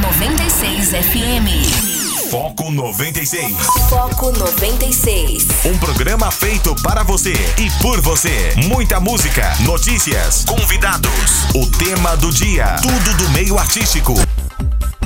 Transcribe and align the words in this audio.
96 0.00 0.88
FM. 0.92 2.30
Foco 2.30 2.70
96. 2.70 3.54
Foco 3.90 4.32
96. 4.32 5.46
Um 5.66 5.76
programa 5.76 6.30
feito 6.30 6.74
para 6.82 7.02
você 7.02 7.34
e 7.58 7.70
por 7.82 8.00
você. 8.00 8.54
Muita 8.66 8.98
música, 8.98 9.54
notícias, 9.60 10.44
convidados, 10.46 11.44
o 11.54 11.66
tema 11.78 12.16
do 12.16 12.32
dia, 12.32 12.76
tudo 12.76 13.16
do 13.18 13.28
meio 13.30 13.58
artístico. 13.58 14.14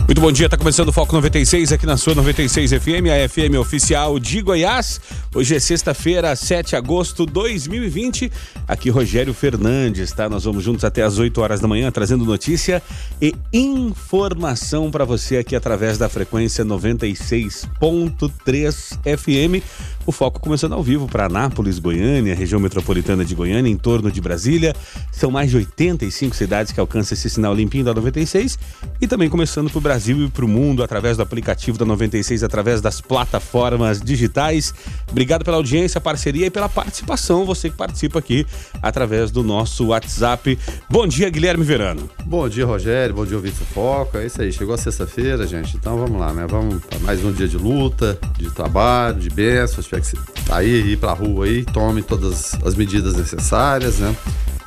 Muito 0.06 0.20
bom 0.20 0.30
dia, 0.30 0.50
tá 0.50 0.56
começando 0.58 0.90
o 0.90 0.92
Foco 0.92 1.14
96 1.14 1.72
aqui 1.72 1.86
na 1.86 1.96
sua 1.96 2.14
96 2.14 2.72
FM, 2.72 3.08
a 3.10 3.28
FM 3.28 3.58
oficial 3.58 4.18
de 4.18 4.42
Goiás. 4.42 5.00
Hoje 5.34 5.56
é 5.56 5.58
sexta-feira, 5.58 6.36
7 6.36 6.68
de 6.68 6.76
agosto 6.76 7.26
de 7.26 7.32
2020. 7.32 8.30
Aqui 8.68 8.88
Rogério 8.88 9.34
Fernandes, 9.34 10.12
tá? 10.12 10.28
Nós 10.28 10.44
vamos 10.44 10.62
juntos 10.62 10.84
até 10.84 11.02
as 11.02 11.18
8 11.18 11.40
horas 11.40 11.58
da 11.58 11.66
manhã 11.66 11.90
trazendo 11.90 12.24
notícia 12.24 12.80
e 13.20 13.34
informação 13.52 14.92
para 14.92 15.04
você 15.04 15.38
aqui 15.38 15.56
através 15.56 15.98
da 15.98 16.08
frequência 16.08 16.64
96.3 16.64 19.18
FM. 19.18 19.60
O 20.06 20.12
Foco 20.12 20.38
começando 20.38 20.74
ao 20.74 20.82
vivo 20.82 21.08
para 21.08 21.26
Anápolis, 21.26 21.80
Goiânia, 21.80 22.34
região 22.34 22.60
metropolitana 22.60 23.24
de 23.24 23.34
Goiânia, 23.34 23.70
em 23.70 23.76
torno 23.76 24.12
de 24.12 24.20
Brasília. 24.20 24.72
São 25.10 25.32
mais 25.32 25.50
de 25.50 25.56
85 25.56 26.36
cidades 26.36 26.72
que 26.72 26.78
alcançam 26.78 27.16
esse 27.16 27.28
sinal 27.28 27.54
limpinho 27.54 27.86
da 27.86 27.94
96 27.94 28.56
e 29.00 29.08
também 29.08 29.28
começando 29.28 29.68
para 29.68 29.78
o 29.78 29.80
Brasil 29.80 30.26
e 30.26 30.30
para 30.30 30.44
o 30.44 30.48
mundo 30.48 30.80
através 30.82 31.16
do 31.16 31.24
aplicativo 31.24 31.76
da 31.76 31.84
96, 31.84 32.44
através 32.44 32.80
das 32.80 33.00
plataformas 33.00 34.00
digitais. 34.00 34.72
Obrigado 35.10 35.23
pela 35.44 35.56
audiência, 35.56 36.00
parceria 36.00 36.46
e 36.46 36.50
pela 36.50 36.68
participação, 36.68 37.44
você 37.44 37.70
que 37.70 37.76
participa 37.76 38.18
aqui 38.18 38.46
através 38.82 39.30
do 39.30 39.42
nosso 39.42 39.86
WhatsApp. 39.86 40.58
Bom 40.90 41.06
dia, 41.06 41.30
Guilherme 41.30 41.64
Verano. 41.64 42.10
Bom 42.24 42.48
dia, 42.48 42.66
Rogério. 42.66 43.14
Bom 43.14 43.24
dia, 43.24 43.38
do 43.38 43.52
Foco. 43.72 44.18
É 44.18 44.26
isso 44.26 44.40
aí, 44.42 44.52
chegou 44.52 44.74
a 44.74 44.78
sexta-feira, 44.78 45.46
gente. 45.46 45.76
Então 45.76 45.96
vamos 45.96 46.20
lá, 46.20 46.32
né? 46.32 46.46
Vamos 46.48 46.84
para 46.84 46.98
mais 47.00 47.24
um 47.24 47.32
dia 47.32 47.48
de 47.48 47.56
luta, 47.56 48.18
de 48.36 48.50
trabalho, 48.50 49.20
de 49.20 49.30
bênçãos 49.30 49.86
tiver 49.86 50.00
que 50.00 50.42
sair, 50.46 50.86
ir 50.86 50.96
pra 50.98 51.12
rua 51.12 51.46
aí, 51.46 51.64
tome 51.64 52.02
todas 52.02 52.54
as 52.64 52.74
medidas 52.74 53.14
necessárias, 53.14 53.98
né? 53.98 54.14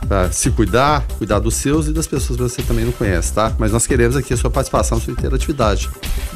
Pra 0.07 0.31
se 0.31 0.51
cuidar, 0.51 1.05
cuidar 1.17 1.39
dos 1.39 1.55
seus 1.55 1.87
e 1.87 1.93
das 1.93 2.07
pessoas 2.07 2.37
que 2.37 2.43
você 2.43 2.61
também 2.61 2.85
não 2.85 2.91
conhece, 2.91 3.33
tá? 3.33 3.53
Mas 3.57 3.71
nós 3.71 3.87
queremos 3.87 4.15
aqui 4.15 4.33
a 4.33 4.37
sua 4.37 4.49
participação, 4.49 4.97
a 4.97 5.01
sua 5.01 5.11
interatividade. 5.11 5.89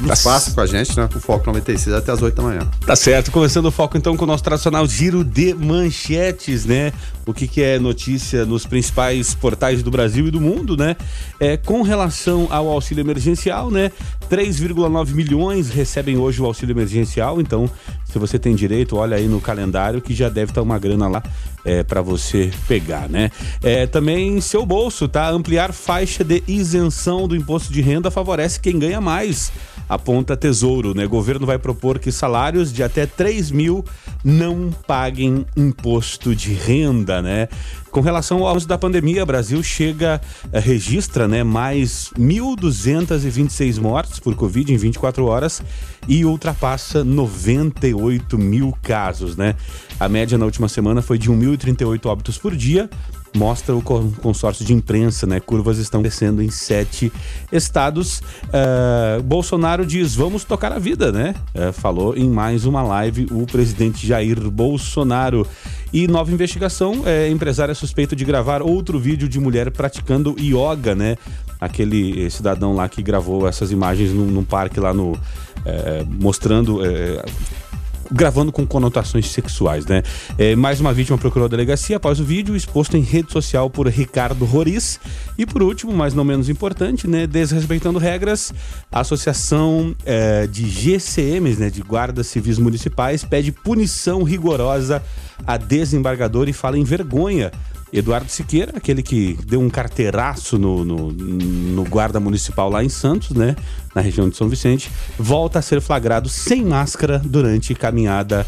Tá 0.06 0.14
passe 0.22 0.52
com 0.52 0.60
a 0.60 0.66
gente, 0.66 0.96
né? 0.96 1.08
Com 1.10 1.18
o 1.18 1.20
Foco 1.20 1.46
96 1.46 1.94
até 1.94 2.12
as 2.12 2.20
8 2.20 2.34
da 2.34 2.42
manhã. 2.42 2.70
Tá 2.84 2.96
certo, 2.96 3.30
começando 3.30 3.66
o 3.66 3.70
foco 3.70 3.96
então 3.96 4.16
com 4.16 4.24
o 4.24 4.26
nosso 4.26 4.42
tradicional 4.42 4.86
giro 4.86 5.24
de 5.24 5.54
manchetes, 5.54 6.64
né? 6.64 6.92
O 7.24 7.32
que, 7.32 7.46
que 7.46 7.62
é 7.62 7.78
notícia 7.78 8.44
nos 8.44 8.66
principais 8.66 9.34
portais 9.34 9.82
do 9.82 9.90
Brasil 9.90 10.26
e 10.26 10.30
do 10.30 10.40
mundo, 10.40 10.76
né? 10.76 10.96
É, 11.38 11.56
com 11.56 11.82
relação 11.82 12.48
ao 12.50 12.68
auxílio 12.68 13.02
emergencial, 13.02 13.70
né? 13.70 13.92
3,9 14.30 15.12
milhões 15.12 15.70
recebem 15.70 16.18
hoje 16.18 16.40
o 16.42 16.46
auxílio 16.46 16.72
emergencial, 16.72 17.40
então 17.40 17.70
se 18.04 18.18
você 18.18 18.38
tem 18.38 18.54
direito, 18.54 18.96
olha 18.96 19.16
aí 19.16 19.26
no 19.26 19.40
calendário 19.40 20.00
que 20.00 20.14
já 20.14 20.28
deve 20.28 20.50
estar 20.50 20.60
uma 20.60 20.78
grana 20.78 21.08
lá 21.08 21.22
é, 21.64 21.82
para 21.82 22.02
você 22.02 22.50
pegar, 22.66 23.08
né? 23.08 23.30
É, 23.62 23.86
também 23.86 24.40
seu 24.40 24.64
bolso, 24.66 25.08
tá? 25.08 25.28
Ampliar 25.30 25.72
faixa 25.72 26.24
de 26.24 26.42
isenção 26.46 27.28
do 27.28 27.36
imposto 27.36 27.72
de 27.72 27.80
renda 27.80 28.10
favorece 28.10 28.60
quem 28.60 28.78
ganha 28.78 29.00
mais 29.00 29.52
aponta 29.88 30.36
Tesouro, 30.36 30.94
né? 30.94 31.04
O 31.04 31.08
governo 31.08 31.46
vai 31.46 31.58
propor 31.58 31.98
que 31.98 32.10
salários 32.10 32.72
de 32.72 32.82
até 32.82 33.04
3 33.06 33.50
mil 33.50 33.84
não 34.24 34.70
paguem 34.86 35.44
imposto 35.56 36.34
de 36.34 36.52
renda, 36.54 37.20
né? 37.20 37.48
Com 37.92 38.00
relação 38.00 38.38
ao 38.38 38.48
avanço 38.48 38.66
da 38.66 38.78
pandemia, 38.78 39.22
o 39.22 39.26
Brasil 39.26 39.62
chega, 39.62 40.18
eh, 40.50 40.58
registra, 40.58 41.28
né, 41.28 41.44
mais 41.44 42.10
1.226 42.18 43.78
mortes 43.78 44.18
por 44.18 44.34
Covid 44.34 44.72
em 44.72 44.78
24 44.78 45.26
horas 45.26 45.62
e 46.08 46.24
ultrapassa 46.24 47.04
98 47.04 48.38
mil 48.38 48.74
casos, 48.82 49.36
né? 49.36 49.56
A 50.00 50.08
média 50.08 50.38
na 50.38 50.46
última 50.46 50.70
semana 50.70 51.02
foi 51.02 51.18
de 51.18 51.30
1.038 51.30 52.06
óbitos 52.06 52.38
por 52.38 52.56
dia, 52.56 52.88
mostra 53.34 53.74
o 53.74 53.82
con- 53.82 54.10
consórcio 54.22 54.64
de 54.64 54.72
imprensa, 54.72 55.26
né? 55.26 55.40
Curvas 55.40 55.78
estão 55.78 56.02
descendo 56.02 56.42
em 56.42 56.50
sete 56.50 57.12
estados. 57.50 58.22
Ah, 58.52 59.20
Bolsonaro 59.24 59.84
diz: 59.86 60.14
vamos 60.14 60.44
tocar 60.44 60.72
a 60.72 60.78
vida, 60.78 61.10
né? 61.10 61.34
Eh, 61.54 61.72
falou 61.72 62.16
em 62.16 62.28
mais 62.28 62.64
uma 62.64 62.82
live 62.82 63.26
o 63.30 63.46
presidente 63.46 64.06
Jair 64.06 64.38
Bolsonaro. 64.50 65.46
E 65.92 66.06
nova 66.08 66.30
investigação: 66.32 67.02
é, 67.04 67.28
empresário 67.28 67.72
é 67.72 67.74
suspeito 67.74 68.14
de 68.16 68.24
gravar 68.24 68.62
outro 68.62 68.98
vídeo 68.98 69.28
de 69.28 69.38
mulher 69.40 69.70
praticando 69.70 70.34
yoga, 70.38 70.94
né? 70.94 71.16
Aquele 71.60 72.26
eh, 72.26 72.30
cidadão 72.30 72.74
lá 72.74 72.88
que 72.88 73.02
gravou 73.02 73.46
essas 73.48 73.70
imagens 73.70 74.12
num, 74.12 74.26
num 74.26 74.44
parque 74.44 74.78
lá 74.80 74.92
no. 74.92 75.18
eh, 75.64 76.04
mostrando. 76.20 76.84
eh, 76.84 77.24
gravando 78.12 78.52
com 78.52 78.66
conotações 78.66 79.30
sexuais, 79.30 79.86
né? 79.86 80.02
É, 80.36 80.54
mais 80.54 80.80
uma 80.80 80.92
vítima 80.92 81.16
procurou 81.16 81.46
a 81.46 81.48
delegacia 81.48 81.96
após 81.96 82.20
o 82.20 82.24
vídeo 82.24 82.54
exposto 82.54 82.96
em 82.96 83.00
rede 83.00 83.32
social 83.32 83.70
por 83.70 83.88
Ricardo 83.88 84.44
Roriz. 84.44 85.00
E 85.38 85.46
por 85.46 85.62
último, 85.62 85.92
mas 85.92 86.14
não 86.14 86.24
menos 86.24 86.48
importante, 86.48 87.08
né? 87.08 87.26
Desrespeitando 87.26 87.98
regras, 87.98 88.52
a 88.90 89.00
Associação 89.00 89.94
é, 90.04 90.46
de 90.46 90.68
GCMs, 90.68 91.58
né? 91.58 91.70
De 91.70 91.82
Guardas 91.82 92.26
Civis 92.26 92.58
Municipais, 92.58 93.24
pede 93.24 93.50
punição 93.50 94.22
rigorosa 94.22 95.02
a 95.46 95.56
desembargador 95.56 96.48
e 96.48 96.52
fala 96.52 96.78
em 96.78 96.84
vergonha. 96.84 97.50
Eduardo 97.92 98.30
Siqueira, 98.30 98.72
aquele 98.74 99.02
que 99.02 99.38
deu 99.46 99.60
um 99.60 99.68
carteiraço 99.68 100.58
no, 100.58 100.82
no, 100.82 101.12
no 101.12 101.84
guarda 101.84 102.18
municipal 102.18 102.70
lá 102.70 102.82
em 102.82 102.88
Santos, 102.88 103.30
né? 103.36 103.54
Na 103.94 104.00
região 104.00 104.28
de 104.28 104.36
São 104.36 104.48
Vicente, 104.48 104.90
volta 105.18 105.58
a 105.58 105.62
ser 105.62 105.80
flagrado 105.80 106.28
sem 106.28 106.64
máscara 106.64 107.18
durante 107.18 107.74
caminhada 107.74 108.46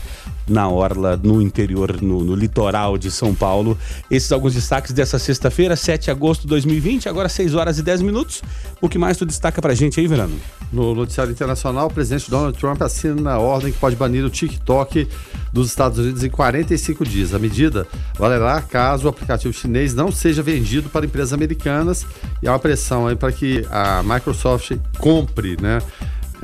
na 0.49 0.69
orla, 0.69 1.19
no 1.23 1.41
interior, 1.41 2.01
no, 2.03 2.23
no 2.23 2.35
litoral 2.35 2.99
de 2.99 3.11
São 3.11 3.35
Paulo. 3.35 3.79
Esses 4.11 4.31
alguns 4.31 4.55
destaques 4.55 4.93
dessa 4.93 5.19
sexta-feira, 5.19 5.77
7 5.77 6.05
de 6.05 6.11
agosto 6.11 6.43
de 6.43 6.49
2020, 6.49 7.09
agora 7.09 7.29
6 7.29 7.55
horas 7.55 7.79
e 7.79 7.83
10 7.83 8.03
minutos. 8.03 8.43
O 8.81 8.89
que 8.89 8.99
mais 8.99 9.17
tu 9.17 9.25
destaca 9.25 9.61
pra 9.61 9.75
gente 9.75 10.01
aí, 10.01 10.07
Verano? 10.07 10.35
No 10.73 10.95
noticiário 10.95 11.33
internacional, 11.33 11.87
o 11.87 11.91
presidente 11.91 12.31
Donald 12.31 12.59
Trump 12.59 12.83
assina 12.83 13.33
a 13.33 13.39
ordem 13.39 13.73
que 13.73 13.79
pode 13.79 13.97
banir 13.97 14.25
o 14.25 14.31
TikTok 14.31 15.09
dos 15.53 15.69
Estados 15.69 15.99
Unidos 15.99 16.25
em 16.25 16.31
45 16.31 17.05
dias. 17.05 17.33
A 17.33 17.39
medida 17.39 17.87
valerá 18.19 18.61
caso 18.61 19.07
o 19.07 19.09
aplicativo 19.09 19.55
chinês 19.55 19.95
não 19.95 20.11
seja 20.11 20.43
vendido 20.43 20.89
para 20.89 21.07
empresas 21.07 21.33
americanas 21.33 22.05
e 22.43 22.49
há 22.49 22.53
uma 22.53 22.59
pressão 22.59 23.07
aí 23.07 23.15
para 23.15 23.31
que 23.31 23.65
a 23.71 24.03
Microsoft 24.03 24.73
compre 24.99 25.34
né, 25.61 25.81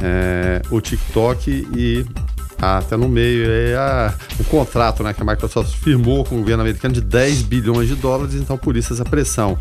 é, 0.03 0.63
o 0.71 0.81
TikTok 0.81 1.51
e 1.75 2.07
ah, 2.63 2.79
até 2.79 2.97
no 2.97 3.09
meio 3.09 3.51
é 3.51 3.75
a- 3.77 4.15
o 4.39 4.45
contrato 4.45 5.03
né, 5.03 5.13
que 5.15 5.23
a 5.23 5.25
Microsoft 5.25 5.75
firmou 5.77 6.25
com 6.25 6.37
o 6.37 6.39
governo 6.41 6.63
americano 6.63 6.93
de 6.95 7.01
10 7.01 7.43
bilhões 7.43 7.89
de 7.89 7.95
dólares, 7.95 8.35
então 8.35 8.57
por 8.59 8.77
isso 8.77 8.93
essa 8.93 9.05
pressão. 9.05 9.59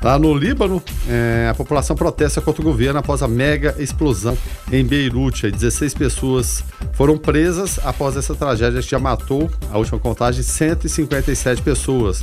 Lá 0.00 0.16
no 0.16 0.32
Líbano, 0.32 0.80
eh, 1.08 1.48
a 1.50 1.54
população 1.54 1.96
protesta 1.96 2.40
contra 2.40 2.62
o 2.62 2.64
governo 2.64 3.00
após 3.00 3.20
a 3.20 3.26
mega 3.26 3.74
explosão 3.80 4.38
em 4.70 4.84
Beirute. 4.84 5.46
Aí 5.46 5.50
16 5.52 5.92
pessoas 5.92 6.62
foram 6.92 7.18
presas 7.18 7.80
após 7.82 8.16
essa 8.16 8.32
tragédia 8.32 8.80
que 8.80 8.88
já 8.88 8.98
matou, 9.00 9.50
a 9.72 9.76
última 9.76 9.98
contagem, 9.98 10.42
157 10.44 11.62
pessoas. 11.62 12.22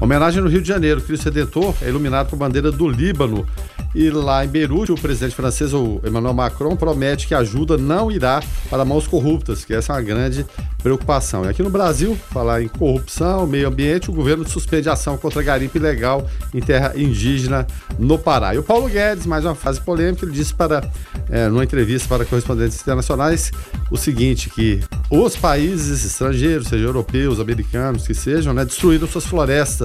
Homenagem 0.00 0.42
no 0.42 0.48
Rio 0.48 0.60
de 0.60 0.68
Janeiro, 0.68 1.00
Cristo 1.00 1.24
Redentor 1.24 1.74
é 1.80 1.88
iluminado 1.88 2.28
com 2.28 2.36
a 2.36 2.38
bandeira 2.38 2.70
do 2.70 2.88
Líbano. 2.88 3.46
E 3.94 4.10
lá 4.10 4.44
em 4.44 4.48
Beirute, 4.48 4.90
o 4.90 4.96
presidente 4.96 5.36
francês, 5.36 5.72
o 5.72 6.00
Emmanuel 6.04 6.34
Macron, 6.34 6.74
promete 6.74 7.28
que 7.28 7.34
a 7.34 7.38
ajuda 7.38 7.78
não 7.78 8.10
irá 8.10 8.42
para 8.68 8.84
mãos 8.84 9.06
corruptas, 9.06 9.64
que 9.64 9.72
essa 9.72 9.92
é 9.92 9.96
uma 9.96 10.02
grande 10.02 10.44
preocupação. 10.82 11.44
E 11.44 11.48
aqui 11.48 11.62
no 11.62 11.70
Brasil, 11.70 12.18
falar 12.32 12.60
em 12.60 12.66
corrupção, 12.66 13.46
meio 13.46 13.68
ambiente, 13.68 14.10
o 14.10 14.12
governo 14.12 14.46
suspende 14.48 14.88
ação 14.88 15.16
contra 15.16 15.42
garimpo 15.44 15.78
ilegal 15.78 16.28
em 16.52 16.60
terra 16.60 16.92
indígena 16.96 17.66
no 17.96 18.18
Pará. 18.18 18.52
E 18.52 18.58
o 18.58 18.64
Paulo 18.64 18.88
Guedes, 18.88 19.26
mais 19.26 19.44
uma 19.44 19.54
fase 19.54 19.80
polêmica, 19.80 20.24
ele 20.24 20.32
disse 20.32 20.52
para, 20.52 20.90
é, 21.30 21.48
numa 21.48 21.62
entrevista 21.62 22.08
para 22.08 22.24
correspondentes 22.24 22.80
internacionais, 22.80 23.52
o 23.92 23.96
seguinte, 23.96 24.50
que 24.50 24.82
os 25.08 25.36
países 25.36 26.04
estrangeiros, 26.04 26.66
seja 26.66 26.84
europeus, 26.84 27.38
americanos, 27.38 28.06
que 28.06 28.12
sejam, 28.12 28.52
né, 28.52 28.64
destruíram 28.64 29.06
suas 29.06 29.24
florestas. 29.24 29.83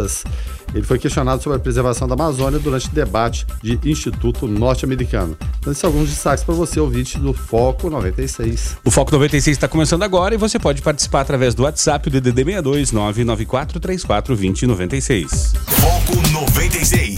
Ele 0.74 0.84
foi 0.84 1.00
questionado 1.00 1.42
sobre 1.42 1.58
a 1.58 1.60
preservação 1.60 2.08
da 2.08 2.14
Amazônia 2.14 2.60
durante 2.60 2.88
o 2.88 2.92
debate 2.92 3.46
de 3.62 3.80
Instituto 3.84 4.48
Norte-Americano. 4.48 5.36
Então, 5.60 5.72
esses 5.72 5.82
são 5.82 5.90
alguns 5.90 6.10
destaques 6.10 6.44
para 6.44 6.54
você, 6.54 6.80
ouvinte 6.80 7.18
do 7.18 7.34
Foco 7.34 7.90
96. 7.90 8.78
O 8.86 8.92
Foco 8.92 9.12
96 9.12 9.58
está 9.58 9.68
começando 9.68 10.04
agora 10.04 10.36
e 10.36 10.38
você 10.38 10.60
pode 10.60 10.82
participar 10.82 11.22
através 11.22 11.56
do 11.56 11.64
WhatsApp, 11.64 12.08
o 12.08 12.12
DDD 12.12 12.44
62 12.44 12.92
994 12.92 13.80
34 13.80 14.36
20 14.36 14.68
96. 14.68 15.54
Foco 15.68 16.16
96. 16.32 17.16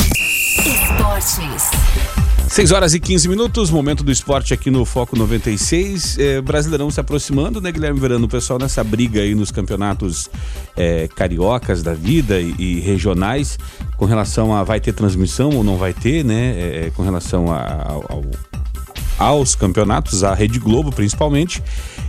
Esportes. 0.65 2.30
6 2.51 2.71
horas 2.73 2.93
e 2.93 2.99
15 2.99 3.29
minutos, 3.29 3.69
momento 3.71 4.03
do 4.03 4.11
esporte 4.11 4.53
aqui 4.53 4.69
no 4.69 4.83
Foco 4.83 5.17
96. 5.17 6.17
É, 6.19 6.41
Brasileirão 6.41 6.91
se 6.91 6.99
aproximando, 6.99 7.61
né, 7.61 7.71
Guilherme 7.71 7.97
Verano? 7.97 8.25
O 8.25 8.27
pessoal 8.29 8.59
nessa 8.59 8.83
briga 8.83 9.21
aí 9.21 9.33
nos 9.33 9.51
campeonatos 9.51 10.29
é, 10.75 11.07
cariocas 11.07 11.81
da 11.81 11.93
vida 11.93 12.41
e, 12.41 12.53
e 12.59 12.79
regionais, 12.81 13.57
com 13.95 14.03
relação 14.03 14.53
a 14.53 14.65
vai 14.65 14.81
ter 14.81 14.91
transmissão 14.91 15.51
ou 15.51 15.63
não 15.63 15.77
vai 15.77 15.93
ter, 15.93 16.25
né? 16.25 16.87
É, 16.87 16.91
com 16.93 17.03
relação 17.03 17.49
a- 17.49 17.85
ao, 17.87 18.05
ao- 18.09 18.25
aos 19.17 19.55
campeonatos, 19.55 20.23
à 20.23 20.33
Rede 20.33 20.59
Globo 20.59 20.91
principalmente. 20.91 21.63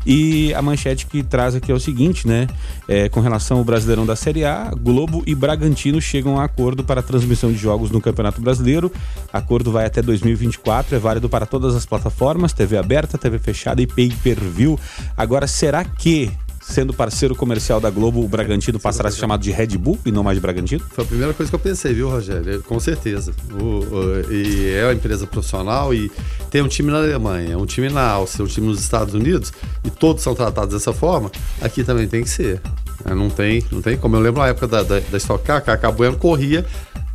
E 0.07 0.53
a 0.55 0.63
manchete 0.63 1.07
que 1.07 1.23
traz 1.23 1.55
aqui 1.55 1.71
é 1.71 1.75
o 1.75 1.81
seguinte, 1.81 2.27
né? 2.27 2.47
É, 2.89 3.09
com 3.09 3.21
relação 3.21 3.59
ao 3.59 3.65
Brasileirão 3.65 4.05
da 4.05 4.17
Série 4.17 4.45
A, 4.45 4.71
Globo 4.77 5.23
e 5.27 5.35
Bragantino 5.35 6.01
chegam 6.01 6.39
a 6.39 6.45
acordo 6.45 6.83
para 6.83 7.01
a 7.01 7.03
transmissão 7.03 7.53
de 7.53 7.59
jogos 7.59 7.91
no 7.91 8.01
Campeonato 8.01 8.41
Brasileiro. 8.41 8.91
Acordo 9.33 9.71
vai 9.71 9.87
até 9.87 10.03
2024, 10.03 10.97
é 10.97 10.99
válido 10.99 11.29
para 11.29 11.47
todas 11.47 11.75
as 11.75 11.87
plataformas, 11.87 12.53
TV 12.53 12.77
aberta, 12.77 13.17
TV 13.17 13.39
fechada 13.39 13.81
e 13.81 13.87
pay-per-view. 13.87 14.79
Agora, 15.17 15.47
será 15.47 15.85
que 15.85 16.31
sendo 16.63 16.95
parceiro 16.95 17.35
comercial 17.35 17.81
da 17.81 17.91
Globo, 17.91 18.25
o 18.25 18.29
Bragantino 18.29 18.79
passará 18.79 19.09
a 19.09 19.13
ser 19.13 19.19
chamado 19.19 19.43
de 19.43 19.51
Red 19.51 19.77
Bull 19.77 19.99
e 20.07 20.13
não 20.13 20.23
mais 20.23 20.37
de 20.37 20.41
Bragantino? 20.41 20.83
Foi 20.91 21.05
a 21.05 21.07
primeira 21.07 21.35
coisa 21.35 21.51
que 21.51 21.57
eu 21.57 21.61
pensei, 21.61 21.93
viu, 21.93 22.09
Rogério? 22.09 22.63
Com 22.63 22.79
certeza. 22.79 23.33
O, 23.61 23.65
o, 23.65 24.33
e 24.33 24.73
é 24.73 24.85
uma 24.85 24.95
empresa 24.95 25.27
profissional 25.27 25.93
e 25.93 26.11
tem 26.51 26.63
um 26.63 26.69
time 26.69 26.91
na 26.91 26.99
Alemanha, 26.99 27.59
um 27.59 27.67
time 27.67 27.89
na 27.91 28.09
Áustria, 28.09 28.45
um 28.45 28.49
time 28.49 28.69
nos 28.69 28.81
Estados 28.81 29.13
Unidos 29.13 29.53
e 29.85 29.91
todos 29.91 30.23
são 30.23 30.35
tratados 30.35 30.73
dessa 30.73 30.93
forma. 30.93 31.31
Aqui 31.61 31.83
também 31.83 32.07
tem 32.07 32.23
que 32.23 32.31
ser. 32.31 32.61
É, 33.05 33.15
não 33.15 33.29
tem, 33.29 33.65
não 33.71 33.83
tem 33.83 33.97
como. 33.97 34.17
Eu 34.17 34.21
lembro 34.21 34.41
na 34.41 34.49
época 34.49 34.69
da, 34.69 34.83
da, 34.83 35.01
da 35.01 35.19
Stock 35.19 35.45
Car, 35.45 35.63
a 35.67 35.91
Bueno 35.91 36.17
corria 36.17 36.65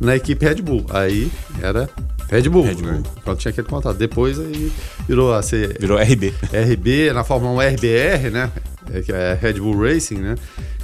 na 0.00 0.14
equipe 0.14 0.44
Red 0.44 0.62
Bull. 0.62 0.84
Aí 0.90 1.30
era 1.62 1.88
Red 2.28 2.48
Bull, 2.48 2.64
Red 2.64 2.74
Bull. 2.74 2.92
Né? 2.92 3.02
Quando 3.24 3.38
tinha 3.38 3.50
aquele 3.50 3.66
contrato. 3.66 3.96
Depois 3.96 4.38
aí 4.38 4.70
virou 5.08 5.32
a 5.32 5.42
ser. 5.42 5.78
Virou 5.80 5.98
RB. 5.98 6.34
RB, 6.52 7.12
na 7.12 7.24
Fórmula 7.24 7.64
1 7.64 7.74
RBR, 7.74 8.30
né? 8.30 8.52
É, 8.92 9.02
que 9.02 9.12
é 9.12 9.38
Red 9.40 9.54
Bull 9.54 9.82
Racing, 9.82 10.16
né? 10.16 10.34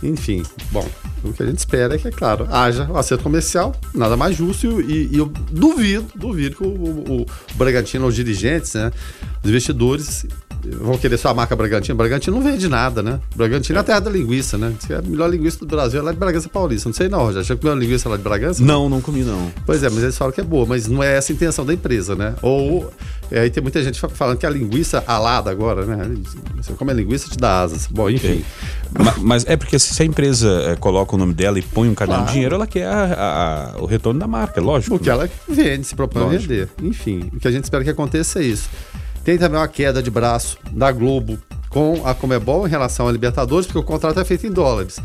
Enfim, 0.02 0.42
bom, 0.70 0.86
o 1.22 1.32
que 1.32 1.42
a 1.42 1.46
gente 1.46 1.58
espera 1.58 1.94
é 1.94 1.98
que, 1.98 2.08
é 2.08 2.10
claro, 2.10 2.46
haja 2.50 2.90
o 2.90 2.98
acerto 2.98 3.24
comercial, 3.24 3.74
nada 3.94 4.16
mais 4.16 4.36
justo, 4.36 4.80
e, 4.80 5.08
e 5.10 5.18
eu 5.18 5.26
duvido, 5.50 6.06
duvido 6.14 6.56
que 6.56 6.62
o, 6.62 6.68
o, 6.68 7.22
o 7.22 7.26
Bragantino, 7.54 8.06
os 8.06 8.14
dirigentes, 8.14 8.74
né, 8.74 8.92
os 9.42 9.48
investidores 9.48 10.26
vão 10.72 10.96
querer 10.96 11.18
só 11.18 11.28
a 11.28 11.34
marca 11.34 11.54
Bragantino. 11.54 11.96
Bragantino 11.96 12.36
não 12.36 12.42
vende 12.42 12.68
nada, 12.68 13.02
né? 13.02 13.20
Bragantino 13.34 13.76
é, 13.76 13.78
é 13.78 13.80
a 13.80 13.84
terra 13.84 14.00
da 14.00 14.10
linguiça, 14.10 14.56
né? 14.56 14.72
É 14.88 14.94
a 14.94 15.02
melhor 15.02 15.28
linguiça 15.28 15.58
do 15.58 15.66
Brasil 15.66 16.00
é 16.00 16.02
lá 16.02 16.12
de 16.12 16.18
Bragança 16.18 16.48
Paulista. 16.48 16.88
Não 16.88 16.94
sei 16.94 17.08
não, 17.08 17.32
já. 17.32 17.42
Já 17.42 17.56
comeu 17.56 17.74
linguiça 17.74 18.08
lá 18.08 18.16
de 18.16 18.22
Bragança? 18.22 18.62
Não, 18.62 18.88
não 18.88 19.00
comi 19.00 19.22
não. 19.22 19.52
Pois 19.66 19.82
é, 19.82 19.90
mas 19.90 20.02
eles 20.02 20.16
falam 20.16 20.32
que 20.32 20.40
é 20.40 20.44
boa, 20.44 20.66
mas 20.66 20.88
não 20.88 21.02
é 21.02 21.16
essa 21.16 21.32
a 21.32 21.34
intenção 21.34 21.64
da 21.66 21.74
empresa, 21.74 22.14
né? 22.14 22.34
Ou 22.40 22.84
é, 22.88 22.90
aí 23.32 23.50
tem 23.50 23.62
muita 23.62 23.82
gente 23.82 23.98
falando 23.98 24.38
que 24.38 24.46
a 24.46 24.50
linguiça 24.50 25.02
alada 25.06 25.50
agora, 25.50 25.84
né? 25.84 26.16
Você 26.56 26.72
come 26.74 26.90
a 26.90 26.94
linguiça 26.94 27.28
te 27.28 27.38
dá 27.38 27.62
asas. 27.62 27.86
Bom, 27.86 28.08
enfim. 28.10 28.44
mas, 28.92 29.18
mas, 29.18 29.46
é 29.46 29.56
porque 29.56 29.78
se 29.78 30.02
a 30.02 30.06
empresa 30.06 30.48
é, 30.66 30.76
coloca 30.76 31.14
o 31.14 31.18
nome 31.18 31.34
dela 31.34 31.58
e 31.58 31.62
põe 31.62 31.88
um 31.88 31.94
caderno 31.94 32.20
claro. 32.20 32.26
de 32.26 32.32
dinheiro, 32.32 32.54
ela 32.54 32.66
quer 32.66 32.86
a, 32.86 33.72
a, 33.76 33.82
o 33.82 33.86
retorno 33.86 34.20
da 34.20 34.26
marca, 34.26 34.60
lógico. 34.60 34.96
Porque 34.96 35.08
né? 35.08 35.16
ela 35.16 35.30
vende, 35.48 35.86
se 35.86 35.94
propõe 35.94 36.22
lógico. 36.22 36.44
a 36.44 36.46
vender. 36.46 36.68
Enfim, 36.82 37.30
o 37.32 37.40
que 37.40 37.48
a 37.48 37.50
gente 37.50 37.64
espera 37.64 37.82
que 37.82 37.90
aconteça 37.90 38.40
é 38.40 38.44
isso. 38.44 38.68
Tem 39.24 39.38
também 39.38 39.58
uma 39.58 39.68
queda 39.68 40.02
de 40.02 40.10
braço 40.10 40.58
da 40.70 40.92
Globo 40.92 41.38
com 41.70 42.06
a 42.06 42.14
Comebol 42.14 42.66
em 42.66 42.70
relação 42.70 43.08
a 43.08 43.12
Libertadores, 43.12 43.66
porque 43.66 43.78
o 43.78 43.82
contrato 43.82 44.20
é 44.20 44.24
feito 44.24 44.46
em 44.46 44.50
dólares. 44.50 45.00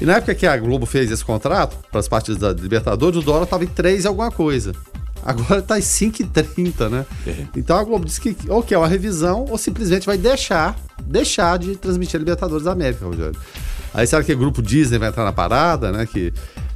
E 0.00 0.04
na 0.06 0.14
época 0.14 0.34
que 0.34 0.46
a 0.46 0.56
Globo 0.56 0.86
fez 0.86 1.10
esse 1.10 1.22
contrato, 1.22 1.76
para 1.90 2.00
as 2.00 2.08
partidas 2.08 2.40
da 2.40 2.52
Libertadores, 2.52 3.18
o 3.18 3.22
dólar 3.22 3.44
estava 3.44 3.64
em 3.64 3.68
3 3.68 4.06
alguma 4.06 4.30
coisa. 4.30 4.72
Agora 5.24 5.60
está 5.60 5.78
em 5.78 5.82
5,30, 5.82 6.88
né? 6.88 7.06
É. 7.26 7.46
Então 7.56 7.76
a 7.76 7.84
Globo 7.84 8.04
disse 8.04 8.20
que 8.20 8.36
ou 8.48 8.62
que 8.62 8.74
é 8.74 8.78
uma 8.78 8.88
revisão 8.88 9.46
ou 9.48 9.58
simplesmente 9.58 10.06
vai 10.06 10.16
deixar, 10.16 10.76
deixar 11.02 11.58
de 11.58 11.76
transmitir 11.76 12.16
a 12.16 12.18
Libertadores 12.20 12.64
da 12.64 12.72
América, 12.72 13.04
Rogério. 13.04 13.38
Aí 13.92 14.06
será 14.06 14.22
que 14.22 14.32
o 14.32 14.38
grupo 14.38 14.62
Disney 14.62 14.98
vai 14.98 15.08
entrar 15.08 15.24
na 15.24 15.32
parada, 15.32 15.90
né? 15.90 16.06
Que 16.06 16.32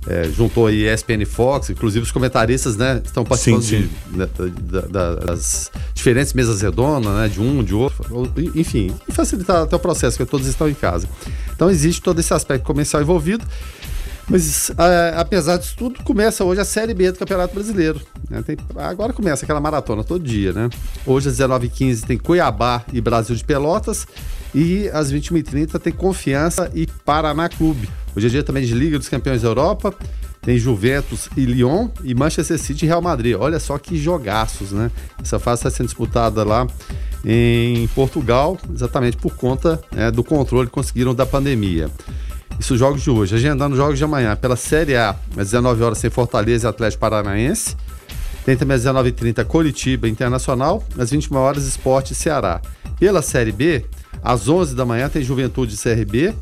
é, 0.06 0.25
juntou 0.25 0.67
aí 0.67 0.87
ESPN 0.87 1.25
Fox, 1.26 1.70
inclusive 1.70 2.02
os 2.02 2.12
comentaristas, 2.12 2.76
né, 2.76 3.00
estão 3.05 3.25
participando 3.25 3.62
sim, 3.62 3.82
sim. 3.82 3.91
De, 4.11 4.19
né, 4.19 4.29
da, 4.37 4.81
da, 4.82 5.14
das 5.14 5.70
diferentes 5.94 6.32
mesas 6.35 6.61
redondas, 6.61 7.12
né, 7.14 7.29
de 7.29 7.40
um, 7.40 7.62
de 7.62 7.75
outro, 7.75 8.31
enfim, 8.55 8.94
e 9.08 9.12
facilitar 9.12 9.62
até 9.62 9.75
o 9.75 9.79
processo, 9.79 10.17
que 10.17 10.26
todos 10.26 10.47
estão 10.47 10.69
em 10.69 10.75
casa. 10.75 11.08
Então 11.55 11.70
existe 11.70 12.02
todo 12.02 12.19
esse 12.19 12.35
aspecto 12.35 12.64
comercial 12.64 13.00
envolvido. 13.00 13.44
Mas 14.29 14.71
a, 14.79 15.21
apesar 15.21 15.59
disso 15.59 15.75
tudo, 15.76 16.03
começa 16.03 16.44
hoje 16.44 16.61
a 16.61 16.65
Série 16.65 16.94
B 16.94 17.12
do 17.12 17.19
Campeonato 17.19 17.55
Brasileiro. 17.55 18.00
Né? 18.29 18.43
Tem, 18.43 18.56
agora 18.76 19.12
começa 19.12 19.44
aquela 19.44 19.61
maratona 19.61 20.03
todo 20.03 20.25
dia, 20.25 20.53
né? 20.53 20.71
Hoje 21.06 21.29
às 21.29 21.38
19h15 21.38 22.05
tem 22.05 22.19
Cuiabá 22.19 22.85
e 22.93 23.00
Brasil 23.00 23.37
de 23.37 23.44
Pelotas. 23.44 24.06
E 24.55 24.88
às 24.91 25.12
21h30 25.12 25.79
tem 25.81 25.93
Confiança 25.93 26.71
e 26.75 26.87
Paraná 26.87 27.49
Clube. 27.49 27.88
Hoje 28.17 28.29
é 28.29 28.31
dia 28.31 28.43
também 28.43 28.65
de 28.65 28.73
Liga 28.73 28.99
dos 28.99 29.09
Campeões 29.09 29.43
da 29.43 29.49
Europa. 29.49 29.94
Tem 30.41 30.59
Juventus 30.59 31.29
e 31.37 31.44
Lyon 31.44 31.88
e 32.03 32.15
Manchester 32.15 32.59
City 32.59 32.85
e 32.85 32.88
Real 32.88 33.03
Madrid. 33.03 33.35
Olha 33.38 33.59
só 33.59 33.79
que 33.79 33.97
jogaços, 33.97 34.73
né? 34.73 34.91
Essa 35.21 35.38
fase 35.38 35.61
está 35.61 35.71
sendo 35.71 35.87
disputada 35.87 36.44
lá 36.44 36.67
em 37.25 37.88
Portugal, 37.88 38.59
exatamente 38.73 39.17
por 39.17 39.35
conta 39.35 39.81
né, 39.91 40.11
do 40.11 40.23
controle 40.23 40.67
que 40.67 40.73
conseguiram 40.75 41.15
da 41.15 41.25
pandemia. 41.25 41.91
Isso 42.58 42.76
jogos 42.76 43.02
de 43.02 43.10
hoje. 43.10 43.34
Agendando 43.34 43.76
jogos 43.76 43.98
de 43.98 44.04
amanhã. 44.04 44.36
Pela 44.36 44.56
Série 44.56 44.96
A, 44.96 45.10
às 45.36 45.50
19 45.50 45.82
horas 45.82 46.00
tem 46.00 46.10
Fortaleza 46.10 46.66
e 46.66 46.70
Atlético 46.70 47.00
Paranaense. 47.00 47.76
Tem 48.44 48.56
também 48.56 48.76
às 48.76 48.84
19h30 48.84 49.44
Coritiba 49.46 50.08
Internacional, 50.08 50.84
às 50.98 51.10
21 51.10 51.36
horas 51.36 51.64
Esporte 51.64 52.14
Ceará. 52.14 52.60
Pela 52.98 53.22
Série 53.22 53.52
B, 53.52 53.84
às 54.22 54.48
11 54.48 54.74
da 54.74 54.84
manhã 54.84 55.08
tem 55.08 55.22
Juventude 55.22 55.76
CRB, 55.76 56.34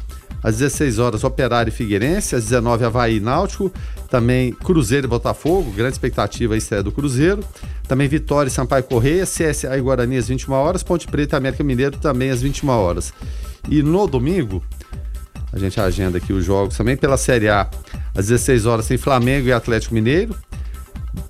às 0.42 0.58
16 0.58 0.98
horas 0.98 1.22
Operário 1.22 1.70
e 1.70 1.72
Figueirense, 1.72 2.34
às 2.34 2.44
19 2.44 2.84
Havaí 2.84 3.16
e 3.16 3.20
Náutico, 3.20 3.72
também 4.10 4.52
Cruzeiro 4.52 5.06
e 5.06 5.08
Botafogo, 5.08 5.70
grande 5.70 5.92
expectativa 5.92 6.54
a 6.54 6.56
estreia 6.56 6.82
do 6.82 6.90
Cruzeiro, 6.90 7.44
também 7.86 8.08
Vitória 8.08 8.48
e 8.48 8.52
Sampaio 8.52 8.82
Correia, 8.84 9.24
CSA 9.24 9.76
e 9.76 9.80
Guarani 9.80 10.16
às 10.16 10.28
21 10.28 10.52
horas, 10.52 10.82
Ponte 10.82 11.06
Preta 11.06 11.36
e 11.36 11.38
América 11.38 11.62
Mineiro 11.62 11.96
também 11.98 12.30
às 12.30 12.42
21 12.42 12.68
horas. 12.68 13.14
E 13.68 13.80
no 13.80 14.08
domingo, 14.08 14.62
a 15.52 15.58
gente 15.58 15.78
agenda 15.80 16.18
aqui 16.18 16.32
os 16.32 16.44
jogos 16.44 16.76
também 16.76 16.96
pela 16.96 17.16
Série 17.16 17.48
A. 17.48 17.68
Às 18.14 18.28
16 18.28 18.66
horas 18.66 18.86
tem 18.86 18.96
Flamengo 18.96 19.48
e 19.48 19.52
Atlético 19.52 19.94
Mineiro. 19.94 20.34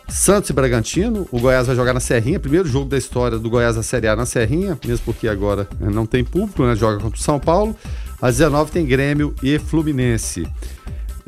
Santos 0.09 0.51
e 0.51 0.53
Bragantino. 0.53 1.27
O 1.33 1.41
Goiás 1.41 1.67
vai 1.67 1.75
jogar 1.75 1.93
na 1.93 2.01
Serrinha. 2.01 2.39
Primeiro 2.39 2.69
jogo 2.69 2.89
da 2.89 2.97
história 2.97 3.39
do 3.39 3.51
Goiás 3.51 3.77
na 3.77 3.83
Série 3.83 4.07
A 4.07 4.15
na 4.15 4.27
Serrinha, 4.27 4.79
mesmo 4.87 5.05
porque 5.05 5.27
agora 5.27 5.67
né, 5.81 5.91
não 5.91 6.07
tem 6.07 6.23
público, 6.23 6.65
né? 6.65 6.77
Joga 6.77 7.01
contra 7.01 7.19
o 7.19 7.23
São 7.23 7.41
Paulo. 7.41 7.75
Às 8.21 8.37
19 8.37 8.71
tem 8.71 8.87
Grêmio 8.87 9.35
e 9.43 9.59
Fluminense. 9.59 10.47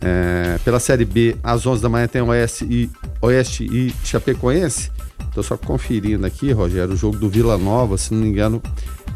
É, 0.01 0.59
pela 0.65 0.79
Série 0.79 1.05
B, 1.05 1.37
às 1.43 1.67
11 1.67 1.83
da 1.83 1.89
manhã 1.89 2.07
tem 2.07 2.21
Oeste 2.21 2.65
e, 2.65 2.91
Oeste 3.21 3.65
e 3.65 3.93
Chapecoense. 4.05 4.91
Estou 5.29 5.43
só 5.43 5.57
conferindo 5.57 6.25
aqui, 6.27 6.53
Rogério, 6.53 6.95
o 6.95 6.97
jogo 6.97 7.17
do 7.17 7.29
Vila 7.29 7.59
Nova, 7.59 7.97
se 7.97 8.13
não 8.13 8.21
me 8.21 8.29
engano, 8.29 8.63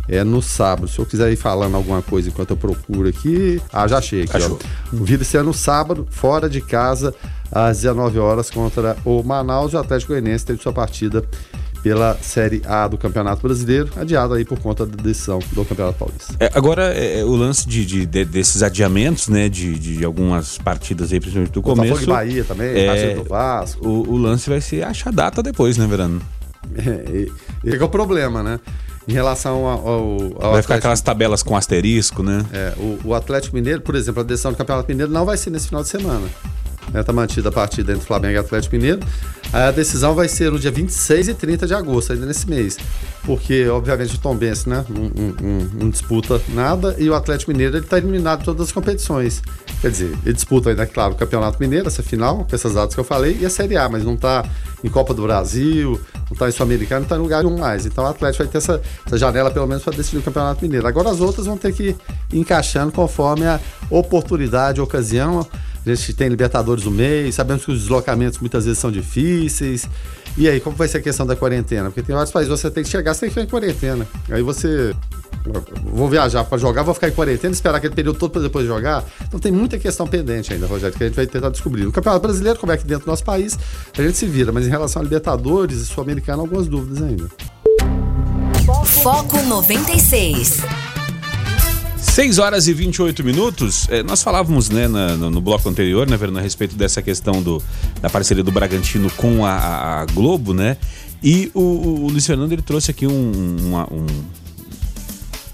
é 0.08 0.24
no 0.24 0.40
sábado. 0.40 0.88
Se 0.88 0.98
eu 0.98 1.06
quiser 1.06 1.30
ir 1.30 1.36
falando 1.36 1.74
alguma 1.74 2.02
coisa 2.02 2.28
enquanto 2.28 2.50
eu 2.50 2.56
procuro 2.56 3.08
aqui. 3.08 3.60
Ah, 3.72 3.86
já 3.86 3.98
achei 3.98 4.22
aqui, 4.22 4.36
Achou. 4.36 4.58
ó. 4.92 4.96
O 4.96 5.04
Vila 5.04 5.22
é 5.34 5.42
no 5.42 5.52
sábado, 5.52 6.06
fora 6.10 6.48
de 6.48 6.60
casa, 6.60 7.14
às 7.52 7.78
19 7.78 8.18
horas, 8.18 8.50
contra 8.50 8.96
o 9.04 9.22
Manaus. 9.22 9.74
O 9.74 9.78
Atlético 9.78 10.12
Goianiense 10.12 10.46
teve 10.46 10.62
sua 10.62 10.72
partida 10.72 11.22
pela 11.82 12.16
Série 12.20 12.62
A 12.66 12.88
do 12.88 12.98
Campeonato 12.98 13.42
Brasileiro, 13.42 13.88
adiado 13.96 14.34
aí 14.34 14.44
por 14.44 14.58
conta 14.58 14.84
da 14.84 15.02
decisão 15.02 15.38
do 15.52 15.64
Campeonato 15.64 15.98
Paulista. 15.98 16.34
É, 16.40 16.50
agora, 16.54 16.92
é, 16.94 17.20
é 17.20 17.24
o 17.24 17.34
lance 17.34 17.68
de, 17.68 17.84
de, 17.84 18.06
de, 18.06 18.24
desses 18.24 18.62
adiamentos, 18.62 19.28
né, 19.28 19.48
de, 19.48 19.78
de 19.78 20.04
algumas 20.04 20.58
partidas 20.58 21.12
aí, 21.12 21.20
principalmente 21.20 21.52
do 21.52 21.62
começo. 21.62 21.94
Botafogo 21.94 22.10
e 22.10 22.14
Bahia 22.14 22.44
também, 22.44 22.68
é, 22.68 23.14
do 23.14 23.24
Vasco. 23.24 23.86
O, 23.86 24.10
o, 24.12 24.16
lance 24.16 24.50
vai 24.50 24.60
ser 24.60 24.82
achar 24.84 25.12
data 25.12 25.42
depois, 25.42 25.76
né, 25.76 25.86
Verano? 25.86 26.20
É, 26.76 27.26
e, 27.64 27.74
é 27.74 27.82
o 27.82 27.88
problema, 27.88 28.42
né? 28.42 28.60
Em 29.08 29.12
relação 29.12 29.64
ao. 29.64 29.88
ao, 29.88 30.18
vai 30.18 30.26
Atlético, 30.28 30.62
ficar 30.62 30.74
aquelas 30.74 31.00
tabelas 31.00 31.42
com 31.42 31.56
asterisco, 31.56 32.22
né? 32.22 32.44
É, 32.52 32.74
o, 32.76 32.98
o 33.04 33.14
Atlético 33.14 33.56
Mineiro, 33.56 33.80
por 33.80 33.94
exemplo, 33.94 34.20
a 34.20 34.24
decisão 34.24 34.52
do 34.52 34.58
Campeonato 34.58 34.86
Mineiro 34.86 35.10
não 35.10 35.24
vai 35.24 35.38
ser 35.38 35.48
nesse 35.48 35.68
final 35.68 35.82
de 35.82 35.88
semana. 35.88 36.28
Está 36.94 37.12
né? 37.12 37.16
Mantida 37.16 37.48
a 37.48 37.52
partida 37.52 37.92
entre 37.92 38.04
Flamengo 38.04 38.34
e 38.34 38.38
Atlético 38.38 38.76
Mineiro. 38.76 39.00
A 39.52 39.70
decisão 39.70 40.14
vai 40.14 40.28
ser 40.28 40.52
no 40.52 40.58
dia 40.58 40.70
26 40.70 41.28
e 41.28 41.34
30 41.34 41.66
de 41.66 41.74
agosto, 41.74 42.12
ainda 42.12 42.26
nesse 42.26 42.48
mês. 42.48 42.76
Porque, 43.24 43.66
obviamente, 43.68 44.14
o 44.14 44.18
Tom 44.18 44.36
Benz 44.36 44.66
né, 44.66 44.84
não, 45.74 45.88
disputa 45.88 46.40
nada 46.50 46.94
e 46.98 47.08
o 47.08 47.14
Atlético 47.14 47.50
Mineiro 47.50 47.78
está 47.78 47.96
eliminado 47.98 48.40
de 48.40 48.44
todas 48.44 48.66
as 48.66 48.72
competições. 48.72 49.42
Quer 49.80 49.90
dizer, 49.90 50.18
ele 50.24 50.34
disputa 50.34 50.70
ainda, 50.70 50.86
claro, 50.86 51.14
o 51.14 51.16
Campeonato 51.16 51.58
Mineiro, 51.60 51.88
essa 51.88 52.02
final, 52.02 52.44
com 52.44 52.54
essas 52.54 52.74
datas 52.74 52.94
que 52.94 53.00
eu 53.00 53.04
falei, 53.04 53.38
e 53.40 53.46
a 53.46 53.50
Série 53.50 53.76
A, 53.76 53.88
mas 53.88 54.04
não 54.04 54.14
está 54.14 54.44
em 54.84 54.88
Copa 54.88 55.14
do 55.14 55.22
Brasil, 55.22 56.00
não 56.14 56.32
está 56.32 56.48
em 56.48 56.52
Sul-Americano, 56.52 57.00
não 57.00 57.04
está 57.06 57.16
em 57.16 57.20
lugar 57.20 57.42
nenhum 57.42 57.58
mais. 57.58 57.86
Então 57.86 58.04
o 58.04 58.06
Atlético 58.06 58.44
vai 58.44 58.52
ter 58.52 58.58
essa, 58.58 58.80
essa 59.06 59.16
janela, 59.16 59.50
pelo 59.50 59.66
menos, 59.66 59.82
para 59.82 59.96
decidir 59.96 60.18
o 60.18 60.22
Campeonato 60.22 60.62
Mineiro. 60.62 60.86
Agora 60.86 61.10
as 61.10 61.20
outras 61.20 61.46
vão 61.46 61.56
ter 61.56 61.72
que 61.72 61.82
ir 61.84 61.96
encaixando 62.32 62.92
conforme 62.92 63.46
a 63.46 63.58
oportunidade, 63.90 64.80
a 64.80 64.82
ocasião. 64.82 65.46
A 65.92 65.94
gente 65.94 66.12
tem 66.14 66.28
Libertadores 66.28 66.84
no 66.84 66.90
mês, 66.90 67.34
sabemos 67.34 67.64
que 67.64 67.72
os 67.72 67.80
deslocamentos 67.80 68.38
muitas 68.38 68.64
vezes 68.64 68.78
são 68.78 68.90
difíceis. 68.90 69.88
E 70.36 70.48
aí, 70.48 70.60
como 70.60 70.76
vai 70.76 70.86
ser 70.86 70.98
a 70.98 71.00
questão 71.02 71.26
da 71.26 71.34
quarentena? 71.34 71.90
Porque 71.90 72.02
tem 72.02 72.14
vários 72.14 72.32
países, 72.32 72.48
você 72.48 72.70
tem 72.70 72.84
que 72.84 72.88
chegar, 72.88 73.14
você 73.14 73.20
tem 73.20 73.28
que 73.28 73.34
ficar 73.34 73.44
em 73.44 73.50
quarentena. 73.50 74.06
Aí 74.30 74.42
você. 74.42 74.94
Vou 75.84 76.08
viajar 76.08 76.44
para 76.44 76.58
jogar, 76.58 76.82
vou 76.82 76.92
ficar 76.92 77.08
em 77.08 77.12
quarentena, 77.12 77.52
esperar 77.52 77.78
aquele 77.78 77.94
período 77.94 78.18
todo 78.18 78.30
para 78.30 78.42
depois 78.42 78.66
jogar. 78.66 79.04
Então 79.26 79.40
tem 79.40 79.50
muita 79.50 79.78
questão 79.78 80.06
pendente 80.06 80.52
ainda, 80.52 80.66
Rogério, 80.66 80.96
que 80.96 81.02
a 81.02 81.06
gente 81.06 81.16
vai 81.16 81.26
tentar 81.26 81.48
descobrir. 81.48 81.84
No 81.84 81.92
Campeonato 81.92 82.22
Brasileiro, 82.22 82.58
como 82.58 82.70
é 82.70 82.76
que 82.76 82.84
dentro 82.84 83.06
do 83.06 83.10
nosso 83.10 83.24
país, 83.24 83.58
a 83.96 84.02
gente 84.02 84.18
se 84.18 84.26
vira, 84.26 84.52
mas 84.52 84.66
em 84.66 84.70
relação 84.70 85.00
a 85.00 85.02
Libertadores 85.02 85.78
e 85.78 85.86
Sul-Americano, 85.86 86.42
algumas 86.42 86.66
dúvidas 86.66 87.02
ainda. 87.02 87.28
Foco 88.84 89.40
96. 89.42 90.60
6 92.18 92.40
horas 92.40 92.66
e 92.66 92.72
28 92.72 93.22
minutos. 93.22 93.86
É, 93.88 94.02
nós 94.02 94.24
falávamos 94.24 94.68
né, 94.68 94.88
na, 94.88 95.16
no, 95.16 95.30
no, 95.30 95.40
bloco 95.40 95.68
anterior, 95.68 96.04
né, 96.04 96.16
Verano, 96.16 96.40
a 96.40 96.42
respeito 96.42 96.74
dessa 96.74 97.00
questão 97.00 97.40
do, 97.40 97.62
da 98.00 98.10
parceria 98.10 98.42
do 98.42 98.50
Bragantino 98.50 99.08
com 99.12 99.46
a, 99.46 100.00
a 100.00 100.04
Globo, 100.06 100.52
né? 100.52 100.76
E 101.22 101.48
o, 101.54 101.60
o 101.60 102.08
Luiz 102.08 102.26
Fernando 102.26 102.50
ele 102.50 102.60
trouxe 102.60 102.90
aqui 102.90 103.06
um, 103.06 103.56
uma, 103.60 103.84
um, 103.84 104.06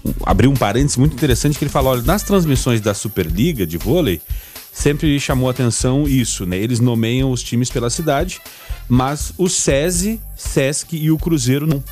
um, 0.05 0.13
abriu 0.25 0.49
um 0.49 0.55
parênteses 0.55 0.97
muito 0.97 1.13
interessante 1.13 1.55
que 1.55 1.63
ele 1.63 1.69
falou: 1.69 1.91
olha, 1.91 2.01
nas 2.01 2.23
transmissões 2.23 2.81
da 2.81 2.95
Superliga 2.95 3.63
de 3.63 3.77
vôlei, 3.77 4.19
sempre 4.73 5.19
chamou 5.19 5.47
atenção 5.47 6.07
isso, 6.07 6.47
né? 6.47 6.57
Eles 6.57 6.79
nomeiam 6.79 7.29
os 7.29 7.43
times 7.43 7.69
pela 7.69 7.91
cidade, 7.91 8.41
mas 8.89 9.33
o 9.37 9.47
SESI, 9.47 10.19
SESC 10.35 10.97
e 10.97 11.11
o 11.11 11.17
Cruzeiro 11.19 11.67
não. 11.67 11.83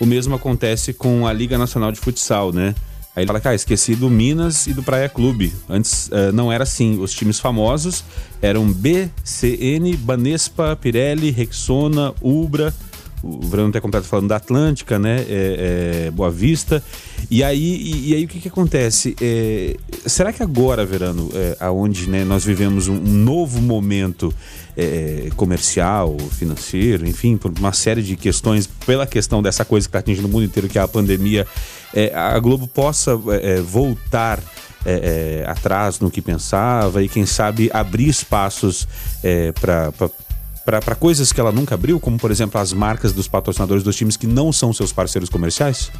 O 0.00 0.06
mesmo 0.06 0.34
acontece 0.34 0.94
com 0.94 1.26
a 1.26 1.34
Liga 1.34 1.58
Nacional 1.58 1.92
de 1.92 2.00
Futsal, 2.00 2.50
né? 2.50 2.74
Aí 3.14 3.22
ele 3.22 3.26
fala, 3.26 3.40
cara, 3.40 3.54
esqueci 3.54 3.94
do 3.94 4.08
Minas 4.08 4.66
e 4.66 4.72
do 4.72 4.82
Praia 4.82 5.08
Clube. 5.08 5.52
Antes 5.68 6.08
uh, 6.08 6.32
não 6.32 6.50
era 6.50 6.62
assim. 6.64 6.98
Os 6.98 7.12
times 7.12 7.38
famosos 7.38 8.02
eram 8.40 8.72
BCN, 8.72 9.96
Banespa, 9.98 10.74
Pirelli, 10.76 11.30
Rexona, 11.30 12.14
Ubra. 12.22 12.72
O 13.22 13.46
Verano 13.46 13.68
até 13.68 13.80
completo 13.80 14.06
falando 14.06 14.28
da 14.28 14.36
Atlântica, 14.36 14.98
né? 14.98 15.24
É, 15.28 16.06
é, 16.06 16.10
Boa 16.10 16.30
Vista. 16.30 16.82
E 17.30 17.44
aí, 17.44 17.60
e, 17.60 18.10
e 18.10 18.14
aí 18.14 18.24
o 18.24 18.28
que, 18.28 18.40
que 18.40 18.48
acontece? 18.48 19.14
É, 19.20 19.76
será 20.06 20.32
que 20.32 20.42
agora, 20.42 20.84
Verano, 20.84 21.30
é, 21.34 21.56
aonde 21.60 22.08
né, 22.08 22.24
nós 22.24 22.44
vivemos 22.44 22.88
um, 22.88 22.94
um 22.94 23.12
novo 23.12 23.60
momento 23.60 24.34
é, 24.76 25.28
comercial, 25.36 26.16
financeiro, 26.30 27.06
enfim, 27.06 27.36
por 27.36 27.52
uma 27.58 27.72
série 27.72 28.02
de 28.02 28.16
questões, 28.16 28.66
pela 28.66 29.06
questão 29.06 29.42
dessa 29.42 29.64
coisa 29.64 29.86
que 29.86 29.88
está 29.88 29.98
atingindo 29.98 30.26
o 30.28 30.30
mundo 30.30 30.44
inteiro, 30.44 30.68
que 30.68 30.78
é 30.78 30.82
a 30.82 30.88
pandemia, 30.88 31.46
é, 31.94 32.14
a 32.14 32.38
Globo 32.38 32.66
possa 32.66 33.12
é, 33.28 33.54
é 33.54 33.60
voltar 33.60 34.38
é, 34.84 35.42
é, 35.44 35.50
atrás 35.50 36.00
no 36.00 36.10
que 36.10 36.20
pensava 36.20 37.02
e, 37.02 37.08
quem 37.08 37.26
sabe, 37.26 37.70
abrir 37.72 38.08
espaços 38.08 38.88
para 39.60 39.92
para 40.64 40.94
coisas 40.94 41.32
que 41.32 41.40
ela 41.40 41.50
nunca 41.50 41.74
abriu, 41.74 41.98
como 41.98 42.16
por 42.16 42.30
exemplo 42.30 42.60
as 42.60 42.72
marcas 42.72 43.12
dos 43.12 43.26
patrocinadores 43.26 43.82
dos 43.82 43.96
times 43.96 44.16
que 44.16 44.28
não 44.28 44.52
são 44.52 44.72
seus 44.72 44.92
parceiros 44.92 45.28
comerciais? 45.28 45.90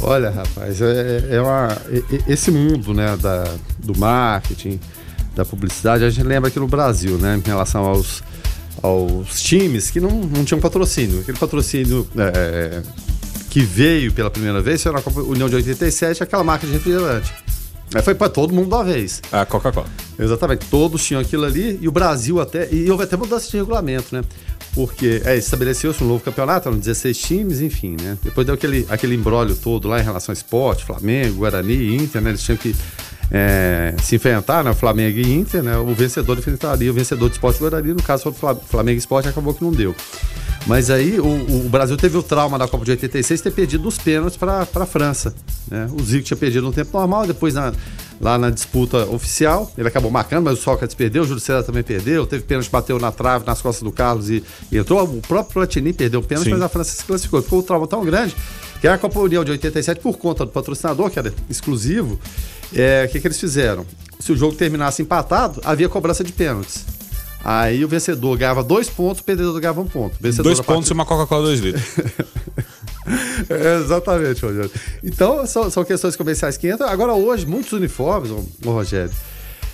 Olha, 0.00 0.30
rapaz, 0.30 0.80
é, 0.80 1.26
é 1.30 1.42
uma, 1.42 1.76
esse 2.26 2.50
mundo 2.50 2.94
né, 2.94 3.16
da, 3.16 3.44
do 3.78 3.98
marketing, 3.98 4.80
da 5.34 5.44
publicidade, 5.44 6.04
a 6.04 6.10
gente 6.10 6.26
lembra 6.26 6.48
aqui 6.48 6.58
no 6.58 6.66
Brasil, 6.66 7.16
né, 7.18 7.40
em 7.44 7.48
relação 7.48 7.84
aos, 7.84 8.22
aos 8.82 9.42
times 9.42 9.90
que 9.90 10.00
não, 10.00 10.10
não 10.10 10.44
tinham 10.44 10.60
patrocínio. 10.60 11.20
Aquele 11.20 11.38
patrocínio 11.38 12.06
é, 12.16 12.82
que 13.48 13.60
veio 13.60 14.12
pela 14.12 14.30
primeira 14.30 14.60
vez 14.60 14.82
foi 14.82 14.92
na 14.92 15.02
Copa 15.02 15.20
União 15.20 15.48
de 15.48 15.56
87, 15.56 16.22
aquela 16.22 16.44
marca 16.44 16.66
de 16.66 16.72
refrigerante. 16.72 17.32
Aí 17.92 18.02
foi 18.02 18.14
para 18.14 18.28
todo 18.28 18.54
mundo 18.54 18.72
uma 18.72 18.84
vez. 18.84 19.20
A 19.32 19.44
Coca-Cola. 19.44 19.86
Exatamente. 20.16 20.66
Todos 20.66 21.04
tinham 21.04 21.20
aquilo 21.20 21.44
ali 21.44 21.76
e 21.80 21.88
o 21.88 21.92
Brasil 21.92 22.40
até. 22.40 22.72
E 22.72 22.88
houve 22.88 23.02
até 23.02 23.16
mudança 23.16 23.50
de 23.50 23.56
regulamento, 23.56 24.14
né? 24.14 24.22
Porque 24.72 25.20
é, 25.24 25.36
estabeleceu-se 25.36 26.02
um 26.04 26.06
novo 26.06 26.22
campeonato, 26.22 26.68
eram 26.68 26.78
16 26.78 27.18
times, 27.18 27.60
enfim, 27.60 27.96
né? 28.00 28.16
Depois 28.22 28.46
deu 28.46 28.54
aquele, 28.54 28.86
aquele 28.88 29.16
embrólio 29.16 29.56
todo 29.56 29.88
lá 29.88 29.98
em 29.98 30.04
relação 30.04 30.32
ao 30.32 30.36
esporte, 30.36 30.84
Flamengo, 30.84 31.38
Guarani, 31.38 31.96
Inter, 31.96 32.22
né? 32.22 32.30
Eles 32.30 32.42
tinham 32.42 32.56
que 32.56 32.76
é, 33.30 33.94
se 34.02 34.16
enfrentar, 34.16 34.64
né, 34.64 34.74
Flamengo 34.74 35.18
e 35.18 35.32
Inter, 35.32 35.62
né, 35.62 35.76
o 35.76 35.94
vencedor 35.94 36.38
enfrentaria 36.38 36.90
o 36.90 36.94
vencedor 36.94 37.28
do 37.28 37.32
Esporte 37.32 37.60
Guarani, 37.60 37.94
no 37.94 38.02
caso 38.02 38.32
foi 38.32 38.52
o 38.52 38.56
Flamengo 38.56 38.96
e 38.96 38.98
Esporte, 38.98 39.28
acabou 39.28 39.54
que 39.54 39.62
não 39.62 39.70
deu. 39.70 39.94
Mas 40.66 40.90
aí 40.90 41.18
o, 41.18 41.26
o, 41.66 41.68
Brasil 41.68 41.96
teve 41.96 42.16
o 42.18 42.22
trauma 42.22 42.58
da 42.58 42.68
Copa 42.68 42.84
de 42.84 42.90
86 42.90 43.40
ter 43.40 43.50
perdido 43.50 43.84
nos 43.84 43.96
pênaltis 43.96 44.36
para 44.36 44.60
a 44.62 44.86
França. 44.86 45.34
Né? 45.70 45.88
O 45.90 46.02
Zico 46.02 46.22
tinha 46.22 46.36
perdido 46.36 46.66
no 46.66 46.72
tempo 46.72 46.96
normal, 46.98 47.26
depois 47.26 47.54
na, 47.54 47.72
lá 48.20 48.36
na 48.36 48.50
disputa 48.50 49.06
oficial, 49.06 49.72
ele 49.78 49.88
acabou 49.88 50.10
marcando, 50.10 50.44
mas 50.44 50.58
o 50.58 50.62
Sócrates 50.62 50.94
perdeu, 50.94 51.22
o 51.22 51.26
Júlio 51.26 51.40
César 51.40 51.62
também 51.62 51.82
perdeu, 51.82 52.26
teve 52.26 52.44
pênalti, 52.44 52.68
bateu 52.70 52.98
na 52.98 53.10
trave, 53.10 53.46
nas 53.46 53.62
costas 53.62 53.82
do 53.82 53.90
Carlos 53.90 54.28
e, 54.28 54.44
e 54.70 54.76
entrou. 54.76 55.02
O 55.02 55.22
próprio 55.22 55.54
Platini 55.54 55.94
perdeu 55.94 56.20
o 56.20 56.22
pênalti, 56.22 56.48
Sim. 56.48 56.52
mas 56.52 56.62
a 56.62 56.68
França 56.68 56.92
se 56.92 57.04
classificou. 57.04 57.40
Ficou 57.40 57.60
um 57.60 57.62
trauma 57.62 57.86
tão 57.86 58.04
grande 58.04 58.36
que 58.80 58.86
a 58.86 58.98
Copa 58.98 59.18
União 59.18 59.42
de 59.42 59.50
87, 59.52 60.00
por 60.00 60.18
conta 60.18 60.44
do 60.44 60.52
patrocinador, 60.52 61.10
que 61.10 61.18
era 61.18 61.32
exclusivo, 61.48 62.20
é, 62.74 63.04
o 63.06 63.12
que, 63.12 63.20
que 63.20 63.26
eles 63.26 63.40
fizeram? 63.40 63.86
Se 64.18 64.32
o 64.32 64.36
jogo 64.36 64.54
terminasse 64.54 65.02
empatado, 65.02 65.60
havia 65.64 65.88
cobrança 65.88 66.22
de 66.22 66.32
pênaltis. 66.32 66.84
Aí 67.42 67.84
o 67.84 67.88
vencedor 67.88 68.36
ganhava 68.36 68.62
dois 68.62 68.88
pontos, 68.88 69.20
o 69.20 69.24
perdedor 69.24 69.58
ganhava 69.58 69.80
um 69.80 69.86
ponto. 69.86 70.16
Vencedor 70.20 70.44
dois 70.44 70.58
pontos 70.58 70.88
partida... 70.88 70.94
e 70.94 70.94
uma 70.94 71.06
Coca-Cola 71.06 71.42
dois 71.44 71.60
litros. 71.60 71.82
é, 73.48 73.76
exatamente, 73.82 74.42
Rogério. 74.42 74.70
Então, 75.02 75.46
são, 75.46 75.70
são, 75.70 75.84
questões 75.84 76.16
comerciais 76.16 76.58
que 76.58 76.70
entram. 76.70 76.86
Agora, 76.88 77.14
hoje, 77.14 77.46
muitos 77.46 77.72
uniformes, 77.72 78.30
ô, 78.30 78.44
Rogério, 78.70 79.12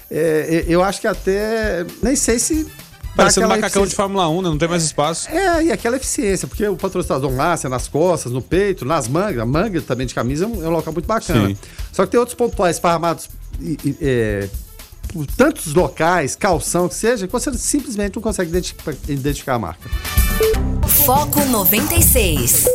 é, 0.09 0.65
eu 0.69 0.83
acho 0.83 1.01
que 1.01 1.09
até. 1.09 1.85
Nem 2.01 2.15
sei 2.15 2.39
se 2.39 2.67
Parecendo 3.17 3.49
macacão 3.49 3.67
eficiência. 3.67 3.89
de 3.89 3.95
Fórmula 3.97 4.29
1, 4.29 4.43
né? 4.43 4.49
Não 4.51 4.59
tem 4.59 4.69
mais 4.69 4.85
espaço. 4.85 5.29
É, 5.31 5.65
e 5.65 5.73
aquela 5.73 5.97
eficiência, 5.97 6.47
porque 6.47 6.69
o 6.69 6.77
patrocinador 6.77 7.33
massa 7.33 7.69
nas 7.69 7.89
costas, 7.89 8.31
no 8.31 8.43
peito, 8.43 8.85
nas 8.85 9.09
mangas, 9.09 9.41
a 9.41 9.47
manga 9.47 9.81
também 9.81 10.07
de 10.07 10.15
camisa 10.15 10.45
é 10.45 10.49
um, 10.49 10.65
é 10.65 10.69
um 10.69 10.73
local 10.73 10.93
muito 10.93 11.07
bacana. 11.07 11.49
Sim. 11.49 11.57
Só 11.93 12.05
que 12.05 12.13
tem 12.13 12.21
outros 12.21 12.37
pontuais 12.37 12.79
farmados 12.79 13.29
é, 14.03 14.49
por 15.13 15.27
tantos 15.27 15.73
locais, 15.73 16.37
calção, 16.37 16.89
que 16.89 16.95
seja, 16.95 17.27
que 17.27 17.33
você 17.33 17.53
simplesmente 17.55 18.17
não 18.17 18.23
consegue 18.23 18.51
identificar, 18.51 18.95
identificar 19.09 19.55
a 19.55 19.59
marca. 19.59 19.89
Foco 20.87 21.45
96. 21.47 22.67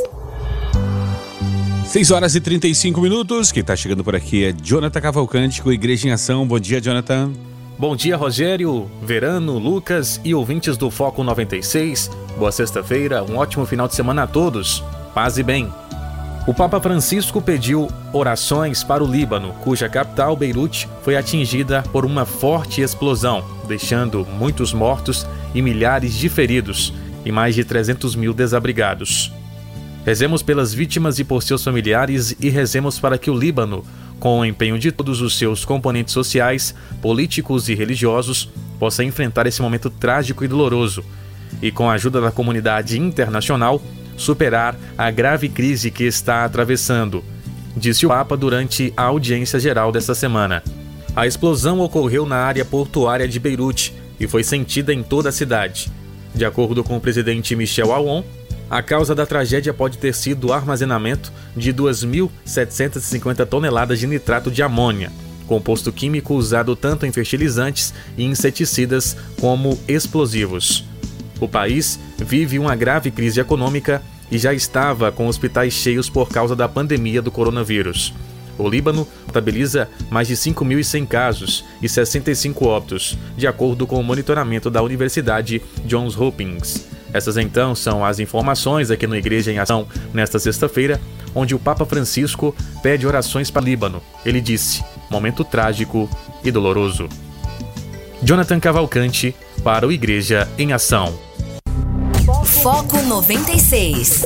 6 1.86 2.12
horas 2.12 2.36
e 2.36 2.40
35 2.40 3.02
minutos. 3.02 3.52
Quem 3.52 3.62
está 3.62 3.76
chegando 3.76 4.04
por 4.04 4.16
aqui 4.16 4.46
é 4.46 4.54
Jonathan 4.54 5.02
Cavalcante 5.02 5.62
com 5.62 5.72
Igreja 5.72 6.08
em 6.08 6.12
Ação. 6.12 6.48
Bom 6.48 6.58
dia, 6.58 6.80
Jonathan. 6.82 7.51
Bom 7.82 7.96
dia, 7.96 8.16
Rogério, 8.16 8.92
Verano, 9.02 9.58
Lucas 9.58 10.22
e 10.24 10.36
ouvintes 10.36 10.78
do 10.78 10.92
Foco 10.92 11.24
96. 11.24 12.12
Boa 12.38 12.52
sexta-feira, 12.52 13.24
um 13.24 13.38
ótimo 13.38 13.66
final 13.66 13.88
de 13.88 13.96
semana 13.96 14.22
a 14.22 14.28
todos. 14.28 14.84
Paz 15.16 15.40
e 15.40 15.42
bem. 15.42 15.68
O 16.46 16.54
Papa 16.54 16.80
Francisco 16.80 17.42
pediu 17.42 17.88
orações 18.14 18.84
para 18.84 19.04
o 19.04 19.12
Líbano, 19.12 19.54
cuja 19.64 19.90
capital, 19.90 20.36
Beirute, 20.36 20.88
foi 21.02 21.16
atingida 21.18 21.82
por 21.92 22.06
uma 22.06 22.24
forte 22.24 22.82
explosão, 22.82 23.44
deixando 23.68 24.28
muitos 24.28 24.74
mortos 24.74 25.26
e 25.56 25.60
milhares 25.60 26.14
de 26.14 26.30
feridos 26.30 26.94
e 27.26 27.32
mais 27.32 27.56
de 27.56 27.64
300 27.64 28.16
mil 28.16 28.32
desabrigados. 28.32 29.34
Rezemos 30.06 30.44
pelas 30.44 30.72
vítimas 30.72 31.18
e 31.18 31.24
por 31.24 31.42
seus 31.42 31.64
familiares 31.64 32.36
e 32.40 32.48
rezemos 32.48 33.00
para 33.00 33.18
que 33.18 33.32
o 33.32 33.36
Líbano 33.36 33.84
com 34.22 34.40
o 34.40 34.46
empenho 34.46 34.78
de 34.78 34.92
todos 34.92 35.20
os 35.20 35.36
seus 35.36 35.66
componentes 35.66 36.14
sociais, 36.14 36.76
políticos 37.02 37.68
e 37.68 37.74
religiosos, 37.74 38.48
possa 38.80 39.04
enfrentar 39.04 39.48
esse 39.48 39.64
momento 39.64 39.90
trágico 39.90 40.46
e 40.46 40.48
doloroso, 40.48 41.04
e 41.60 41.72
com 41.72 41.90
a 41.90 41.94
ajuda 41.94 42.22
da 42.22 42.32
comunidade 42.32 43.00
internacional, 43.00 43.82
superar 44.16 44.78
a 44.96 45.10
grave 45.10 45.50
crise 45.50 45.90
que 45.90 46.04
está 46.04 46.46
atravessando, 46.46 47.26
disse 47.76 48.06
o 48.06 48.10
Papa 48.10 48.38
durante 48.38 48.94
a 48.96 49.06
audiência 49.06 49.60
geral 49.60 49.92
desta 49.92 50.14
semana. 50.14 50.62
A 51.16 51.26
explosão 51.26 51.80
ocorreu 51.80 52.24
na 52.24 52.38
área 52.38 52.64
portuária 52.64 53.28
de 53.28 53.40
Beirute 53.40 53.92
e 54.20 54.28
foi 54.28 54.44
sentida 54.44 54.94
em 54.94 55.02
toda 55.02 55.30
a 55.30 55.32
cidade. 55.32 55.92
De 56.36 56.46
acordo 56.46 56.84
com 56.84 56.96
o 56.96 57.02
presidente 57.02 57.56
Michel 57.56 57.92
Aoun, 57.92 58.24
a 58.72 58.82
causa 58.82 59.14
da 59.14 59.26
tragédia 59.26 59.74
pode 59.74 59.98
ter 59.98 60.16
sido 60.16 60.48
o 60.48 60.54
armazenamento 60.54 61.30
de 61.58 61.74
2.750 61.74 63.46
toneladas 63.46 64.00
de 64.00 64.08
nitrato 64.08 64.50
de 64.50 64.64
amônia, 64.64 65.12
composto 65.46 65.92
químico 65.92 66.34
usado 66.34 66.74
tanto 66.74 67.06
em 67.06 67.12
fertilizantes 67.12 67.94
e 68.18 68.24
inseticidas 68.24 69.18
como 69.42 69.78
explosivos. 69.90 70.86
O 71.42 71.50
país 71.50 72.00
vive 72.18 72.58
uma 72.58 72.74
grave 72.74 73.12
crise 73.12 73.42
econômica 73.42 74.02
e 74.32 74.38
já 74.38 74.54
estava 74.54 75.12
com 75.12 75.28
hospitais 75.28 75.74
cheios 75.74 76.10
por 76.10 76.30
causa 76.30 76.56
da 76.56 76.70
pandemia 76.70 77.22
do 77.22 77.30
coronavírus. 77.30 78.14
O 78.58 78.70
Líbano 78.70 79.06
contabiliza 79.26 79.90
mais 80.10 80.30
de 80.30 80.36
5.100 80.36 81.06
casos 81.08 81.66
e 81.82 81.90
65 81.90 82.66
óbitos, 82.66 83.18
de 83.36 83.48
acordo 83.48 83.86
com 83.86 84.00
o 84.00 84.04
monitoramento 84.04 84.70
da 84.70 84.82
Universidade 84.82 85.62
Johns 85.84 86.18
Hopkins. 86.18 87.01
Essas 87.14 87.38
então 87.38 87.76
são 87.76 88.06
as 88.06 88.20
informações 88.20 88.90
aqui 88.92 89.06
no 89.06 89.16
Igreja 89.16 89.52
em 89.52 89.60
Ação 89.60 89.88
nesta 90.14 90.40
sexta-feira, 90.40 91.00
onde 91.36 91.54
o 91.54 91.60
Papa 91.60 91.86
Francisco 91.86 92.56
pede 92.82 93.06
orações 93.06 93.52
para 93.52 93.62
o 93.62 93.66
Líbano. 93.66 94.02
Ele 94.26 94.42
disse: 94.42 94.84
momento 95.10 95.44
trágico 95.44 96.10
e 96.44 96.52
doloroso. 96.52 97.08
Jonathan 98.24 98.60
Cavalcante 98.60 99.36
para 99.64 99.88
o 99.88 99.92
Igreja 99.92 100.48
em 100.58 100.74
Ação. 100.74 101.18
Foco 102.62 103.02
96. 103.02 104.26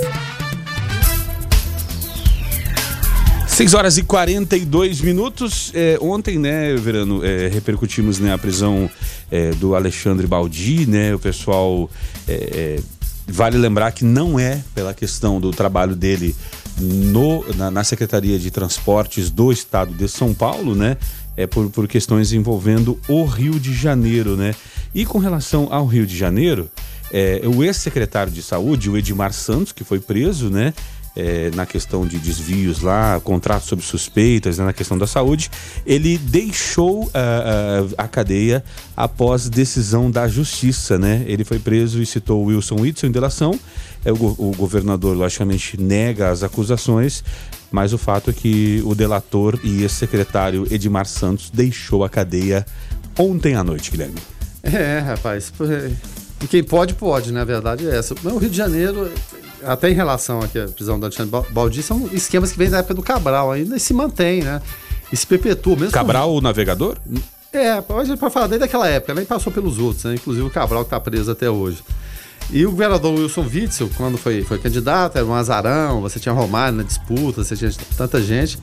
6 3.55 3.73
horas 3.73 3.97
e 3.97 4.03
42 4.03 4.99
minutos. 4.99 5.71
É, 5.73 5.97
ontem, 6.01 6.37
né, 6.37 6.75
Verano, 6.75 7.23
é, 7.23 7.47
repercutimos 7.47 8.19
né, 8.19 8.33
a 8.33 8.37
prisão 8.37 8.89
é, 9.31 9.51
do 9.51 9.75
Alexandre 9.75 10.27
Baldi, 10.27 10.85
né? 10.85 11.15
O 11.15 11.19
pessoal. 11.19 11.89
É, 12.27 12.33
é, 12.33 12.79
vale 13.25 13.57
lembrar 13.57 13.93
que 13.93 14.03
não 14.03 14.37
é 14.37 14.61
pela 14.75 14.93
questão 14.93 15.39
do 15.39 15.51
trabalho 15.51 15.95
dele 15.95 16.35
no, 16.77 17.45
na, 17.55 17.71
na, 17.71 17.83
Secretaria 17.85 18.37
de 18.37 18.51
Transportes 18.51 19.29
do 19.29 19.53
Estado 19.53 19.93
de 19.93 20.09
São 20.09 20.33
Paulo, 20.33 20.75
né? 20.75 20.97
É 21.37 21.47
por, 21.47 21.69
por 21.69 21.87
questões 21.87 22.33
envolvendo 22.33 22.99
o 23.07 23.23
Rio 23.23 23.57
de 23.57 23.73
Janeiro, 23.73 24.35
né? 24.35 24.53
E 24.93 25.05
com 25.05 25.17
relação 25.17 25.69
ao 25.71 25.85
Rio 25.85 26.05
de 26.05 26.17
Janeiro, 26.17 26.69
é, 27.09 27.41
o 27.45 27.63
ex-secretário 27.63 28.33
de 28.33 28.41
Saúde, 28.41 28.89
o 28.89 28.97
Edmar 28.97 29.31
Santos, 29.31 29.71
que 29.71 29.85
foi 29.85 30.01
preso, 30.01 30.49
né? 30.49 30.73
É, 31.15 31.49
na 31.55 31.65
questão 31.65 32.05
de 32.05 32.19
desvios 32.19 32.81
lá, 32.81 33.19
contratos 33.23 33.67
sob 33.67 33.81
suspeitas, 33.81 34.57
né, 34.57 34.65
na 34.65 34.73
questão 34.73 34.97
da 34.97 35.07
saúde, 35.07 35.49
ele 35.85 36.17
deixou 36.17 37.05
uh, 37.05 37.07
uh, 37.07 37.93
a 37.97 38.07
cadeia 38.07 38.63
após 38.97 39.49
decisão 39.49 40.11
da 40.11 40.27
justiça, 40.27 40.97
né? 40.97 41.23
Ele 41.25 41.43
foi 41.43 41.57
preso 41.59 42.01
e 42.01 42.05
citou 42.05 42.43
Wilson 42.43 42.75
Whitson 42.81 43.07
em 43.07 43.11
delação. 43.11 43.57
É, 44.03 44.11
o, 44.11 44.15
o 44.15 44.53
governador, 44.57 45.15
logicamente, 45.15 45.79
nega 45.79 46.29
as 46.29 46.43
acusações, 46.43 47.23
mas 47.71 47.93
o 47.93 47.97
fato 47.97 48.29
é 48.29 48.33
que 48.33 48.81
o 48.85 48.93
delator 48.93 49.59
e 49.63 49.81
ex-secretário 49.81 50.67
Edmar 50.69 51.05
Santos 51.05 51.49
deixou 51.49 52.03
a 52.03 52.09
cadeia 52.09 52.65
ontem 53.17 53.55
à 53.55 53.63
noite, 53.63 53.89
Guilherme. 53.89 54.15
É, 54.61 54.99
rapaz. 54.99 55.51
Quem 56.49 56.63
pode, 56.63 56.93
pode, 56.93 57.31
né? 57.31 57.41
A 57.41 57.45
verdade 57.45 57.87
é 57.87 57.95
essa. 57.95 58.13
O 58.13 58.37
Rio 58.37 58.49
de 58.49 58.57
Janeiro 58.57 59.11
até 59.65 59.89
em 59.89 59.93
relação 59.93 60.39
aqui 60.41 60.59
à 60.59 60.67
prisão 60.67 60.99
do 60.99 61.05
Alexandre 61.05 61.43
Baldi, 61.51 61.81
são 61.83 62.09
esquemas 62.11 62.51
que 62.51 62.57
vêm 62.57 62.69
da 62.69 62.79
época 62.79 62.93
do 62.93 63.01
Cabral 63.01 63.51
ainda 63.51 63.75
e 63.75 63.79
se 63.79 63.93
mantém, 63.93 64.41
né? 64.41 64.61
E 65.11 65.17
se 65.17 65.25
perpetua 65.25 65.75
mesmo. 65.75 65.91
Cabral, 65.91 66.29
com... 66.29 66.37
o 66.37 66.41
navegador? 66.41 66.97
É, 67.51 67.81
para 67.81 68.29
falar 68.29 68.47
desde 68.47 68.65
aquela 68.65 68.87
época, 68.87 69.13
nem 69.13 69.25
passou 69.25 69.51
pelos 69.51 69.79
outros, 69.79 70.03
né? 70.05 70.15
Inclusive 70.15 70.45
o 70.45 70.49
Cabral 70.49 70.83
que 70.83 70.87
está 70.87 70.99
preso 70.99 71.31
até 71.31 71.49
hoje. 71.49 71.83
E 72.51 72.65
o 72.65 72.71
governador 72.71 73.13
Wilson 73.17 73.41
Witzel, 73.41 73.89
quando 73.97 74.17
foi, 74.17 74.43
foi 74.43 74.59
candidato, 74.59 75.17
era 75.17 75.25
um 75.25 75.33
azarão, 75.33 76.01
você 76.01 76.19
tinha 76.19 76.33
Romário 76.33 76.77
na 76.77 76.83
disputa, 76.83 77.43
você 77.43 77.55
tinha 77.55 77.71
tanta 77.97 78.21
gente 78.21 78.59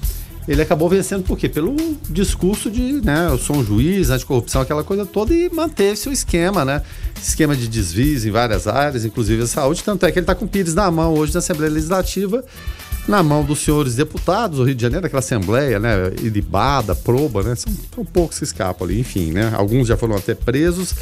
ele 0.48 0.60
acabou 0.60 0.88
vencendo 0.88 1.22
por 1.22 1.38
quê? 1.38 1.48
Pelo 1.48 1.76
discurso 2.08 2.70
de, 2.70 3.00
né, 3.00 3.28
eu 3.30 3.38
sou 3.38 3.56
um 3.56 3.64
juiz, 3.64 4.10
anticorrupção, 4.10 4.62
aquela 4.62 4.82
coisa 4.82 5.06
toda, 5.06 5.32
e 5.32 5.48
manteve 5.50 5.96
seu 5.96 6.12
esquema, 6.12 6.64
né? 6.64 6.82
Esquema 7.20 7.54
de 7.54 7.68
desvios 7.68 8.24
em 8.24 8.30
várias 8.30 8.66
áreas, 8.66 9.04
inclusive 9.04 9.42
a 9.42 9.46
saúde. 9.46 9.84
Tanto 9.84 10.04
é 10.04 10.10
que 10.10 10.18
ele 10.18 10.24
está 10.24 10.34
com 10.34 10.44
o 10.44 10.48
Pires 10.48 10.74
na 10.74 10.90
mão 10.90 11.14
hoje 11.14 11.32
na 11.32 11.38
Assembleia 11.38 11.72
Legislativa, 11.72 12.44
na 13.06 13.22
mão 13.22 13.44
dos 13.44 13.60
senhores 13.60 13.94
deputados 13.94 14.58
do 14.58 14.64
Rio 14.64 14.74
de 14.74 14.82
Janeiro, 14.82 15.06
aquela 15.06 15.20
Assembleia, 15.20 15.78
né? 15.78 16.12
Ilibada, 16.20 16.94
Proba, 16.94 17.42
né? 17.42 17.54
São, 17.54 17.72
são 17.94 18.04
poucos 18.04 18.38
que 18.38 18.44
escapam 18.44 18.86
ali, 18.86 18.98
enfim, 18.98 19.30
né? 19.30 19.52
Alguns 19.54 19.86
já 19.86 19.96
foram 19.96 20.16
até 20.16 20.34
presos. 20.34 20.94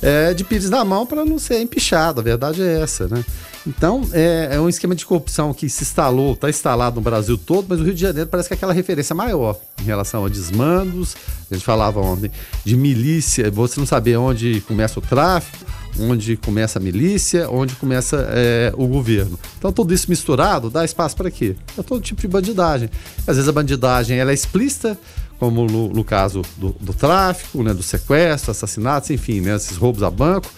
É, 0.00 0.32
de 0.32 0.44
Pires 0.44 0.70
na 0.70 0.84
mão 0.84 1.04
para 1.04 1.24
não 1.24 1.38
ser 1.38 1.60
empichado, 1.60 2.20
a 2.20 2.24
verdade 2.24 2.62
é 2.62 2.80
essa, 2.80 3.08
né? 3.08 3.24
Então, 3.66 4.08
é, 4.12 4.50
é 4.52 4.60
um 4.60 4.68
esquema 4.68 4.94
de 4.94 5.04
corrupção 5.04 5.52
que 5.52 5.68
se 5.68 5.82
instalou, 5.82 6.32
está 6.32 6.48
instalado 6.48 6.96
no 6.96 7.02
Brasil 7.02 7.36
todo, 7.36 7.66
mas 7.68 7.80
o 7.80 7.84
Rio 7.84 7.94
de 7.94 8.00
Janeiro 8.00 8.28
parece 8.28 8.48
que 8.48 8.54
é 8.54 8.56
aquela 8.56 8.72
referência 8.72 9.14
maior 9.14 9.58
em 9.80 9.84
relação 9.84 10.24
a 10.24 10.28
desmandos. 10.28 11.16
A 11.50 11.54
gente 11.54 11.66
falava 11.66 12.00
ontem 12.00 12.30
de 12.64 12.76
milícia, 12.76 13.50
você 13.50 13.78
não 13.78 13.86
saber 13.86 14.16
onde 14.16 14.62
começa 14.62 14.98
o 14.98 15.02
tráfico, 15.02 15.66
onde 16.00 16.36
começa 16.36 16.78
a 16.78 16.82
milícia, 16.82 17.50
onde 17.50 17.74
começa 17.74 18.26
é, 18.30 18.72
o 18.76 18.86
governo. 18.86 19.38
Então, 19.58 19.72
tudo 19.72 19.92
isso 19.92 20.08
misturado 20.08 20.70
dá 20.70 20.84
espaço 20.84 21.16
para 21.16 21.30
quê? 21.30 21.56
Para 21.74 21.84
todo 21.84 22.00
tipo 22.00 22.20
de 22.20 22.28
bandidagem. 22.28 22.88
Às 23.26 23.36
vezes 23.36 23.48
a 23.48 23.52
bandidagem 23.52 24.18
ela 24.18 24.30
é 24.30 24.34
explícita, 24.34 24.96
como 25.38 25.66
no, 25.66 25.88
no 25.88 26.04
caso 26.04 26.42
do, 26.56 26.74
do, 26.80 26.92
tráfico, 26.92 27.62
né, 27.62 27.72
do 27.72 27.82
sequestro, 27.82 28.50
assassinatos, 28.50 29.10
enfim, 29.10 29.40
né, 29.40 29.54
esses 29.54 29.76
roubos 29.76 30.02
a 30.02 30.10
banco 30.10 30.50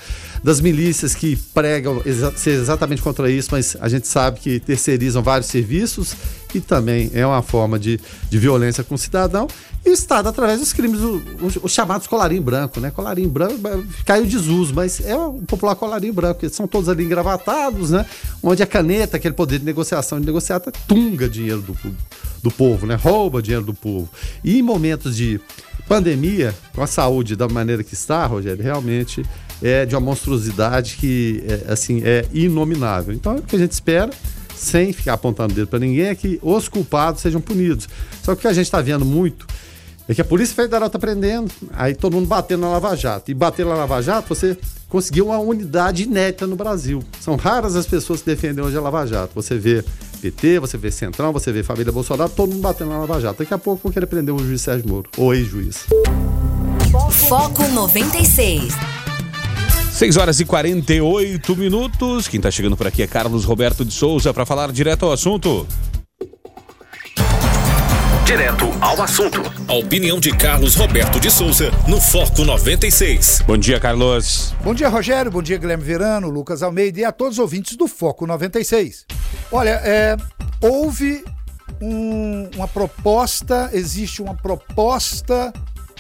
das 0.42 0.61
milícias 0.61 1.14
que 1.14 1.37
pregam 1.52 2.02
ser 2.37 2.50
exatamente 2.50 3.02
contra 3.02 3.30
isso, 3.30 3.49
mas 3.52 3.76
a 3.80 3.88
gente 3.88 4.09
sabe 4.09 4.40
que 4.40 4.59
terceirizam 4.59 5.23
vários 5.23 5.49
serviços 5.49 6.14
e 6.54 6.61
também 6.61 7.11
é 7.14 7.26
uma 7.26 7.42
forma 7.42 7.78
de, 7.78 8.00
de 8.28 8.38
violência 8.38 8.83
com 8.83 8.94
o 8.94 8.98
cidadão. 8.98 9.46
E 9.85 9.90
o 9.90 9.92
Estado, 9.92 10.29
através 10.29 10.61
dos 10.61 10.72
crimes, 10.72 11.00
os, 11.00 11.72
chamados 11.72 12.07
colarinho 12.07 12.42
branco, 12.42 12.81
né? 12.81 12.90
Colarinho 12.90 13.31
branco 13.31 13.59
caiu 14.05 14.26
desuso, 14.26 14.74
mas 14.74 15.00
é 15.00 15.16
o 15.16 15.35
popular 15.46 15.74
colarinho 15.74 16.12
branco, 16.12 16.40
que 16.40 16.48
são 16.48 16.66
todos 16.66 16.88
ali 16.88 17.05
engravatados, 17.05 17.90
né? 17.90 18.05
Onde 18.42 18.62
a 18.62 18.66
caneta, 18.66 19.16
aquele 19.16 19.35
poder 19.35 19.59
de 19.59 19.64
negociação 19.64 20.20
de 20.20 20.26
negociata, 20.26 20.70
tunga 20.87 21.29
dinheiro 21.29 21.62
do, 21.62 21.76
do 22.42 22.50
povo, 22.50 22.87
né? 22.87 22.94
Rouba 22.94 23.40
dinheiro 23.40 23.64
do 23.64 23.74
povo. 23.74 24.09
E 24.44 24.59
em 24.59 24.62
momentos 24.62 25.16
de 25.16 25.40
pandemia, 25.88 26.55
com 26.74 26.83
a 26.83 26.87
saúde 26.87 27.35
da 27.35 27.48
maneira 27.48 27.83
que 27.83 27.94
está, 27.94 28.26
Rogério, 28.26 28.62
realmente 28.62 29.24
é 29.62 29.85
de 29.85 29.94
uma 29.94 30.01
monstruosidade 30.01 30.96
que 30.99 31.42
é, 31.46 31.73
assim 31.73 32.03
é 32.05 32.25
inominável. 32.33 33.14
Então, 33.14 33.37
o 33.37 33.42
que 33.42 33.57
a 33.57 33.59
gente 33.59 33.73
espera, 33.73 34.11
sem 34.55 34.92
ficar 34.92 35.14
apontando 35.14 35.55
dedo 35.55 35.68
para 35.68 35.79
ninguém, 35.79 36.07
é 36.07 36.14
que 36.14 36.38
os 36.42 36.68
culpados 36.68 37.20
sejam 37.20 37.40
punidos. 37.40 37.88
Só 38.23 38.35
que 38.35 38.38
o 38.38 38.42
que 38.42 38.49
a 38.49 38.53
gente 38.53 38.66
está 38.66 38.81
vendo 38.81 39.05
muito 39.05 39.46
é 40.09 40.14
que 40.14 40.20
a 40.20 40.25
Polícia 40.25 40.57
Federal 40.57 40.88
está 40.88 40.99
prendendo, 40.99 41.53
aí 41.73 41.94
todo 41.94 42.14
mundo 42.14 42.27
batendo 42.27 42.62
na 42.62 42.68
Lava 42.68 42.96
Jato. 42.96 43.31
E 43.31 43.35
bater 43.35 43.64
na 43.64 43.75
Lava 43.75 44.03
Jato, 44.03 44.29
você 44.29 44.59
conseguiu 44.88 45.27
uma 45.27 45.38
unidade 45.38 46.03
inédita 46.03 46.49
no 46.49 46.57
Brasil. 46.57 47.01
São 47.20 47.37
raras 47.37 47.77
as 47.77 47.87
pessoas 47.87 48.20
que 48.20 48.27
defendem 48.27 48.64
hoje 48.64 48.77
a 48.77 48.81
Lava 48.81 49.07
Jato. 49.07 49.33
Você 49.37 49.57
vê 49.57 49.85
PT, 50.20 50.59
você 50.59 50.77
vê 50.77 50.90
Centrão, 50.90 51.33
você 51.33 51.53
vê 51.53 51.62
Família 51.62 51.92
Bolsonaro, 51.92 52.29
todo 52.29 52.51
mundo 52.51 52.61
batendo 52.61 52.90
na 52.90 52.99
Lava 52.99 53.20
Jato. 53.20 53.38
Daqui 53.38 53.55
a 53.55 53.59
pouco 53.59 53.83
vão 53.85 53.92
querer 53.92 54.07
prender 54.07 54.35
o 54.35 54.38
juiz 54.40 54.61
Sérgio 54.62 54.88
Moro, 54.88 55.09
ou 55.16 55.33
ex-juiz. 55.33 55.87
Foco 57.29 57.68
96. 57.68 58.99
6 59.92 60.16
horas 60.16 60.40
e 60.40 60.44
48 60.44 61.57
minutos. 61.57 62.29
Quem 62.29 62.38
está 62.38 62.50
chegando 62.50 62.76
por 62.76 62.87
aqui 62.87 63.03
é 63.03 63.07
Carlos 63.07 63.44
Roberto 63.44 63.85
de 63.85 63.92
Souza 63.92 64.33
para 64.33 64.46
falar 64.46 64.72
direto 64.72 65.05
ao 65.05 65.12
assunto. 65.12 65.66
Direto 68.24 68.66
ao 68.81 69.03
assunto. 69.03 69.42
A 69.66 69.74
opinião 69.74 70.20
de 70.20 70.31
Carlos 70.35 70.74
Roberto 70.76 71.18
de 71.18 71.31
Souza 71.31 71.70
no 71.88 72.00
Foco 72.00 72.44
96. 72.44 73.42
Bom 73.46 73.59
dia, 73.59 73.81
Carlos. 73.81 74.55
Bom 74.62 74.72
dia, 74.72 74.88
Rogério. 74.88 75.31
Bom 75.31 75.42
dia, 75.42 75.59
Guilherme 75.59 75.85
Verano, 75.85 76.31
Lucas 76.31 76.62
Almeida 76.62 77.00
e 77.00 77.05
a 77.05 77.12
todos 77.12 77.35
os 77.35 77.38
ouvintes 77.40 77.76
do 77.76 77.88
Foco 77.88 78.26
96. 78.26 79.05
Olha, 79.50 79.81
é, 79.83 80.16
houve 80.62 81.24
um, 81.83 82.48
uma 82.55 82.68
proposta, 82.68 83.68
existe 83.72 84.22
uma 84.22 84.35
proposta 84.35 85.53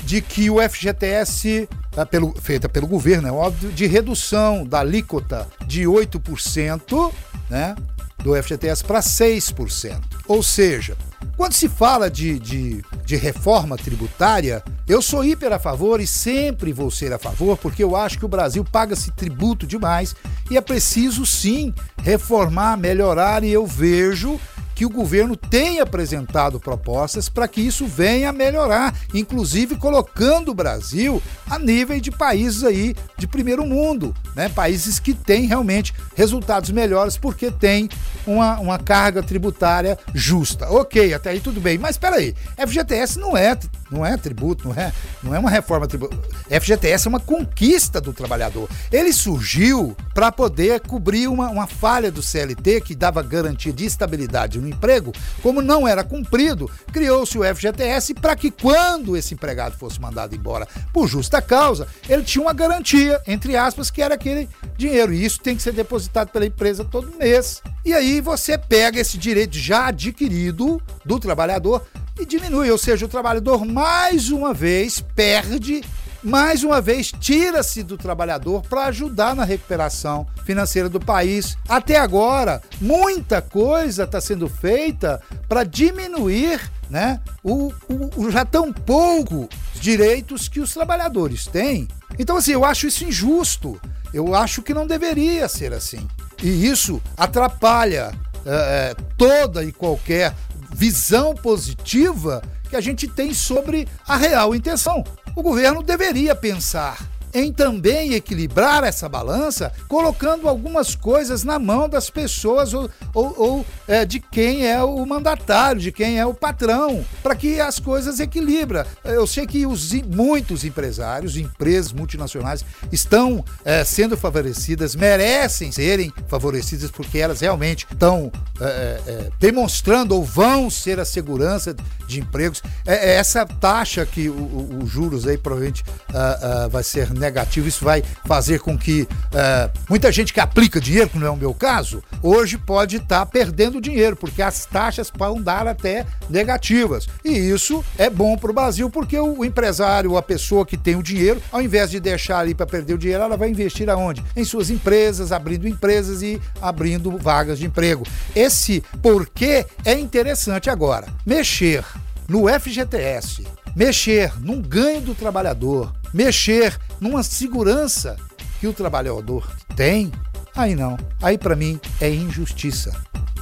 de 0.04 0.20
que 0.20 0.48
o 0.48 0.56
FGTS 0.60 1.68
pelo, 2.06 2.34
feita 2.40 2.68
pelo 2.68 2.86
governo, 2.86 3.28
é 3.28 3.32
óbvio, 3.32 3.70
de 3.70 3.86
redução 3.86 4.64
da 4.64 4.80
alíquota 4.80 5.46
de 5.66 5.82
8%, 5.82 7.12
né, 7.48 7.74
do 8.18 8.40
FGTS 8.40 8.84
para 8.84 9.00
6%. 9.00 10.00
Ou 10.26 10.42
seja, 10.42 10.96
quando 11.36 11.54
se 11.54 11.68
fala 11.68 12.10
de, 12.10 12.38
de, 12.38 12.84
de, 13.04 13.16
reforma 13.16 13.76
tributária, 13.76 14.62
eu 14.86 15.00
sou 15.00 15.24
hiper 15.24 15.52
a 15.52 15.58
favor 15.58 16.00
e 16.00 16.06
sempre 16.06 16.72
vou 16.72 16.90
ser 16.90 17.12
a 17.12 17.18
favor, 17.18 17.56
porque 17.56 17.82
eu 17.82 17.96
acho 17.96 18.18
que 18.18 18.24
o 18.24 18.28
Brasil 18.28 18.64
paga-se 18.64 19.10
tributo 19.12 19.66
demais 19.66 20.14
e 20.50 20.56
é 20.56 20.60
preciso 20.60 21.24
sim 21.24 21.74
reformar, 22.02 22.76
melhorar, 22.76 23.42
e 23.42 23.50
eu 23.50 23.66
vejo 23.66 24.38
que 24.80 24.86
o 24.86 24.88
governo 24.88 25.36
tem 25.36 25.78
apresentado 25.78 26.58
propostas 26.58 27.28
para 27.28 27.46
que 27.46 27.60
isso 27.60 27.86
venha 27.86 28.30
a 28.30 28.32
melhorar, 28.32 28.94
inclusive 29.12 29.76
colocando 29.76 30.52
o 30.52 30.54
Brasil 30.54 31.22
a 31.50 31.58
nível 31.58 32.00
de 32.00 32.10
países 32.10 32.64
aí 32.64 32.96
de 33.18 33.26
primeiro 33.26 33.66
mundo, 33.66 34.16
né? 34.34 34.48
Países 34.48 34.98
que 34.98 35.12
têm 35.12 35.44
realmente 35.44 35.92
resultados 36.16 36.70
melhores 36.70 37.18
porque 37.18 37.50
tem 37.50 37.90
uma, 38.26 38.58
uma 38.58 38.78
carga 38.78 39.22
tributária 39.22 39.98
justa. 40.14 40.70
Ok, 40.70 41.12
até 41.12 41.28
aí 41.28 41.40
tudo 41.40 41.60
bem, 41.60 41.76
mas 41.76 41.96
espera 41.96 42.16
aí, 42.16 42.34
FGTS 42.56 43.18
não 43.18 43.36
é 43.36 43.54
não 43.90 44.04
é 44.06 44.16
tributo, 44.16 44.68
não 44.68 44.74
é, 44.74 44.92
não 45.22 45.34
é 45.34 45.38
uma 45.38 45.50
reforma 45.50 45.86
tributária. 45.86 46.24
FGTS 46.60 47.06
é 47.06 47.08
uma 47.08 47.20
conquista 47.20 48.00
do 48.00 48.12
trabalhador. 48.12 48.68
Ele 48.90 49.12
surgiu 49.12 49.96
para 50.14 50.30
poder 50.30 50.80
cobrir 50.80 51.28
uma, 51.28 51.48
uma 51.48 51.66
falha 51.66 52.10
do 52.10 52.22
CLT 52.22 52.80
que 52.80 52.94
dava 52.94 53.22
garantia 53.22 53.72
de 53.72 53.84
estabilidade 53.84 54.60
no 54.60 54.68
emprego. 54.68 55.12
Como 55.42 55.60
não 55.60 55.86
era 55.86 56.04
cumprido, 56.04 56.70
criou-se 56.92 57.38
o 57.38 57.44
FGTS 57.44 58.14
para 58.14 58.36
que 58.36 58.50
quando 58.50 59.16
esse 59.16 59.34
empregado 59.34 59.76
fosse 59.76 60.00
mandado 60.00 60.34
embora 60.34 60.66
por 60.92 61.08
justa 61.08 61.40
causa, 61.42 61.86
ele 62.08 62.22
tinha 62.22 62.42
uma 62.42 62.52
garantia, 62.52 63.20
entre 63.26 63.56
aspas, 63.56 63.90
que 63.90 64.02
era 64.02 64.14
aquele 64.14 64.48
dinheiro. 64.76 65.12
E 65.12 65.24
isso 65.24 65.40
tem 65.40 65.56
que 65.56 65.62
ser 65.62 65.72
depositado 65.72 66.28
pela 66.28 66.46
empresa 66.46 66.84
todo 66.84 67.16
mês. 67.18 67.62
E 67.84 67.92
aí 67.92 68.20
você 68.20 68.58
pega 68.58 69.00
esse 69.00 69.16
direito 69.16 69.56
já 69.56 69.86
adquirido 69.86 70.82
do 71.04 71.18
trabalhador 71.18 71.82
e 72.20 72.26
diminui, 72.26 72.70
ou 72.70 72.78
seja, 72.78 73.06
o 73.06 73.08
trabalhador 73.08 73.64
mais 73.64 74.30
uma 74.30 74.52
vez 74.52 75.00
perde, 75.14 75.82
mais 76.22 76.62
uma 76.62 76.80
vez 76.80 77.10
tira-se 77.10 77.82
do 77.82 77.96
trabalhador 77.96 78.62
para 78.62 78.86
ajudar 78.86 79.34
na 79.34 79.44
recuperação 79.44 80.26
financeira 80.44 80.88
do 80.88 81.00
país. 81.00 81.56
Até 81.68 81.96
agora, 81.96 82.62
muita 82.80 83.40
coisa 83.40 84.04
está 84.04 84.20
sendo 84.20 84.48
feita 84.48 85.22
para 85.48 85.64
diminuir 85.64 86.60
né, 86.90 87.20
o, 87.42 87.72
o, 87.88 88.24
o 88.24 88.30
já 88.30 88.44
tão 88.44 88.72
pouco 88.72 89.48
direitos 89.80 90.48
que 90.48 90.60
os 90.60 90.74
trabalhadores 90.74 91.46
têm. 91.46 91.88
Então, 92.18 92.36
assim, 92.36 92.52
eu 92.52 92.64
acho 92.64 92.86
isso 92.86 93.04
injusto. 93.04 93.80
Eu 94.12 94.34
acho 94.34 94.60
que 94.60 94.74
não 94.74 94.86
deveria 94.86 95.48
ser 95.48 95.72
assim. 95.72 96.06
E 96.42 96.66
isso 96.66 97.00
atrapalha 97.16 98.12
é, 98.44 98.94
toda 99.16 99.62
e 99.62 99.72
qualquer 99.72 100.34
visão 100.80 101.34
positiva 101.34 102.42
que 102.70 102.74
a 102.74 102.80
gente 102.80 103.06
tem 103.06 103.34
sobre 103.34 103.86
a 104.08 104.16
real 104.16 104.54
intenção. 104.54 105.04
O 105.36 105.42
governo 105.42 105.82
deveria 105.82 106.34
pensar 106.34 107.06
em 107.32 107.52
também 107.52 108.14
equilibrar 108.14 108.84
essa 108.84 109.08
balança, 109.08 109.72
colocando 109.88 110.48
algumas 110.48 110.94
coisas 110.94 111.44
na 111.44 111.58
mão 111.58 111.88
das 111.88 112.10
pessoas 112.10 112.74
ou, 112.74 112.90
ou, 113.14 113.34
ou 113.36 113.66
é, 113.86 114.04
de 114.04 114.20
quem 114.20 114.66
é 114.66 114.82
o 114.82 115.04
mandatário, 115.04 115.80
de 115.80 115.92
quem 115.92 116.18
é 116.18 116.26
o 116.26 116.34
patrão, 116.34 117.04
para 117.22 117.34
que 117.34 117.60
as 117.60 117.78
coisas 117.78 118.20
equilibram. 118.20 118.84
Eu 119.04 119.26
sei 119.26 119.46
que 119.46 119.66
os, 119.66 119.92
muitos 119.92 120.64
empresários, 120.64 121.36
empresas 121.36 121.92
multinacionais 121.92 122.64
estão 122.92 123.44
é, 123.64 123.84
sendo 123.84 124.16
favorecidas, 124.16 124.94
merecem 124.94 125.72
serem 125.72 126.12
favorecidas 126.28 126.90
porque 126.90 127.18
elas 127.18 127.40
realmente 127.40 127.86
estão 127.90 128.30
é, 128.60 128.64
é, 128.64 129.10
é 129.10 129.30
demonstrando 129.38 130.14
ou 130.14 130.24
vão 130.24 130.70
ser 130.70 130.98
a 131.00 131.04
segurança 131.04 131.74
de 132.06 132.20
empregos. 132.20 132.62
É, 132.86 133.14
essa 133.14 133.46
taxa 133.46 134.04
que 134.04 134.28
os 134.28 134.88
juros 134.88 135.26
aí 135.26 135.38
provavelmente 135.38 135.82
uh, 135.82 136.66
uh, 136.66 136.70
vai 136.70 136.82
ser 136.82 137.12
negativo, 137.20 137.68
isso 137.68 137.84
vai 137.84 138.02
fazer 138.24 138.60
com 138.60 138.76
que 138.76 139.02
uh, 139.02 139.78
muita 139.88 140.10
gente 140.10 140.32
que 140.32 140.40
aplica 140.40 140.80
dinheiro, 140.80 141.10
que 141.10 141.18
não 141.18 141.26
é 141.26 141.30
o 141.30 141.36
meu 141.36 141.54
caso, 141.54 142.02
hoje 142.22 142.58
pode 142.58 142.96
estar 142.96 143.20
tá 143.20 143.26
perdendo 143.26 143.80
dinheiro, 143.80 144.16
porque 144.16 144.42
as 144.42 144.64
taxas 144.64 145.12
vão 145.14 145.40
dar 145.40 145.66
até 145.66 146.06
negativas. 146.28 147.06
E 147.24 147.30
isso 147.30 147.84
é 147.98 148.08
bom 148.08 148.36
para 148.36 148.50
o 148.50 148.54
Brasil, 148.54 148.90
porque 148.90 149.18
o, 149.18 149.40
o 149.40 149.44
empresário, 149.44 150.16
a 150.16 150.22
pessoa 150.22 150.66
que 150.66 150.76
tem 150.76 150.96
o 150.96 151.02
dinheiro, 151.02 151.40
ao 151.52 151.62
invés 151.62 151.90
de 151.90 152.00
deixar 152.00 152.38
ali 152.38 152.54
para 152.54 152.66
perder 152.66 152.94
o 152.94 152.98
dinheiro, 152.98 153.22
ela 153.22 153.36
vai 153.36 153.50
investir 153.50 153.88
aonde? 153.88 154.24
Em 154.36 154.44
suas 154.44 154.70
empresas, 154.70 155.32
abrindo 155.32 155.68
empresas 155.68 156.22
e 156.22 156.40
abrindo 156.60 157.16
vagas 157.18 157.58
de 157.58 157.66
emprego. 157.66 158.06
Esse 158.34 158.82
porquê 159.02 159.66
é 159.84 159.98
interessante 159.98 160.70
agora. 160.70 161.06
Mexer 161.26 161.84
no 162.28 162.46
FGTS, 162.48 163.44
mexer 163.74 164.32
num 164.40 164.60
ganho 164.60 165.00
do 165.00 165.14
trabalhador, 165.14 165.92
mexer 166.12 166.78
numa 167.00 167.22
segurança 167.22 168.16
que 168.58 168.66
o 168.66 168.72
trabalhador 168.72 169.50
tem, 169.74 170.12
aí 170.54 170.74
não. 170.74 170.98
Aí 171.22 171.38
para 171.38 171.56
mim 171.56 171.80
é 172.00 172.10
injustiça. 172.10 172.92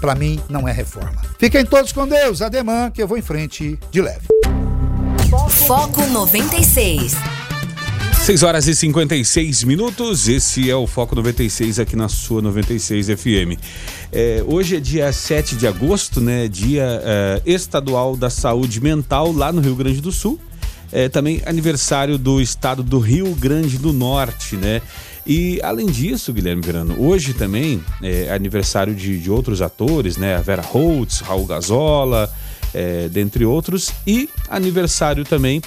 Para 0.01 0.15
mim 0.15 0.41
não 0.49 0.69
é 0.69 0.73
reforma. 0.73 1.21
Fiquem 1.39 1.65
todos 1.65 1.93
com 1.93 2.07
Deus, 2.07 2.41
ademã 2.41 2.91
que 2.91 3.03
eu 3.03 3.09
vou 3.09 3.19
em 3.19 3.23
frente 3.23 3.79
de 3.91 4.01
leve. 4.01 4.29
Foco 5.67 6.07
96. 6.07 7.38
6 8.29 8.43
horas 8.43 8.69
e 8.69 8.75
56 8.75 9.65
minutos, 9.65 10.29
esse 10.29 10.69
é 10.69 10.77
o 10.77 10.87
Foco 10.87 11.17
96 11.17 11.79
aqui 11.79 11.97
na 11.97 12.11
sua 12.11 12.43
96 12.43 13.07
FM. 13.07 13.59
É, 14.13 14.45
hoje 14.47 14.77
é 14.77 14.81
dia 14.81 15.11
7 15.11 15.57
de 15.57 15.67
agosto, 15.67 16.21
né? 16.21 16.47
Dia 16.47 17.01
é, 17.03 17.43
estadual 17.47 18.19
da 18.19 18.29
saúde 18.29 18.83
mental 18.83 19.33
lá 19.33 19.51
no 19.51 19.63
Rio 19.63 19.75
Grande 19.75 20.03
do 20.03 20.13
Sul. 20.13 20.39
É 20.93 21.09
também 21.09 21.41
aniversário 21.47 22.19
do 22.19 22.39
estado 22.39 22.83
do 22.83 22.99
Rio 22.99 23.35
Grande 23.35 23.79
do 23.79 23.95
Norte, 23.95 24.57
né? 24.57 24.83
E 25.27 25.59
além 25.63 25.87
disso, 25.87 26.31
Guilherme 26.31 26.61
Verano, 26.61 26.97
hoje 26.99 27.33
também 27.33 27.83
é 28.03 28.31
aniversário 28.31 28.95
de, 28.95 29.19
de 29.19 29.31
outros 29.31 29.63
atores, 29.63 30.19
né? 30.19 30.37
A 30.37 30.43
Vera 30.43 30.61
Holtz, 30.61 31.21
Raul 31.21 31.47
Gazola, 31.47 32.31
é, 32.75 33.09
dentre 33.09 33.47
outros. 33.47 33.91
E 34.07 34.29
aniversário 34.51 35.25
também 35.25 35.63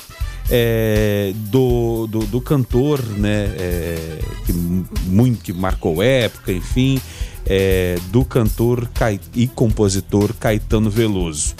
é, 0.50 1.34
do, 1.50 2.08
do, 2.08 2.20
do, 2.26 2.42
cantor, 2.42 3.02
né, 3.04 3.46
é, 3.58 4.20
que 4.46 4.54
muito 4.54 5.44
que 5.44 5.54
marcou 5.54 6.02
época, 6.02 6.52
enfim, 6.52 7.00
é, 7.46 7.98
do 8.12 8.26
cantor 8.26 8.90
e 9.36 9.48
compositor 9.48 10.34
Caetano 10.34 10.90
Veloso. 10.90 11.56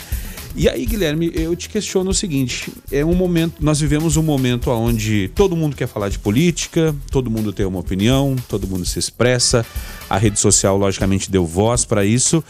E 0.54 0.68
aí, 0.68 0.84
Guilherme, 0.84 1.32
eu 1.34 1.56
te 1.56 1.68
questiono 1.68 2.10
o 2.10 2.14
seguinte: 2.14 2.70
é 2.90 3.04
um 3.04 3.14
momento, 3.14 3.64
nós 3.64 3.80
vivemos 3.80 4.16
um 4.18 4.22
momento 4.22 4.70
onde 4.70 5.30
todo 5.34 5.56
mundo 5.56 5.74
quer 5.74 5.86
falar 5.86 6.10
de 6.10 6.18
política, 6.18 6.94
todo 7.10 7.30
mundo 7.30 7.52
tem 7.52 7.64
uma 7.64 7.78
opinião, 7.78 8.36
todo 8.48 8.68
mundo 8.68 8.84
se 8.84 8.98
expressa. 8.98 9.64
A 10.10 10.18
rede 10.18 10.38
social, 10.38 10.76
logicamente, 10.76 11.30
deu 11.30 11.46
voz 11.46 11.86
para 11.86 12.04
isso. 12.04 12.44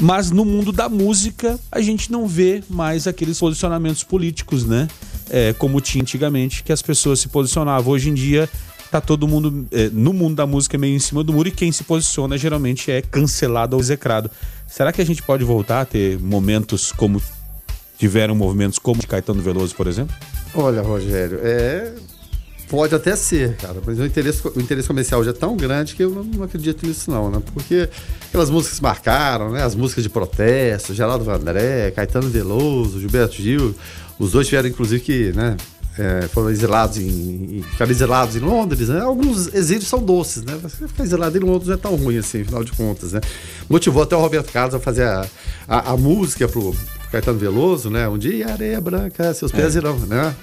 Mas 0.00 0.30
no 0.30 0.44
mundo 0.44 0.72
da 0.72 0.88
música, 0.88 1.58
a 1.70 1.80
gente 1.80 2.10
não 2.10 2.26
vê 2.26 2.62
mais 2.70 3.06
aqueles 3.06 3.38
posicionamentos 3.38 4.04
políticos, 4.04 4.64
né? 4.64 4.88
É, 5.30 5.52
como 5.52 5.80
tinha 5.80 6.02
antigamente, 6.02 6.62
que 6.62 6.72
as 6.72 6.82
pessoas 6.82 7.20
se 7.20 7.28
posicionavam. 7.28 7.92
Hoje 7.92 8.10
em 8.10 8.14
dia, 8.14 8.48
tá 8.90 9.00
todo 9.00 9.26
mundo 9.26 9.66
é, 9.70 9.88
no 9.92 10.12
mundo 10.12 10.34
da 10.34 10.46
música 10.46 10.76
meio 10.76 10.94
em 10.94 10.98
cima 10.98 11.22
do 11.22 11.32
muro 11.32 11.48
e 11.48 11.52
quem 11.52 11.70
se 11.72 11.84
posiciona 11.84 12.36
geralmente 12.36 12.90
é 12.90 13.00
cancelado 13.00 13.76
ou 13.76 13.80
execrado. 13.80 14.30
Será 14.66 14.92
que 14.92 15.00
a 15.00 15.06
gente 15.06 15.22
pode 15.22 15.44
voltar 15.44 15.82
a 15.82 15.84
ter 15.84 16.18
momentos 16.18 16.92
como 16.92 17.22
tiveram 17.98 18.34
movimentos 18.34 18.78
como 18.78 19.00
de 19.00 19.06
Caetano 19.06 19.40
Veloso, 19.42 19.74
por 19.74 19.86
exemplo? 19.86 20.14
Olha, 20.54 20.82
Rogério, 20.82 21.38
é 21.42 21.92
Pode 22.70 22.94
até 22.94 23.16
ser, 23.16 23.56
cara, 23.56 23.82
mas 23.84 23.98
o 23.98 24.06
interesse, 24.06 24.46
o 24.46 24.60
interesse 24.60 24.86
comercial 24.86 25.24
já 25.24 25.30
é 25.30 25.34
tão 25.34 25.56
grande 25.56 25.96
que 25.96 26.04
eu 26.04 26.10
não, 26.10 26.22
não, 26.22 26.44
acredito 26.44 26.86
nisso 26.86 27.10
não, 27.10 27.28
né? 27.28 27.42
Porque 27.52 27.88
aquelas 28.28 28.48
músicas 28.48 28.78
marcaram, 28.78 29.50
né? 29.50 29.64
As 29.64 29.74
músicas 29.74 30.04
de 30.04 30.08
protesto, 30.08 30.94
Geraldo 30.94 31.24
Vandré, 31.24 31.90
Caetano 31.90 32.28
Veloso, 32.28 33.00
Gilberto 33.00 33.34
Gil, 33.34 33.74
os 34.20 34.32
dois 34.32 34.46
tiveram, 34.46 34.68
inclusive, 34.68 35.02
que, 35.02 35.32
né? 35.32 35.56
É, 35.98 36.28
foram 36.28 36.50
exilados 36.50 36.98
em, 36.98 37.64
ficaram 37.72 37.90
exilados 37.90 38.36
em 38.36 38.38
Londres, 38.38 38.88
né? 38.88 39.00
Alguns 39.00 39.52
exílios 39.52 39.88
são 39.88 40.00
doces, 40.00 40.44
né? 40.44 40.56
Você 40.62 40.86
ficar 40.86 41.02
exilado 41.02 41.36
em 41.36 41.40
Londres 41.40 41.66
não 41.66 41.74
é 41.74 41.76
tão 41.76 41.96
ruim 41.96 42.16
assim, 42.16 42.42
afinal 42.42 42.62
de 42.62 42.72
contas, 42.72 43.12
né? 43.12 43.20
Motivou 43.68 44.02
até 44.04 44.14
o 44.14 44.20
Roberto 44.20 44.52
Carlos 44.52 44.74
a 44.74 44.78
fazer 44.78 45.02
a, 45.02 45.26
a, 45.66 45.90
a 45.90 45.96
música 45.96 46.46
pro, 46.46 46.74
Caetano 47.10 47.38
Veloso, 47.38 47.90
né? 47.90 48.08
Um 48.08 48.16
dia 48.16 48.52
areia 48.52 48.80
branca, 48.80 49.34
seus 49.34 49.50
pés 49.50 49.74
é. 49.74 49.78
irão, 49.78 49.98
né? 49.98 50.34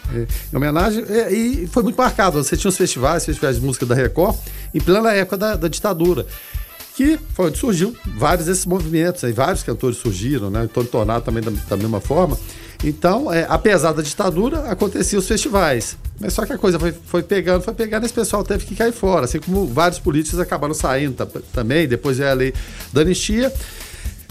Em 0.51 0.55
homenagem, 0.55 1.03
e, 1.09 1.63
e, 1.63 1.67
foi 1.67 1.81
muito 1.81 1.95
marcado. 1.95 2.43
Você 2.43 2.57
tinha 2.57 2.69
os 2.69 2.77
festivais, 2.77 3.25
festivais 3.25 3.55
de 3.55 3.65
música 3.65 3.85
da 3.85 3.95
Record, 3.95 4.35
em 4.73 4.81
plena 4.81 5.13
época 5.13 5.37
da, 5.37 5.55
da 5.55 5.67
ditadura 5.67 6.25
que 6.95 7.19
foi 7.35 7.49
onde 7.49 7.59
surgiu 7.59 7.95
vários 8.17 8.47
desses 8.47 8.65
movimentos, 8.65 9.23
aí 9.23 9.31
vários 9.31 9.61
cantores 9.61 9.99
surgiram, 9.99 10.49
né? 10.49 10.67
Tony 10.73 10.87
Tornado 10.87 11.23
também 11.23 11.43
da, 11.43 11.51
da 11.51 11.77
mesma 11.77 12.01
forma. 12.01 12.35
Então, 12.83 13.31
é, 13.31 13.45
apesar 13.49 13.91
da 13.91 14.01
ditadura, 14.01 14.69
aconteciam 14.69 15.19
os 15.19 15.27
festivais. 15.27 15.97
Mas 16.19 16.33
só 16.33 16.45
que 16.45 16.53
a 16.53 16.57
coisa 16.57 16.79
foi, 16.79 16.91
foi 16.91 17.23
pegando, 17.23 17.61
foi 17.61 17.73
pegando, 17.73 18.05
esse 18.05 18.13
pessoal 18.13 18.43
teve 18.43 18.65
que 18.65 18.75
cair 18.75 18.93
fora. 18.93 19.25
Assim 19.25 19.39
como 19.39 19.65
vários 19.65 19.99
políticos 19.99 20.39
acabaram 20.39 20.73
saindo 20.73 21.25
também, 21.53 21.87
depois 21.87 22.17
veio 22.17 22.29
a 22.29 22.33
lei 22.33 22.53
da 22.93 23.01
anistia. 23.01 23.51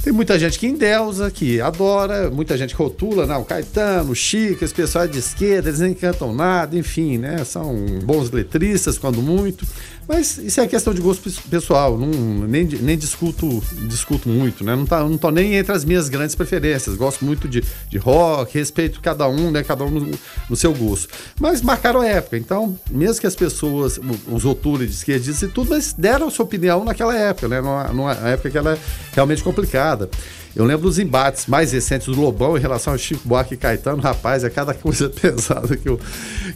Tem 0.03 0.13
muita 0.13 0.39
gente 0.39 0.57
que 0.57 0.69
endeusa, 0.69 1.33
que 1.33 1.61
adora, 1.61 2.31
muita 2.31 2.57
gente 2.57 2.77
que 2.77 2.81
rotula, 2.81 3.27
né? 3.27 3.37
O 3.37 3.45
Caetano, 3.45 4.15
Chico, 4.15 4.65
esse 4.65 4.73
pessoal 4.73 5.05
é 5.05 5.09
de 5.09 5.19
esquerda, 5.19 5.69
eles 5.69 5.81
nem 5.81 5.95
cantam 5.95 6.33
nada, 6.33 6.79
enfim, 6.79 7.19
né? 7.19 7.45
São 7.45 7.75
bons 8.05 8.31
letristas, 8.31 8.99
quando 8.99 9.21
muito. 9.21 9.67
Mas 10.09 10.39
isso 10.39 10.61
é 10.61 10.67
questão 10.67 10.95
de 10.95 11.01
gosto 11.01 11.31
pessoal, 11.51 11.99
não, 11.99 12.09
nem, 12.47 12.65
nem 12.65 12.97
discuto, 12.97 13.63
discuto 13.89 14.29
muito, 14.29 14.63
né? 14.65 14.77
Não, 14.77 14.87
tá, 14.87 15.01
não 15.01 15.19
tô 15.19 15.31
nem 15.31 15.57
entre 15.57 15.73
as 15.73 15.85
minhas 15.85 16.09
grandes 16.09 16.35
preferências. 16.35 16.95
Gosto 16.97 17.25
muito 17.25 17.49
de, 17.49 17.65
de 17.89 17.99
rock, 17.99 18.57
respeito 18.57 19.01
cada 19.01 19.29
um, 19.29 19.51
né? 19.51 19.65
Cada 19.65 19.85
um 19.85 19.91
no, 19.91 20.19
no 20.49 20.57
seu 20.57 20.73
gosto. 20.73 21.09
Mas 21.41 21.61
marcaram 21.61 22.01
a 22.01 22.07
época, 22.07 22.37
então, 22.37 22.79
mesmo 22.91 23.21
que 23.21 23.27
as 23.27 23.35
pessoas, 23.35 23.99
os 24.31 24.45
autores 24.45 24.89
de 24.89 24.95
esquerdistas 24.97 25.49
e 25.49 25.53
tudo, 25.53 25.71
mas 25.71 25.93
deram 25.93 26.29
a 26.29 26.31
sua 26.31 26.45
opinião 26.45 26.85
naquela 26.85 27.17
época, 27.17 27.49
né? 27.49 27.61
Numa, 27.61 27.85
numa 27.89 28.13
época 28.13 28.51
que 28.51 28.59
ela 28.59 28.75
é 28.75 28.79
realmente 29.13 29.43
complicada. 29.43 30.09
Eu 30.57 30.65
lembro 30.65 30.87
dos 30.87 30.99
embates 30.99 31.47
mais 31.47 31.73
recentes 31.73 32.07
do 32.07 32.19
Lobão 32.19 32.57
em 32.57 32.61
relação 32.61 32.95
ao 32.95 32.99
Chico 32.99 33.29
Buarque 33.29 33.53
e 33.53 33.57
Caetano. 33.59 34.01
Rapaz, 34.01 34.43
é 34.43 34.49
cada 34.49 34.73
coisa 34.73 35.11
pesada 35.21 35.77
que 35.77 35.91
o, 35.91 36.01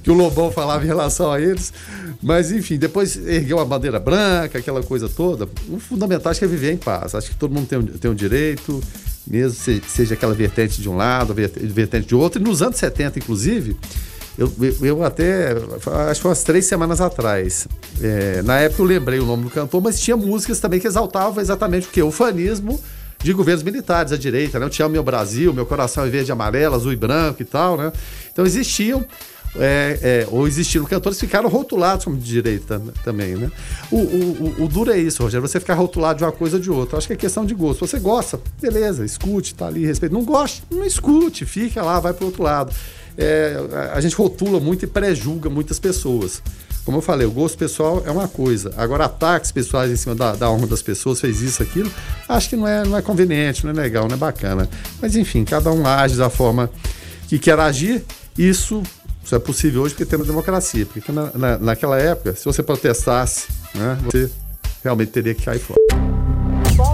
que 0.02 0.10
o 0.10 0.14
Lobão 0.14 0.50
falava 0.50 0.82
em 0.82 0.86
relação 0.86 1.30
a 1.30 1.38
eles. 1.38 1.70
Mas, 2.22 2.50
enfim, 2.50 2.78
depois 2.78 3.14
ergueu 3.14 3.58
a 3.58 3.64
bandeira 3.64 4.00
branca, 4.00 4.58
aquela 4.58 4.82
coisa 4.82 5.06
toda. 5.06 5.46
O 5.68 5.78
fundamental 5.78 6.30
acho 6.30 6.40
que 6.40 6.46
é 6.46 6.48
viver 6.48 6.72
em 6.72 6.78
paz. 6.78 7.14
Acho 7.14 7.28
que 7.28 7.36
todo 7.36 7.52
mundo 7.52 7.66
tem 7.66 7.78
um, 7.78 7.86
tem 7.86 8.10
um 8.10 8.14
direito, 8.14 8.82
mesmo 9.26 9.52
se, 9.52 9.82
seja 9.86 10.14
aquela 10.14 10.32
vertente 10.32 10.80
de 10.80 10.88
um 10.88 10.96
lado, 10.96 11.34
vertente 11.34 12.06
de 12.06 12.14
outro. 12.14 12.40
E 12.40 12.44
nos 12.44 12.62
anos 12.62 12.78
70, 12.78 13.18
inclusive, 13.18 13.76
eu, 14.38 14.50
eu 14.80 15.04
até, 15.04 15.54
acho 16.10 16.22
que 16.22 16.26
umas 16.26 16.42
três 16.42 16.64
semanas 16.64 17.02
atrás, 17.02 17.68
é, 18.00 18.40
na 18.40 18.60
época 18.60 18.80
eu 18.80 18.86
lembrei 18.86 19.18
o 19.20 19.26
nome 19.26 19.44
do 19.44 19.50
cantor, 19.50 19.82
mas 19.82 20.00
tinha 20.00 20.16
músicas 20.16 20.58
também 20.58 20.80
que 20.80 20.86
exaltavam 20.86 21.38
exatamente 21.42 21.86
o 21.86 21.90
que? 21.90 22.02
O 22.02 22.10
fanismo 22.10 22.80
de 23.22 23.33
governos 23.33 23.62
militares 23.62 24.12
à 24.12 24.16
direita, 24.16 24.59
né? 24.59 24.66
Eu 24.66 24.70
te 24.70 24.83
amo 24.83 24.92
meu 24.92 25.02
Brasil, 25.02 25.52
meu 25.52 25.66
coração 25.66 26.04
é 26.04 26.09
verde 26.09 26.30
e 26.30 26.33
amarelo, 26.33 26.74
azul 26.74 26.92
e 26.92 26.96
branco 26.96 27.42
e 27.42 27.44
tal, 27.44 27.76
né? 27.76 27.92
Então 28.33 28.46
existiam 28.46 29.04
é, 29.56 29.98
é, 30.00 30.28
ou 30.30 30.46
existiram 30.46 30.85
cantores 30.85 31.18
que 31.18 31.26
ficaram 31.26 31.48
rotulados 31.48 32.04
como 32.04 32.16
de 32.16 32.24
direita 32.24 32.80
também, 33.02 33.35
né? 33.35 33.50
O, 33.90 33.96
o, 33.96 34.54
o, 34.61 34.64
o, 34.64 34.68
duro 34.68 34.92
é 34.92 34.98
isso, 34.98 35.22
Rogério, 35.22 35.46
você 35.46 35.59
ficar 35.59 35.74
rotulado 35.74 36.18
de 36.18 36.24
uma 36.24 36.33
coisa 36.33 36.56
ou 36.56 36.62
de 36.62 36.70
outra. 36.70 36.98
Acho 36.98 37.06
que 37.09 37.14
é 37.14 37.16
questão 37.16 37.44
de 37.44 37.54
gosto. 37.54 37.87
Você 37.87 37.98
gosta, 37.98 38.40
beleza, 38.61 39.04
escute, 39.04 39.54
tá 39.54 39.66
ali, 39.66 39.85
respeito. 39.85 40.12
Não 40.12 40.24
gosta, 40.24 40.62
não 40.70 40.85
escute, 40.85 41.44
fica 41.44 41.83
lá, 41.83 41.98
vai 41.98 42.12
pro 42.12 42.26
outro 42.26 42.42
lado. 42.42 42.72
É, 43.18 43.56
a 43.92 44.00
gente 44.00 44.14
rotula 44.14 44.61
muito 44.61 44.85
e 44.85 44.88
pré-julga 44.88 45.50
muitas 45.50 45.78
pessoas. 45.80 46.40
Como 46.85 46.99
eu 46.99 47.03
falei, 47.03 47.27
o 47.27 47.31
gosto 47.31 47.59
pessoal 47.59 48.03
é 48.07 48.11
uma 48.11 48.27
coisa. 48.27 48.73
Agora, 48.77 49.05
ataques 49.05 49.53
pessoais 49.53 49.90
em 49.90 49.97
cima 49.97 50.14
da, 50.14 50.35
da 50.35 50.51
honra 50.51 50.66
das 50.66 50.83
pessoas, 50.83 51.21
fez 51.21 51.40
isso, 51.40 51.62
aquilo, 51.62 51.90
acho 52.29 52.49
que 52.49 52.57
não 52.57 52.66
é, 52.66 52.85
não 52.85 52.97
é 52.97 53.03
conveniente, 53.03 53.64
não 53.64 53.73
é 53.73 53.75
legal, 53.75 54.09
não 54.09 54.14
é 54.14 54.19
bacana. 54.19 54.69
Mas 55.01 55.14
enfim, 55.16 55.45
cada 55.45 55.71
um 55.71 55.87
age 55.87 56.16
da 56.16 56.31
forma 56.31 56.71
que 57.29 57.38
quer 57.38 57.59
agir. 57.59 58.05
Isso 58.37 58.83
só 59.25 59.37
é 59.37 59.38
possível 59.38 59.83
hoje 59.83 59.95
porque 59.95 60.07
temos 60.07 60.27
democracia. 60.27 60.87
Porque 60.87 61.12
na, 61.12 61.31
na, 61.35 61.59
naquela 61.59 61.99
época, 61.99 62.35
se 62.35 62.45
você 62.45 62.62
protestasse, 62.62 63.49
né, 63.75 63.99
você 64.05 64.31
realmente 64.83 65.11
teria 65.11 65.35
que 65.35 65.43
cair 65.43 65.61
fora. 65.61 65.81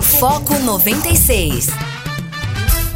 Foco 0.02 0.58
96. 0.58 1.68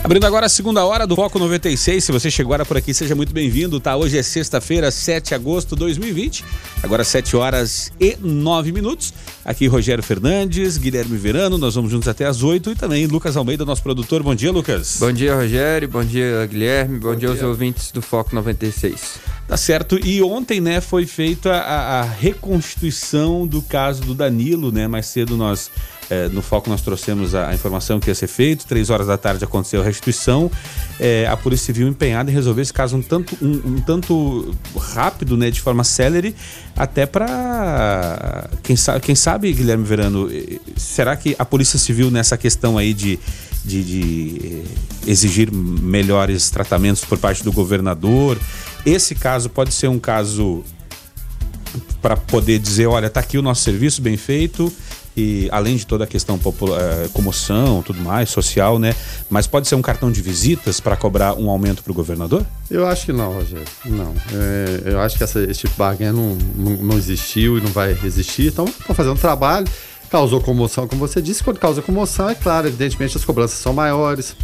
Abrindo 0.02 0.24
agora 0.24 0.46
a 0.46 0.48
segunda 0.48 0.82
hora 0.84 1.06
do 1.06 1.14
Foco 1.14 1.38
96. 1.38 2.02
Se 2.02 2.10
você 2.10 2.30
chegou 2.30 2.54
agora 2.54 2.64
por 2.64 2.74
aqui, 2.74 2.94
seja 2.94 3.14
muito 3.14 3.34
bem-vindo. 3.34 3.78
Tá? 3.78 3.96
Hoje 3.96 4.16
é 4.16 4.22
sexta-feira, 4.22 4.90
7 4.90 5.28
de 5.28 5.34
agosto 5.34 5.76
de 5.76 5.80
2020. 5.80 6.42
Agora 6.82 7.04
7 7.04 7.36
horas 7.36 7.92
e 8.00 8.16
9 8.18 8.72
minutos. 8.72 9.12
Aqui 9.44 9.66
Rogério 9.66 10.02
Fernandes, 10.02 10.78
Guilherme 10.78 11.18
Verano, 11.18 11.58
nós 11.58 11.74
vamos 11.74 11.90
juntos 11.90 12.08
até 12.08 12.24
as 12.24 12.42
8 12.42 12.72
e 12.72 12.74
também 12.74 13.06
Lucas 13.06 13.36
Almeida, 13.36 13.64
nosso 13.66 13.82
produtor. 13.82 14.22
Bom 14.22 14.34
dia, 14.34 14.50
Lucas. 14.50 14.96
Bom 14.98 15.12
dia, 15.12 15.34
Rogério. 15.34 15.86
Bom 15.86 16.02
dia, 16.02 16.46
Guilherme. 16.46 16.98
Bom, 16.98 17.10
Bom 17.10 17.16
dia, 17.16 17.28
dia 17.28 17.28
aos 17.28 17.42
ouvintes 17.42 17.92
do 17.92 18.00
Foco 18.00 18.34
96. 18.34 19.18
Tá 19.46 19.56
certo. 19.56 19.98
E 20.02 20.22
ontem, 20.22 20.62
né, 20.62 20.80
foi 20.80 21.04
feita 21.06 21.52
a, 21.52 22.00
a 22.00 22.02
reconstituição 22.04 23.46
do 23.46 23.60
caso 23.60 24.00
do 24.00 24.14
Danilo, 24.14 24.72
né? 24.72 24.88
Mais 24.88 25.06
cedo 25.06 25.36
nós 25.36 25.70
é, 26.10 26.28
no 26.28 26.42
foco 26.42 26.68
nós 26.68 26.82
trouxemos 26.82 27.34
a, 27.34 27.50
a, 27.50 27.54
informação 27.54 28.00
que 28.00 28.10
ia 28.10 28.14
ser 28.14 28.26
feito. 28.26 28.66
Três 28.66 28.90
horas 28.90 29.06
da 29.06 29.16
tarde 29.16 29.44
aconteceu 29.44 29.80
a 29.80 29.84
restituição. 29.84 30.50
É, 30.98 31.26
a 31.28 31.36
Polícia 31.36 31.66
Civil 31.66 31.86
empenhada 31.86 32.30
em 32.30 32.34
resolver 32.34 32.62
esse 32.62 32.72
caso 32.72 32.96
um 32.96 33.02
tanto, 33.02 33.36
um, 33.40 33.76
um 33.76 33.80
tanto 33.80 34.54
rápido, 34.76 35.36
né, 35.36 35.50
de 35.50 35.60
forma 35.60 35.84
célere, 35.84 36.34
até 36.76 37.06
para 37.06 38.50
quem 38.62 38.74
sabe, 38.74 39.00
quem 39.00 39.14
sabe, 39.14 39.52
Guilherme 39.52 39.84
Verano, 39.84 40.28
será 40.76 41.16
que 41.16 41.36
a 41.38 41.44
Polícia 41.44 41.78
Civil 41.78 42.10
nessa 42.10 42.36
questão 42.36 42.76
aí 42.76 42.92
de, 42.92 43.18
de, 43.64 43.84
de 43.84 44.62
exigir 45.06 45.52
melhores 45.52 46.50
tratamentos 46.50 47.04
por 47.04 47.18
parte 47.18 47.44
do 47.44 47.52
governador, 47.52 48.36
esse 48.84 49.14
caso 49.14 49.48
pode 49.48 49.72
ser 49.72 49.88
um 49.88 49.98
caso 49.98 50.64
para 52.02 52.16
poder 52.16 52.58
dizer, 52.58 52.86
olha, 52.86 53.06
está 53.06 53.20
aqui 53.20 53.38
o 53.38 53.42
nosso 53.42 53.62
serviço 53.62 54.02
bem 54.02 54.16
feito, 54.16 54.72
além 55.50 55.76
de 55.76 55.86
toda 55.86 56.04
a 56.04 56.06
questão 56.06 56.38
popular, 56.38 56.80
eh, 56.80 57.08
comoção, 57.12 57.82
tudo 57.82 58.00
mais, 58.00 58.30
social, 58.30 58.78
né? 58.78 58.94
Mas 59.28 59.46
pode 59.46 59.68
ser 59.68 59.74
um 59.74 59.82
cartão 59.82 60.10
de 60.10 60.20
visitas 60.20 60.80
para 60.80 60.96
cobrar 60.96 61.34
um 61.34 61.48
aumento 61.48 61.82
para 61.82 61.90
o 61.90 61.94
governador? 61.94 62.44
Eu 62.70 62.86
acho 62.86 63.06
que 63.06 63.12
não, 63.12 63.32
Rogério. 63.32 63.66
Não. 63.84 64.14
É, 64.32 64.92
eu 64.92 65.00
acho 65.00 65.16
que 65.16 65.24
essa, 65.24 65.40
esse 65.42 65.60
tipo 65.60 65.72
de 65.72 65.78
barganha 65.78 66.12
não, 66.12 66.36
não, 66.56 66.72
não, 66.72 66.98
existiu 66.98 67.58
e 67.58 67.60
não 67.60 67.70
vai 67.70 67.96
existir. 68.04 68.48
Então, 68.48 68.64
estão 68.64 68.94
fazendo 68.94 69.14
um 69.14 69.18
trabalho. 69.18 69.66
Causou 70.10 70.40
comoção, 70.40 70.88
como 70.88 71.06
você 71.06 71.22
disse. 71.22 71.42
Quando 71.42 71.58
causa 71.58 71.80
comoção, 71.82 72.28
é 72.28 72.34
claro, 72.34 72.66
evidentemente 72.66 73.16
as 73.16 73.24
cobranças 73.24 73.58
são 73.58 73.72
maiores. 73.72 74.34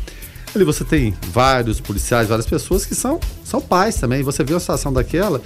Ali 0.54 0.64
você 0.64 0.84
tem 0.84 1.14
vários 1.32 1.80
policiais, 1.80 2.28
várias 2.28 2.46
pessoas 2.46 2.86
que 2.86 2.94
são, 2.94 3.20
são 3.44 3.60
pais 3.60 3.96
também. 3.96 4.22
Você 4.22 4.42
vê 4.42 4.54
uma 4.54 4.60
situação 4.60 4.92
daquela, 4.92 5.42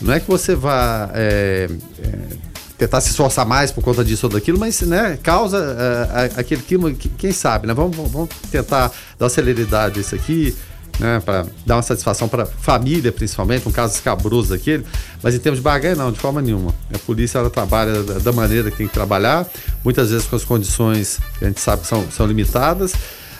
não 0.00 0.14
é 0.14 0.20
que 0.20 0.26
você 0.28 0.54
vá. 0.54 1.10
É, 1.12 1.68
é, 2.02 2.53
tentar 2.84 3.00
se 3.00 3.10
esforçar 3.10 3.46
mais 3.46 3.70
por 3.70 3.82
conta 3.82 4.04
disso 4.04 4.26
ou 4.26 4.32
daquilo, 4.32 4.58
mas 4.58 4.82
né, 4.82 5.18
causa 5.22 5.58
uh, 5.58 6.38
aquele 6.38 6.62
clima, 6.62 6.92
quem 6.92 7.32
sabe, 7.32 7.66
né? 7.66 7.72
Vamos, 7.72 7.96
vamos 7.96 8.28
tentar 8.50 8.92
dar 9.18 9.28
celeridade 9.30 10.00
isso 10.00 10.14
aqui, 10.14 10.54
né, 11.00 11.20
para 11.24 11.46
dar 11.64 11.76
uma 11.76 11.82
satisfação 11.82 12.28
para 12.28 12.42
a 12.42 12.46
família, 12.46 13.10
principalmente, 13.10 13.66
um 13.66 13.72
caso 13.72 13.94
escabroso 13.94 14.50
daquele, 14.50 14.84
mas 15.22 15.34
em 15.34 15.38
termos 15.38 15.58
de 15.58 15.64
barganha, 15.64 15.96
não, 15.96 16.12
de 16.12 16.18
forma 16.18 16.42
nenhuma. 16.42 16.74
A 16.92 16.98
polícia 16.98 17.38
ela 17.38 17.48
trabalha 17.48 18.02
da 18.02 18.32
maneira 18.32 18.70
que 18.70 18.76
tem 18.76 18.86
que 18.86 18.92
trabalhar, 18.92 19.46
muitas 19.82 20.10
vezes 20.10 20.26
com 20.26 20.36
as 20.36 20.44
condições 20.44 21.18
que 21.38 21.44
a 21.44 21.48
gente 21.48 21.60
sabe 21.60 21.82
que 21.82 21.88
são, 21.88 22.04
são 22.10 22.26
limitadas, 22.26 22.92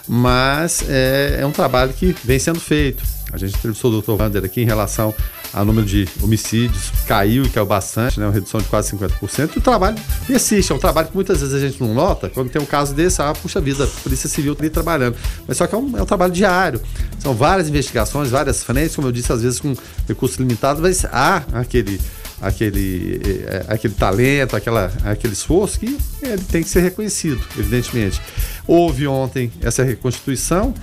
mas 0.08 0.84
é, 0.88 1.38
é 1.40 1.46
um 1.46 1.52
trabalho 1.52 1.92
que 1.92 2.16
vem 2.24 2.38
sendo 2.38 2.60
feito. 2.60 3.04
A 3.32 3.36
gente 3.36 3.56
entrevistou 3.56 3.92
o 3.92 4.00
Dr. 4.00 4.12
Wander 4.12 4.44
aqui 4.44 4.62
em 4.62 4.66
relação 4.66 5.14
o 5.62 5.64
número 5.64 5.86
de 5.86 6.08
homicídios 6.22 6.90
caiu 7.06 7.44
e 7.44 7.48
caiu 7.48 7.66
bastante, 7.66 8.18
né? 8.18 8.26
Uma 8.26 8.32
redução 8.32 8.60
de 8.60 8.66
quase 8.66 8.96
50%. 8.96 9.52
E 9.54 9.58
o 9.58 9.62
trabalho 9.62 9.96
persiste, 10.26 10.72
é 10.72 10.74
um 10.74 10.78
trabalho 10.78 11.08
que 11.08 11.14
muitas 11.14 11.40
vezes 11.40 11.54
a 11.54 11.60
gente 11.60 11.80
não 11.80 11.94
nota. 11.94 12.28
Quando 12.28 12.50
tem 12.50 12.60
um 12.60 12.66
caso 12.66 12.94
desse, 12.94 13.22
ah, 13.22 13.32
puxa 13.32 13.60
vida, 13.60 13.84
a 13.84 13.86
Polícia 13.86 14.28
Civil 14.28 14.52
está 14.52 14.64
ali 14.64 14.70
trabalhando. 14.70 15.16
Mas 15.46 15.56
só 15.56 15.66
que 15.66 15.74
é 15.74 15.78
um, 15.78 15.96
é 15.96 16.02
um 16.02 16.06
trabalho 16.06 16.32
diário. 16.32 16.80
São 17.18 17.34
várias 17.34 17.68
investigações, 17.68 18.30
várias 18.30 18.62
frentes, 18.62 18.96
como 18.96 19.08
eu 19.08 19.12
disse, 19.12 19.32
às 19.32 19.42
vezes 19.42 19.60
com 19.60 19.74
recurso 20.08 20.40
limitado, 20.40 20.82
mas 20.82 21.04
há 21.04 21.42
aquele 21.52 22.00
aquele, 22.40 23.20
é, 23.46 23.64
aquele 23.68 23.94
talento, 23.94 24.54
aquela, 24.54 24.92
aquele 25.04 25.32
esforço 25.32 25.78
que 25.78 25.96
ele 26.22 26.42
tem 26.50 26.62
que 26.62 26.68
ser 26.68 26.80
reconhecido, 26.80 27.40
evidentemente. 27.58 28.20
Houve 28.66 29.06
ontem 29.06 29.50
essa 29.62 29.82
reconstituição. 29.82 30.74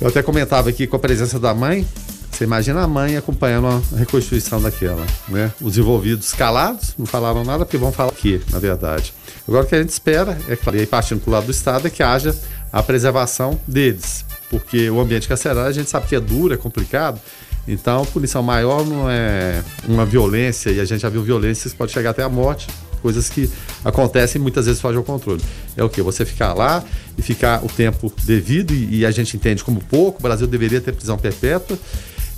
Eu 0.00 0.08
até 0.08 0.22
comentava 0.22 0.70
aqui 0.70 0.86
com 0.86 0.96
a 0.96 0.98
presença 0.98 1.38
da 1.38 1.54
mãe, 1.54 1.86
você 2.34 2.42
imagina 2.42 2.82
a 2.82 2.86
mãe 2.88 3.16
acompanhando 3.16 3.68
a 3.68 3.96
reconstituição 3.96 4.60
daquela, 4.60 5.06
né? 5.28 5.52
Os 5.60 5.78
envolvidos 5.78 6.32
calados, 6.32 6.92
não 6.98 7.06
falaram 7.06 7.44
nada 7.44 7.64
porque 7.64 7.76
vão 7.76 7.92
falar 7.92 8.10
aqui, 8.10 8.42
na 8.50 8.58
verdade. 8.58 9.14
Agora 9.46 9.64
o 9.64 9.66
que 9.68 9.74
a 9.76 9.80
gente 9.80 9.90
espera, 9.90 10.36
é 10.48 10.56
claro, 10.56 10.76
e 10.76 10.80
aí 10.80 10.86
partindo 10.86 11.20
para 11.20 11.30
o 11.30 11.32
lado 11.32 11.46
do 11.46 11.52
Estado, 11.52 11.86
é 11.86 11.90
que 11.90 12.02
haja 12.02 12.34
a 12.72 12.82
preservação 12.82 13.60
deles. 13.68 14.24
Porque 14.50 14.90
o 14.90 15.00
ambiente 15.00 15.28
carcerário 15.28 15.70
a 15.70 15.72
gente 15.72 15.88
sabe 15.88 16.08
que 16.08 16.16
é 16.16 16.20
duro, 16.20 16.52
é 16.52 16.56
complicado. 16.56 17.20
Então, 17.68 18.04
punição 18.06 18.42
maior 18.42 18.84
não 18.84 19.08
é 19.08 19.62
uma 19.86 20.04
violência, 20.04 20.70
e 20.70 20.80
a 20.80 20.84
gente 20.84 21.02
já 21.02 21.08
viu 21.08 21.22
violências 21.22 21.72
que 21.72 21.78
pode 21.78 21.92
chegar 21.92 22.10
até 22.10 22.24
a 22.24 22.28
morte, 22.28 22.66
coisas 23.00 23.28
que 23.28 23.48
acontecem 23.84 24.40
muitas 24.40 24.66
vezes 24.66 24.80
fogem 24.80 24.98
ao 24.98 25.04
controle. 25.04 25.40
É 25.76 25.84
o 25.84 25.88
que? 25.88 26.02
Você 26.02 26.24
ficar 26.24 26.52
lá 26.52 26.82
e 27.16 27.22
ficar 27.22 27.64
o 27.64 27.68
tempo 27.68 28.12
devido, 28.24 28.74
e, 28.74 28.98
e 28.98 29.06
a 29.06 29.10
gente 29.12 29.36
entende 29.36 29.62
como 29.62 29.80
pouco, 29.80 30.18
o 30.18 30.22
Brasil 30.22 30.48
deveria 30.48 30.80
ter 30.80 30.92
prisão 30.92 31.16
perpétua, 31.16 31.78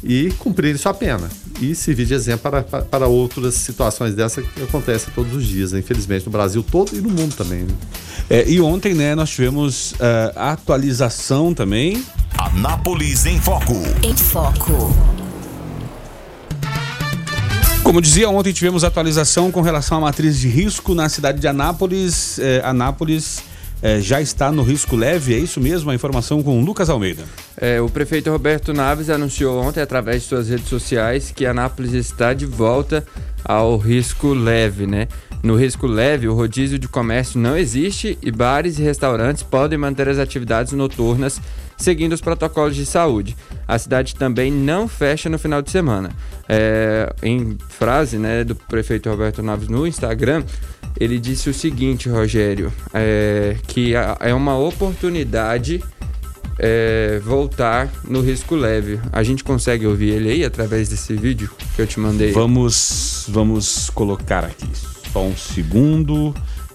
e 0.07 0.31
cumprir 0.39 0.79
sua 0.79 0.95
pena. 0.95 1.29
E 1.61 1.75
servir 1.75 2.07
de 2.07 2.15
exemplo 2.15 2.43
para, 2.43 2.63
para, 2.63 2.83
para 2.83 3.07
outras 3.09 3.55
situações 3.55 4.15
dessa 4.15 4.41
que 4.41 4.63
acontecem 4.63 5.13
todos 5.15 5.35
os 5.35 5.45
dias, 5.45 5.73
né? 5.73 5.81
infelizmente, 5.81 6.25
no 6.27 6.33
Brasil 6.33 6.63
todo 6.63 6.97
e 6.97 7.01
no 7.01 7.09
mundo 7.09 7.35
também. 7.35 7.63
Né? 7.63 7.75
É, 8.31 8.49
e 8.49 8.61
ontem, 8.61 8.95
né, 8.95 9.15
nós 9.15 9.31
tivemos 9.31 9.93
uh, 9.93 9.97
atualização 10.37 11.53
também. 11.53 12.05
Anápolis 12.39 13.27
em 13.27 13.41
Foco. 13.41 13.75
Em 14.03 14.15
Foco. 14.15 14.95
Como 17.83 18.01
dizia, 18.01 18.29
ontem 18.29 18.53
tivemos 18.53 18.85
atualização 18.85 19.51
com 19.51 19.61
relação 19.61 19.99
à 19.99 20.01
matriz 20.01 20.39
de 20.39 20.49
risco 20.49 20.95
na 20.95 21.09
cidade 21.09 21.39
de 21.39 21.47
Anápolis. 21.47 22.37
Eh, 22.41 22.61
Anápolis 22.65 23.45
é, 23.87 24.01
já 24.01 24.21
está 24.21 24.51
no 24.51 24.65
risco 24.65 24.97
leve, 24.97 25.33
é 25.33 25.39
isso 25.39 25.61
mesmo? 25.61 25.93
A 25.93 25.95
informação 25.95 26.43
com 26.43 26.61
Lucas 26.61 26.91
Almeida. 26.91 27.23
É, 27.57 27.81
o 27.81 27.89
prefeito 27.89 28.29
Roberto 28.29 28.73
Naves 28.73 29.09
anunciou 29.09 29.63
ontem, 29.63 29.81
através 29.81 30.23
de 30.23 30.29
suas 30.29 30.49
redes 30.49 30.67
sociais, 30.67 31.31
que 31.31 31.47
Anápolis 31.47 31.93
está 31.93 32.35
de 32.35 32.47
volta 32.47 33.07
ao 33.45 33.77
risco 33.77 34.35
leve, 34.35 34.89
né? 34.89 35.07
No 35.41 35.55
risco 35.55 35.87
leve, 35.87 36.27
o 36.27 36.35
rodízio 36.35 36.81
de 36.81 36.89
comércio 36.89 37.39
não 37.39 37.57
existe 37.57 38.19
e 38.21 38.33
bares 38.33 38.81
e 38.81 38.83
restaurantes 38.83 39.45
podem 39.45 39.79
manter 39.79 40.09
as 40.09 40.19
atividades 40.19 40.73
noturnas 40.73 41.41
seguindo 41.77 42.13
os 42.13 42.21
protocolos 42.21 42.75
de 42.75 42.85
saúde. 42.85 43.37
A 43.69 43.79
cidade 43.79 44.17
também 44.17 44.51
não 44.51 44.89
fecha 44.89 45.29
no 45.29 45.39
final 45.39 45.63
de 45.63 45.71
semana. 45.71 46.11
É, 46.49 47.13
em 47.23 47.57
frase 47.69 48.19
né, 48.19 48.43
do 48.43 48.57
prefeito 48.57 49.09
Roberto 49.09 49.43
Naves 49.43 49.69
no 49.69 49.87
Instagram, 49.87 50.43
ele 50.99 51.19
disse 51.19 51.51
o 51.51 51.55
seguinte, 51.55 52.09
Rogério, 52.09 52.73
é, 52.93 53.57
que 53.67 53.95
é 54.21 54.35
uma 54.35 54.57
oportunidade 54.59 55.83
é, 56.59 57.21
voltar 57.25 57.91
no 58.05 58.21
risco 58.21 58.55
leve. 58.55 58.99
A 59.13 59.23
gente 59.23 59.45
consegue 59.45 59.87
ouvir 59.87 60.11
ele 60.11 60.31
aí 60.31 60.45
através 60.45 60.89
desse 60.89 61.15
vídeo 61.15 61.51
que 61.75 61.83
eu 61.83 61.87
te 61.87 62.01
mandei? 62.01 62.33
Vamos, 62.33 63.27
vamos 63.29 63.91
colocar 63.91 64.45
aqui. 64.45 64.69
Só 65.13 65.23
um 65.23 65.37
segundo. 65.37 66.35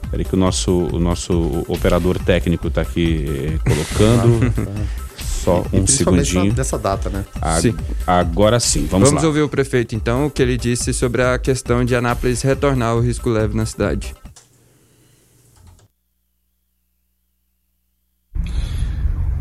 Peraí 0.09 0.25
que 0.25 0.35
o 0.35 0.37
nosso, 0.37 0.71
o 0.91 0.99
nosso 0.99 1.63
operador 1.67 2.19
técnico 2.19 2.67
está 2.67 2.81
aqui 2.81 3.25
eh, 3.27 3.59
colocando. 3.63 4.53
Só 5.43 5.65
um 5.73 5.87
segundinho. 5.87 6.53
dessa 6.53 6.77
data, 6.77 7.09
né? 7.09 7.25
sim. 7.59 7.75
Agora 8.05 8.59
sim, 8.59 8.85
vamos, 8.85 9.09
vamos 9.09 9.23
lá. 9.23 9.27
ouvir 9.27 9.41
o 9.41 9.49
prefeito 9.49 9.95
então, 9.95 10.27
o 10.27 10.29
que 10.29 10.39
ele 10.39 10.55
disse 10.55 10.93
sobre 10.93 11.23
a 11.23 11.39
questão 11.39 11.83
de 11.83 11.95
Anápolis 11.95 12.43
retornar 12.43 12.89
ao 12.89 12.99
risco 12.99 13.27
leve 13.27 13.55
na 13.55 13.65
cidade. 13.65 14.13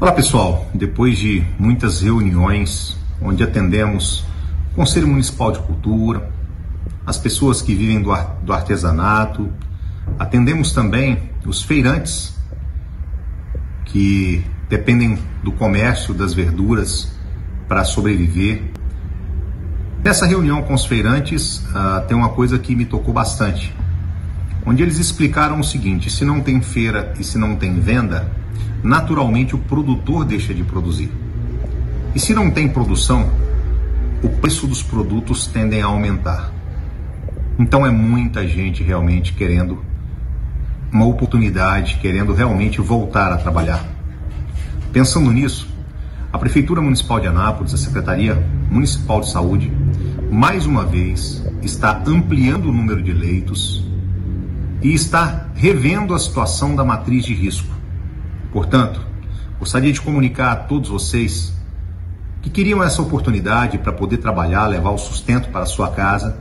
Olá 0.00 0.12
pessoal, 0.12 0.66
depois 0.72 1.18
de 1.18 1.44
muitas 1.58 2.00
reuniões 2.00 2.96
onde 3.20 3.42
atendemos 3.42 4.24
o 4.72 4.76
Conselho 4.76 5.06
Municipal 5.06 5.52
de 5.52 5.58
Cultura, 5.58 6.32
as 7.04 7.18
pessoas 7.18 7.60
que 7.60 7.74
vivem 7.74 8.00
do, 8.00 8.10
do 8.42 8.54
artesanato, 8.54 9.52
atendemos 10.18 10.72
também 10.72 11.30
os 11.44 11.62
feirantes 11.62 12.34
que 13.84 14.42
dependem 14.70 15.18
do 15.42 15.50
comércio 15.50 16.14
das 16.14 16.32
verduras 16.32 17.12
para 17.66 17.82
sobreviver. 17.82 18.62
Nessa 20.02 20.24
reunião 20.24 20.62
com 20.62 20.72
os 20.72 20.86
feirantes, 20.86 21.58
uh, 21.58 22.06
tem 22.06 22.16
uma 22.16 22.30
coisa 22.30 22.56
que 22.56 22.74
me 22.76 22.86
tocou 22.86 23.12
bastante, 23.12 23.74
onde 24.64 24.82
eles 24.82 24.98
explicaram 24.98 25.58
o 25.58 25.64
seguinte: 25.64 26.08
se 26.08 26.24
não 26.24 26.40
tem 26.40 26.62
feira 26.62 27.12
e 27.18 27.24
se 27.24 27.36
não 27.36 27.56
tem 27.56 27.80
venda, 27.80 28.30
naturalmente 28.82 29.56
o 29.56 29.58
produtor 29.58 30.24
deixa 30.24 30.54
de 30.54 30.62
produzir. 30.62 31.10
E 32.14 32.20
se 32.20 32.32
não 32.32 32.50
tem 32.50 32.68
produção, 32.68 33.28
o 34.22 34.28
preço 34.28 34.66
dos 34.68 34.82
produtos 34.82 35.48
tendem 35.48 35.82
a 35.82 35.86
aumentar. 35.86 36.52
Então 37.58 37.84
é 37.84 37.90
muita 37.90 38.46
gente 38.46 38.82
realmente 38.82 39.32
querendo 39.32 39.84
uma 40.92 41.06
oportunidade, 41.06 41.98
querendo 42.00 42.32
realmente 42.32 42.80
voltar 42.80 43.32
a 43.32 43.36
trabalhar. 43.36 43.99
Pensando 44.92 45.30
nisso, 45.30 45.68
a 46.32 46.38
Prefeitura 46.38 46.80
Municipal 46.80 47.20
de 47.20 47.28
Anápolis, 47.28 47.72
a 47.72 47.76
Secretaria 47.76 48.34
Municipal 48.68 49.20
de 49.20 49.30
Saúde, 49.30 49.72
mais 50.32 50.66
uma 50.66 50.84
vez 50.84 51.44
está 51.62 52.02
ampliando 52.06 52.66
o 52.66 52.72
número 52.72 53.00
de 53.00 53.12
leitos 53.12 53.86
e 54.82 54.92
está 54.92 55.46
revendo 55.54 56.12
a 56.12 56.18
situação 56.18 56.74
da 56.74 56.84
matriz 56.84 57.24
de 57.24 57.34
risco. 57.34 57.72
Portanto, 58.52 59.00
gostaria 59.60 59.92
de 59.92 60.00
comunicar 60.00 60.50
a 60.50 60.56
todos 60.56 60.88
vocês 60.88 61.52
que 62.42 62.50
queriam 62.50 62.82
essa 62.82 63.00
oportunidade 63.00 63.78
para 63.78 63.92
poder 63.92 64.16
trabalhar, 64.16 64.66
levar 64.66 64.90
o 64.90 64.98
sustento 64.98 65.50
para 65.50 65.62
a 65.62 65.66
sua 65.66 65.90
casa, 65.90 66.40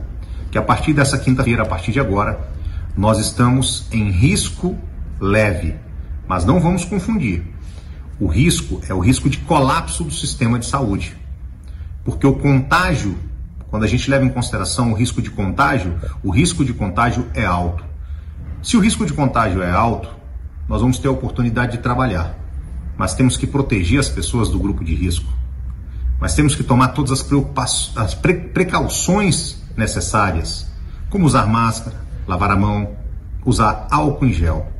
que 0.50 0.58
a 0.58 0.62
partir 0.62 0.92
dessa 0.92 1.18
quinta-feira, 1.18 1.62
a 1.62 1.66
partir 1.66 1.92
de 1.92 2.00
agora, 2.00 2.50
nós 2.96 3.20
estamos 3.20 3.86
em 3.92 4.10
risco 4.10 4.76
leve. 5.20 5.76
Mas 6.26 6.44
não 6.44 6.58
vamos 6.58 6.84
confundir. 6.84 7.44
O 8.20 8.26
risco 8.26 8.82
é 8.86 8.92
o 8.92 9.00
risco 9.00 9.30
de 9.30 9.38
colapso 9.38 10.04
do 10.04 10.10
sistema 10.10 10.58
de 10.58 10.66
saúde. 10.66 11.16
Porque 12.04 12.26
o 12.26 12.34
contágio, 12.34 13.16
quando 13.70 13.84
a 13.84 13.86
gente 13.86 14.10
leva 14.10 14.26
em 14.26 14.28
consideração 14.28 14.92
o 14.92 14.94
risco 14.94 15.22
de 15.22 15.30
contágio, 15.30 15.98
o 16.22 16.30
risco 16.30 16.62
de 16.62 16.74
contágio 16.74 17.26
é 17.32 17.46
alto. 17.46 17.82
Se 18.62 18.76
o 18.76 18.80
risco 18.80 19.06
de 19.06 19.14
contágio 19.14 19.62
é 19.62 19.70
alto, 19.70 20.10
nós 20.68 20.82
vamos 20.82 20.98
ter 20.98 21.08
a 21.08 21.12
oportunidade 21.12 21.72
de 21.72 21.78
trabalhar. 21.78 22.38
Mas 22.94 23.14
temos 23.14 23.38
que 23.38 23.46
proteger 23.46 23.98
as 23.98 24.10
pessoas 24.10 24.50
do 24.50 24.58
grupo 24.58 24.84
de 24.84 24.94
risco. 24.94 25.32
Mas 26.20 26.34
temos 26.34 26.54
que 26.54 26.62
tomar 26.62 26.88
todas 26.88 27.10
as, 27.12 27.96
as 27.96 28.14
pre 28.14 28.34
precauções 28.34 29.62
necessárias, 29.74 30.70
como 31.08 31.24
usar 31.24 31.46
máscara, 31.46 31.96
lavar 32.26 32.50
a 32.50 32.56
mão, 32.56 32.90
usar 33.46 33.86
álcool 33.90 34.26
em 34.26 34.32
gel. 34.34 34.70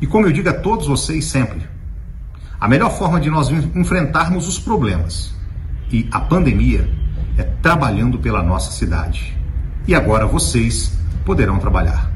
E 0.00 0.06
como 0.06 0.26
eu 0.26 0.32
digo 0.32 0.48
a 0.48 0.54
todos 0.54 0.86
vocês 0.86 1.26
sempre, 1.26 1.68
a 2.60 2.68
melhor 2.68 2.90
forma 2.96 3.20
de 3.20 3.30
nós 3.30 3.50
enfrentarmos 3.50 4.48
os 4.48 4.58
problemas 4.58 5.32
e 5.92 6.08
a 6.10 6.20
pandemia 6.20 6.88
é 7.36 7.42
trabalhando 7.62 8.18
pela 8.18 8.42
nossa 8.42 8.72
cidade. 8.72 9.36
E 9.86 9.94
agora 9.94 10.26
vocês 10.26 10.92
poderão 11.24 11.58
trabalhar. 11.58 12.10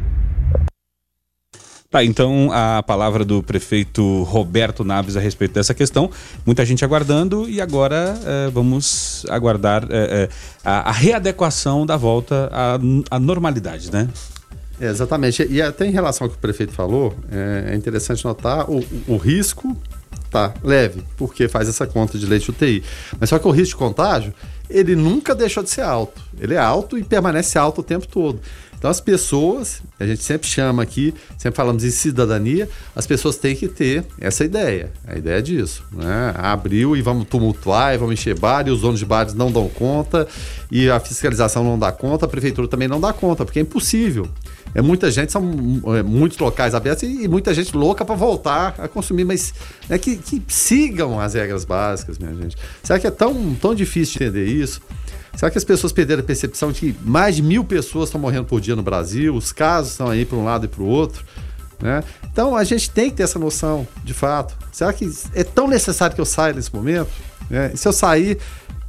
Tá, 1.89 2.03
então 2.03 2.51
a 2.51 2.83
palavra 2.83 3.23
do 3.23 3.43
prefeito 3.43 4.23
Roberto 4.23 4.83
Naves 4.83 5.17
a 5.17 5.21
respeito 5.21 5.53
dessa 5.53 5.75
questão. 5.75 6.11
Muita 6.45 6.65
gente 6.65 6.83
aguardando 6.85 7.49
e 7.49 7.61
agora 7.61 8.19
é, 8.25 8.51
vamos 8.51 9.27
aguardar 9.29 9.85
é, 9.91 10.23
é, 10.23 10.29
a, 10.65 10.89
a, 10.89 10.93
readequação 10.93 11.85
da 11.85 11.97
volta 11.97 12.49
à, 12.51 12.79
à 13.11 13.21
normalidade, 13.21 13.93
né? 13.93 14.09
É, 14.81 14.87
exatamente. 14.87 15.47
E 15.51 15.61
até 15.61 15.87
em 15.87 15.91
relação 15.91 16.25
ao 16.25 16.31
que 16.31 16.37
o 16.37 16.41
prefeito 16.41 16.73
falou, 16.73 17.15
é, 17.31 17.77
interessante 17.77 18.25
notar 18.25 18.71
o, 18.71 18.83
o 19.07 19.19
risco 19.19 19.77
tá 20.33 20.55
leve, 20.65 21.05
porque 21.17 21.47
faz 21.47 21.69
essa 21.69 21.87
conta 21.87 22.19
de 22.19 22.27
leite 22.27 22.51
UTI. 22.51 22.83
Mas 23.21 23.31
só 23.31 23.39
que 23.39 23.47
o 23.47 23.51
risco 23.51 23.79
de 23.79 23.85
contágio, 23.85 24.35
ele 24.69 24.97
nunca 24.97 25.35
deixou 25.35 25.63
de 25.63 25.71
ser 25.71 25.83
alto. 25.83 26.21
Ele 26.41 26.55
é 26.55 26.59
alto 26.59 26.99
e 26.99 27.05
permanece 27.05 27.59
alto 27.59 27.83
o 27.83 27.85
tempo 27.85 28.07
todo. 28.09 28.41
Então 28.83 28.91
as 28.91 29.01
pessoas, 29.01 29.81
a 30.01 30.05
gente 30.05 30.25
sempre 30.25 30.49
chama 30.49 30.83
aqui, 30.83 31.15
sempre 31.39 31.57
falamos 31.57 31.85
em 31.85 31.91
cidadania, 31.91 32.69
as 32.97 33.07
pessoas 33.07 33.37
têm 33.37 33.55
que 33.55 33.69
ter 33.69 34.05
essa 34.21 34.45
ideia, 34.45 34.91
a 35.07 35.17
ideia 35.17 35.41
disso, 35.41 35.85
né? 35.93 36.35
Abriu 36.37 36.97
e 36.97 37.01
vamos 37.01 37.29
tumultuar, 37.29 37.95
e 37.95 37.99
vamos 37.99 38.15
encher 38.15 38.37
bar, 38.37 38.67
e 38.67 38.73
os 38.73 38.81
donos 38.81 38.99
de 38.99 39.07
bares 39.07 39.35
não 39.35 39.53
dão 39.53 39.69
conta, 39.69 40.27
e 40.69 40.91
a 40.91 40.99
fiscalização 40.99 41.63
não 41.63 41.79
dá 41.79 41.93
conta, 41.93 42.27
a 42.27 42.29
prefeitura 42.29 42.67
também 42.67 42.89
não 42.89 43.01
dá 43.01 43.13
conta, 43.13 43.45
porque 43.45 43.61
é 43.61 43.63
impossível. 43.63 44.27
É 44.75 44.81
muita 44.81 45.11
gente, 45.11 45.31
são 45.31 45.43
é, 45.97 46.03
muitos 46.03 46.39
locais 46.39 46.75
abertos 46.75 47.03
e, 47.03 47.25
e 47.25 47.29
muita 47.29 47.53
gente 47.53 47.77
louca 47.77 48.05
para 48.05 48.15
voltar 48.15 48.75
a 48.79 48.89
consumir, 48.89 49.25
mas 49.25 49.53
é 49.89 49.99
que, 49.99 50.17
que 50.17 50.43
sigam 50.49 51.21
as 51.21 51.35
regras 51.35 51.65
básicas, 51.65 52.19
minha 52.19 52.35
gente. 52.35 52.57
Será 52.83 52.99
que 52.99 53.07
é 53.07 53.11
tão, 53.11 53.55
tão 53.55 53.75
difícil 53.75 54.19
de 54.19 54.25
entender 54.25 54.47
isso? 54.47 54.81
Será 55.37 55.51
que 55.51 55.59
as 55.59 55.65
pessoas 55.65 55.93
perderam 55.93 56.23
a 56.23 56.25
percepção 56.25 56.73
de 56.73 56.81
que 56.81 56.97
mais 57.03 57.37
de 57.37 57.43
mil 57.43 57.65
pessoas 57.65 58.09
estão 58.09 58.21
morrendo 58.21 58.45
por 58.45 58.61
dia 58.61 58.77
no 58.77 58.83
Brasil? 58.83 59.35
Os 59.35 59.53
casos 59.53 59.93
estão 59.93 60.09
aí 60.09 60.25
para 60.25 60.37
um 60.37 60.45
lado 60.45 60.67
e 60.67 60.69
para 60.69 60.83
o 60.83 60.87
outro. 60.87 61.25
Né? 61.81 62.03
Então 62.31 62.55
a 62.57 62.65
gente 62.65 62.91
tem 62.91 63.11
que 63.11 63.17
ter 63.17 63.23
essa 63.25 63.39
noção, 63.39 63.87
de 64.05 64.15
fato. 64.15 64.57
Será 64.71 64.93
que 64.93 65.11
é 65.35 65.43
tão 65.43 65.67
necessário 65.67 66.15
que 66.15 66.21
eu 66.21 66.27
saia 66.27 66.53
nesse 66.53 66.75
momento? 66.75 67.11
Né? 67.51 67.73
Se 67.75 67.89
eu 67.89 67.93
sair, 67.93 68.39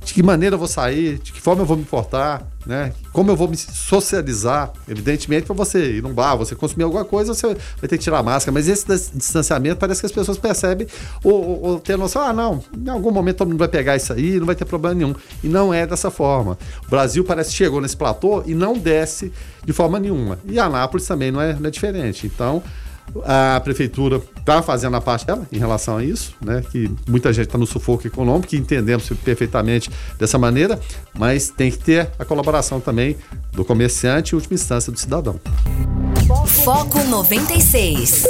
de 0.03 0.13
que 0.13 0.21
maneira 0.21 0.55
eu 0.55 0.59
vou 0.59 0.67
sair, 0.67 1.17
de 1.17 1.31
que 1.31 1.41
forma 1.41 1.61
eu 1.61 1.65
vou 1.65 1.77
me 1.77 1.85
portar, 1.85 2.45
né? 2.65 2.93
Como 3.12 3.30
eu 3.32 3.36
vou 3.36 3.47
me 3.47 3.58
socializar, 3.58 4.71
evidentemente 4.88 5.45
para 5.45 5.56
você 5.56 5.97
ir 5.97 6.04
num 6.04 6.13
bar, 6.13 6.36
você 6.36 6.56
consumir 6.56 6.84
alguma 6.84 7.06
coisa, 7.06 7.34
você 7.34 7.47
vai 7.47 7.88
ter 7.88 7.97
que 7.97 8.04
tirar 8.04 8.19
a 8.19 8.23
máscara, 8.23 8.52
mas 8.54 8.67
esse 8.67 8.86
distanciamento 9.13 9.78
parece 9.78 10.02
que 10.02 10.06
as 10.06 10.12
pessoas 10.12 10.38
percebem 10.38 10.88
ou, 11.23 11.34
ou, 11.34 11.62
ou 11.63 11.80
ter 11.80 11.93
a 11.93 11.97
noção, 11.97 12.21
ah, 12.21 12.34
não, 12.34 12.63
em 12.76 12.89
algum 12.89 13.12
momento 13.12 13.38
todo 13.38 13.49
mundo 13.49 13.60
vai 13.60 13.67
pegar 13.67 13.95
isso 13.95 14.13
aí, 14.13 14.39
não 14.39 14.45
vai 14.45 14.56
ter 14.56 14.65
problema 14.65 14.95
nenhum. 14.95 15.15
E 15.43 15.47
não 15.47 15.73
é 15.73 15.86
dessa 15.86 16.10
forma. 16.10 16.58
O 16.86 16.89
Brasil 16.89 17.23
parece 17.23 17.52
que 17.52 17.58
chegou 17.58 17.82
nesse 17.82 17.97
platô 17.97 18.43
e 18.45 18.54
não 18.54 18.78
desce 18.78 19.32
de 19.63 19.73
forma 19.73 19.99
nenhuma. 19.99 20.39
E 20.45 20.60
a 20.60 20.65
Anápolis 20.65 21.08
também 21.08 21.32
não 21.32 21.41
é, 21.41 21.54
não 21.54 21.67
é 21.67 21.71
diferente. 21.71 22.28
Então, 22.28 22.63
a 23.25 23.59
prefeitura 23.63 24.21
está 24.37 24.61
fazendo 24.61 24.95
a 24.95 25.01
parte 25.01 25.25
dela 25.25 25.47
em 25.51 25.57
relação 25.57 25.97
a 25.97 26.03
isso, 26.03 26.35
né? 26.41 26.63
Que 26.71 26.89
muita 27.07 27.31
gente 27.31 27.45
está 27.47 27.57
no 27.57 27.65
sufoco 27.65 28.05
econômico, 28.07 28.47
que 28.47 28.57
entendemos 28.57 29.09
perfeitamente 29.23 29.89
dessa 30.17 30.37
maneira, 30.37 30.79
mas 31.17 31.49
tem 31.49 31.71
que 31.71 31.77
ter 31.77 32.09
a 32.17 32.25
colaboração 32.25 32.79
também 32.79 33.15
do 33.51 33.63
comerciante 33.63 34.33
e, 34.33 34.35
última 34.35 34.55
instância, 34.55 34.91
do 34.91 34.99
cidadão. 34.99 35.39
Foco 36.63 37.03
96. 37.03 38.25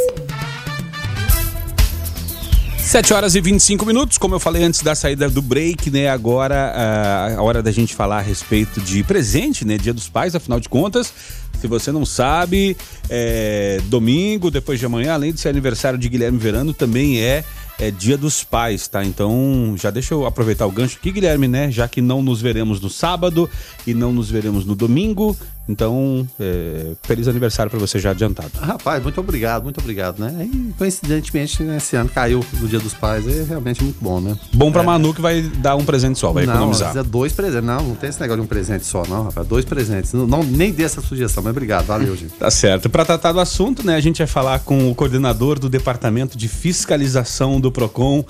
7 2.93 3.11
horas 3.11 3.33
e 3.33 3.41
25 3.41 3.87
minutos, 3.87 4.19
como 4.19 4.35
eu 4.35 4.39
falei 4.39 4.63
antes 4.63 4.83
da 4.83 4.93
saída 4.93 5.27
do 5.27 5.41
break, 5.41 5.89
né? 5.89 6.09
Agora 6.09 7.35
a 7.35 7.41
hora 7.41 7.63
da 7.63 7.71
gente 7.71 7.95
falar 7.95 8.19
a 8.19 8.21
respeito 8.21 8.79
de 8.79 9.03
presente, 9.03 9.65
né? 9.65 9.79
Dia 9.79 9.91
dos 9.91 10.07
Pais, 10.07 10.35
afinal 10.35 10.59
de 10.59 10.69
contas, 10.69 11.11
se 11.59 11.65
você 11.65 11.91
não 11.91 12.05
sabe, 12.05 12.77
é, 13.09 13.81
domingo, 13.85 14.51
depois 14.51 14.79
de 14.79 14.85
amanhã, 14.85 15.15
além 15.15 15.33
de 15.33 15.39
ser 15.39 15.49
aniversário 15.49 15.97
de 15.97 16.07
Guilherme 16.07 16.37
Verano, 16.37 16.71
também 16.71 17.19
é 17.19 17.43
é 17.79 17.89
Dia 17.89 18.15
dos 18.15 18.43
Pais, 18.43 18.87
tá? 18.87 19.03
Então 19.03 19.75
já 19.75 19.89
deixa 19.89 20.13
eu 20.13 20.25
aproveitar 20.27 20.67
o 20.67 20.71
gancho 20.71 20.97
aqui, 20.99 21.11
Guilherme, 21.11 21.47
né? 21.47 21.71
Já 21.71 21.87
que 21.87 21.99
não 21.99 22.21
nos 22.21 22.41
veremos 22.41 22.79
no 22.79 22.91
sábado 22.91 23.49
e 23.87 23.93
não 23.95 24.13
nos 24.13 24.29
veremos 24.29 24.65
no 24.65 24.75
domingo, 24.75 25.35
então 25.67 26.27
é, 26.39 26.91
feliz 27.03 27.27
aniversário 27.27 27.69
para 27.69 27.79
você 27.79 27.97
já 27.99 28.11
adiantado. 28.11 28.51
Rapaz, 28.59 29.01
muito 29.01 29.19
obrigado, 29.19 29.63
muito 29.63 29.79
obrigado, 29.79 30.19
né? 30.19 30.49
E 30.51 30.73
coincidentemente 30.73 31.63
nesse 31.63 31.95
ano 31.95 32.09
caiu 32.09 32.45
no 32.59 32.67
Dia 32.67 32.79
dos 32.79 32.93
Pais, 32.93 33.25
é 33.27 33.43
realmente 33.43 33.81
muito 33.81 33.97
bom, 34.01 34.19
né? 34.19 34.37
Bom 34.53 34.71
para 34.71 34.83
é. 34.83 34.85
Manu 34.85 35.13
que 35.13 35.21
vai 35.21 35.41
dar 35.41 35.75
um 35.75 35.85
presente 35.85 36.19
só, 36.19 36.31
vai 36.33 36.45
não, 36.45 36.53
economizar. 36.53 36.97
É 36.97 37.03
dois 37.03 37.31
presentes, 37.31 37.63
não, 37.63 37.81
não 37.81 37.95
tem 37.95 38.09
esse 38.09 38.19
negócio 38.19 38.41
de 38.41 38.45
um 38.45 38.47
presente 38.47 38.85
só, 38.85 39.03
não, 39.07 39.23
rapaz, 39.23 39.47
dois 39.47 39.63
presentes. 39.63 40.11
Não, 40.13 40.27
não 40.27 40.43
nem 40.43 40.71
dê 40.71 40.83
essa 40.83 41.01
sugestão, 41.01 41.41
mas 41.41 41.51
obrigado, 41.51 41.85
valeu, 41.85 42.15
gente. 42.15 42.33
tá 42.39 42.51
certo. 42.51 42.89
Para 42.89 43.05
tratar 43.05 43.31
do 43.31 43.39
assunto, 43.39 43.85
né, 43.85 43.95
a 43.95 44.01
gente 44.01 44.17
vai 44.17 44.27
falar 44.27 44.59
com 44.59 44.91
o 44.91 44.95
coordenador 44.95 45.59
do 45.59 45.69
Departamento 45.69 46.37
de 46.37 46.47
Fiscalização 46.49 47.59
do 47.59 47.71
Procon, 47.71 48.25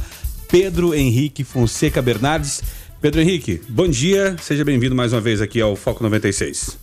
Pedro 0.47 0.93
Henrique 0.93 1.43
Fonseca 1.43 2.01
Bernardes. 2.01 2.61
Pedro 3.01 3.19
Henrique, 3.19 3.59
bom 3.67 3.87
dia, 3.87 4.37
seja 4.41 4.63
bem-vindo 4.63 4.95
mais 4.95 5.11
uma 5.11 5.19
vez 5.19 5.41
aqui 5.41 5.59
ao 5.59 5.75
Foco 5.75 6.01
96. 6.03 6.82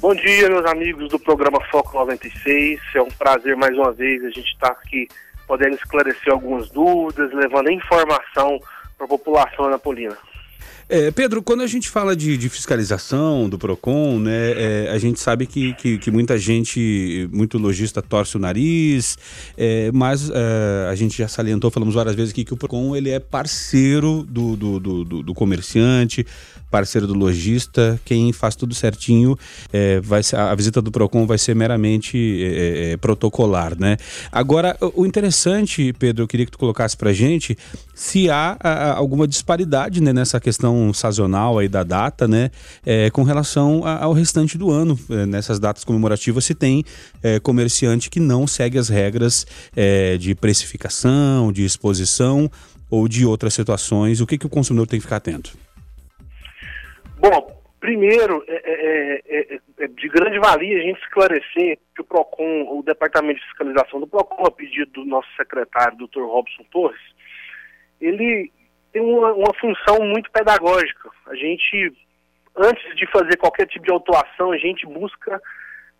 Bom 0.00 0.14
dia, 0.14 0.48
meus 0.48 0.64
amigos 0.64 1.10
do 1.10 1.18
programa 1.18 1.60
Foco 1.70 1.92
96. 1.98 2.80
É 2.94 3.02
um 3.02 3.10
prazer 3.10 3.54
mais 3.54 3.76
uma 3.76 3.92
vez 3.92 4.24
a 4.24 4.30
gente 4.30 4.50
estar 4.50 4.70
tá 4.70 4.80
aqui 4.82 5.06
podendo 5.46 5.74
esclarecer 5.74 6.32
algumas 6.32 6.70
dúvidas, 6.70 7.30
levando 7.34 7.70
informação 7.70 8.58
para 8.96 9.04
a 9.04 9.08
população 9.08 9.66
anapolina. 9.66 10.16
É, 10.92 11.08
Pedro, 11.12 11.40
quando 11.40 11.60
a 11.60 11.68
gente 11.68 11.88
fala 11.88 12.16
de, 12.16 12.36
de 12.36 12.48
fiscalização 12.48 13.48
do 13.48 13.56
PROCON, 13.56 14.18
né, 14.18 14.50
é, 14.56 14.90
a 14.90 14.98
gente 14.98 15.20
sabe 15.20 15.46
que, 15.46 15.72
que, 15.74 15.98
que, 15.98 16.10
muita 16.10 16.36
gente, 16.36 17.28
muito 17.32 17.58
lojista 17.58 18.02
torce 18.02 18.36
o 18.36 18.40
nariz, 18.40 19.16
é, 19.56 19.92
mas 19.92 20.28
é, 20.28 20.88
a 20.90 20.94
gente 20.96 21.16
já 21.16 21.28
salientou, 21.28 21.70
falamos 21.70 21.94
várias 21.94 22.16
vezes 22.16 22.32
aqui 22.32 22.44
que 22.44 22.52
o 22.52 22.56
PROCON 22.56 22.96
ele 22.96 23.08
é 23.08 23.20
parceiro 23.20 24.26
do, 24.28 24.56
do, 24.56 24.80
do, 24.80 25.22
do 25.22 25.32
comerciante, 25.32 26.26
parceiro 26.68 27.06
do 27.06 27.14
lojista, 27.14 28.00
quem 28.04 28.32
faz 28.32 28.56
tudo 28.56 28.74
certinho, 28.74 29.38
é, 29.72 30.00
vai 30.00 30.24
ser, 30.24 30.36
a 30.36 30.54
visita 30.56 30.82
do 30.82 30.90
PROCON 30.90 31.24
vai 31.24 31.38
ser 31.38 31.54
meramente 31.54 32.42
é, 32.42 32.96
protocolar, 32.96 33.78
né? 33.78 33.96
Agora, 34.32 34.76
o 34.94 35.06
interessante, 35.06 35.92
Pedro, 35.92 36.24
eu 36.24 36.28
queria 36.28 36.46
que 36.46 36.52
tu 36.52 36.58
colocasse 36.58 36.96
pra 36.96 37.12
gente 37.12 37.56
se 37.94 38.28
há 38.28 38.56
a, 38.58 38.92
alguma 38.94 39.28
disparidade 39.28 40.00
né, 40.00 40.12
nessa 40.12 40.40
questão 40.40 40.79
sazonal 40.92 41.58
aí 41.58 41.68
da 41.68 41.82
data, 41.82 42.26
né, 42.26 42.50
é, 42.84 43.10
com 43.10 43.22
relação 43.22 43.84
a, 43.84 44.04
ao 44.04 44.12
restante 44.12 44.56
do 44.56 44.70
ano. 44.70 44.98
É, 45.10 45.26
nessas 45.26 45.58
datas 45.58 45.84
comemorativas 45.84 46.44
se 46.44 46.54
tem 46.54 46.84
é, 47.22 47.38
comerciante 47.38 48.10
que 48.10 48.20
não 48.20 48.46
segue 48.46 48.78
as 48.78 48.88
regras 48.88 49.46
é, 49.76 50.16
de 50.16 50.34
precificação, 50.34 51.52
de 51.52 51.64
exposição 51.64 52.50
ou 52.90 53.06
de 53.06 53.24
outras 53.24 53.54
situações. 53.54 54.20
O 54.20 54.26
que, 54.26 54.36
que 54.36 54.46
o 54.46 54.50
consumidor 54.50 54.86
tem 54.86 54.98
que 54.98 55.04
ficar 55.04 55.16
atento? 55.16 55.56
Bom, 57.18 57.62
primeiro, 57.78 58.42
é, 58.48 58.54
é, 58.54 59.22
é, 59.28 59.60
é, 59.78 59.86
de 59.88 60.08
grande 60.08 60.38
valia 60.38 60.78
a 60.78 60.82
gente 60.82 61.00
esclarecer 61.00 61.78
que 61.94 62.00
o 62.00 62.04
PROCON, 62.04 62.78
o 62.78 62.82
Departamento 62.82 63.40
de 63.40 63.46
Fiscalização 63.46 64.00
do 64.00 64.06
PROCON, 64.06 64.46
a 64.46 64.50
pedido 64.50 64.90
do 64.92 65.04
nosso 65.04 65.28
secretário, 65.36 65.98
Dr. 65.98 66.22
Robson 66.22 66.64
Torres, 66.70 67.00
ele 68.00 68.50
tem 68.92 69.02
uma, 69.02 69.32
uma 69.32 69.54
função 69.60 69.98
muito 70.00 70.30
pedagógica. 70.30 71.10
A 71.26 71.34
gente, 71.34 71.92
antes 72.56 72.96
de 72.96 73.06
fazer 73.10 73.36
qualquer 73.36 73.66
tipo 73.66 73.84
de 73.84 73.92
autuação, 73.92 74.52
a 74.52 74.58
gente 74.58 74.86
busca 74.86 75.40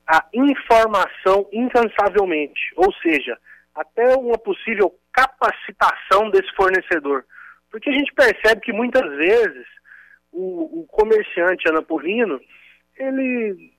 a 0.07 0.27
informação 0.33 1.49
incansavelmente, 1.53 2.61
ou 2.77 2.93
seja, 2.95 3.39
até 3.75 4.15
uma 4.17 4.37
possível 4.37 4.93
capacitação 5.13 6.31
desse 6.31 6.53
fornecedor. 6.55 7.25
Porque 7.71 7.89
a 7.89 7.93
gente 7.93 8.13
percebe 8.13 8.61
que 8.61 8.73
muitas 8.73 9.09
vezes 9.17 9.67
o, 10.33 10.81
o 10.81 10.87
comerciante 10.89 11.69
anapolino, 11.69 12.41
ele 12.99 13.73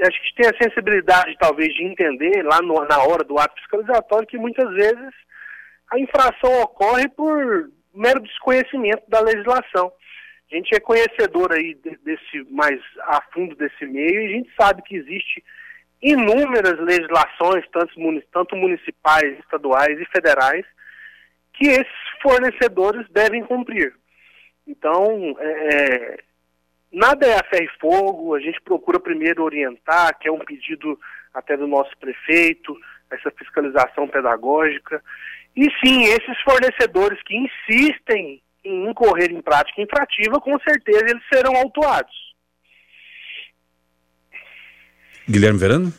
a 0.00 0.10
gente 0.10 0.34
tem 0.36 0.46
a 0.46 0.62
sensibilidade 0.62 1.36
talvez 1.38 1.74
de 1.74 1.84
entender 1.84 2.42
lá 2.44 2.62
no, 2.62 2.74
na 2.84 3.02
hora 3.02 3.24
do 3.24 3.38
ato 3.38 3.54
fiscalizatório 3.56 4.28
que 4.28 4.38
muitas 4.38 4.72
vezes 4.74 5.14
a 5.90 5.98
infração 5.98 6.62
ocorre 6.62 7.08
por 7.08 7.68
mero 7.94 8.20
desconhecimento 8.20 9.02
da 9.08 9.20
legislação. 9.20 9.92
A 10.50 10.54
gente 10.54 10.74
é 10.74 10.80
conhecedor 10.80 11.52
aí 11.52 11.74
desse 11.74 12.44
mais 12.50 12.78
a 13.00 13.22
fundo 13.32 13.54
desse 13.54 13.86
meio 13.86 14.20
e 14.20 14.26
a 14.26 14.36
gente 14.36 14.50
sabe 14.54 14.82
que 14.82 14.96
existe 14.96 15.42
inúmeras 16.02 16.78
legislações, 16.80 17.64
tanto, 17.72 17.94
tanto 18.32 18.56
municipais, 18.56 19.38
estaduais 19.38 19.98
e 19.98 20.04
federais, 20.06 20.66
que 21.54 21.68
esses 21.68 22.20
fornecedores 22.20 23.08
devem 23.10 23.44
cumprir. 23.44 23.94
Então, 24.66 25.36
é, 25.38 25.74
é, 25.74 26.18
nada 26.92 27.26
é 27.26 27.38
a 27.38 27.44
ferro 27.44 27.64
e 27.64 27.78
fogo, 27.80 28.34
a 28.34 28.40
gente 28.40 28.60
procura 28.62 28.98
primeiro 28.98 29.44
orientar, 29.44 30.18
que 30.18 30.28
é 30.28 30.32
um 30.32 30.40
pedido 30.40 30.98
até 31.32 31.56
do 31.56 31.66
nosso 31.66 31.96
prefeito, 31.98 32.76
essa 33.10 33.30
fiscalização 33.30 34.08
pedagógica. 34.08 35.02
E 35.54 35.68
sim, 35.84 36.04
esses 36.04 36.40
fornecedores 36.42 37.18
que 37.24 37.36
insistem 37.36 38.42
em 38.64 38.88
incorrer 38.88 39.30
em 39.30 39.42
prática 39.42 39.82
infrativa, 39.82 40.40
com 40.40 40.58
certeza 40.60 41.04
eles 41.08 41.22
serão 41.32 41.56
autuados. 41.56 42.14
Guilherme 45.28 45.58
Verano? 45.58 45.92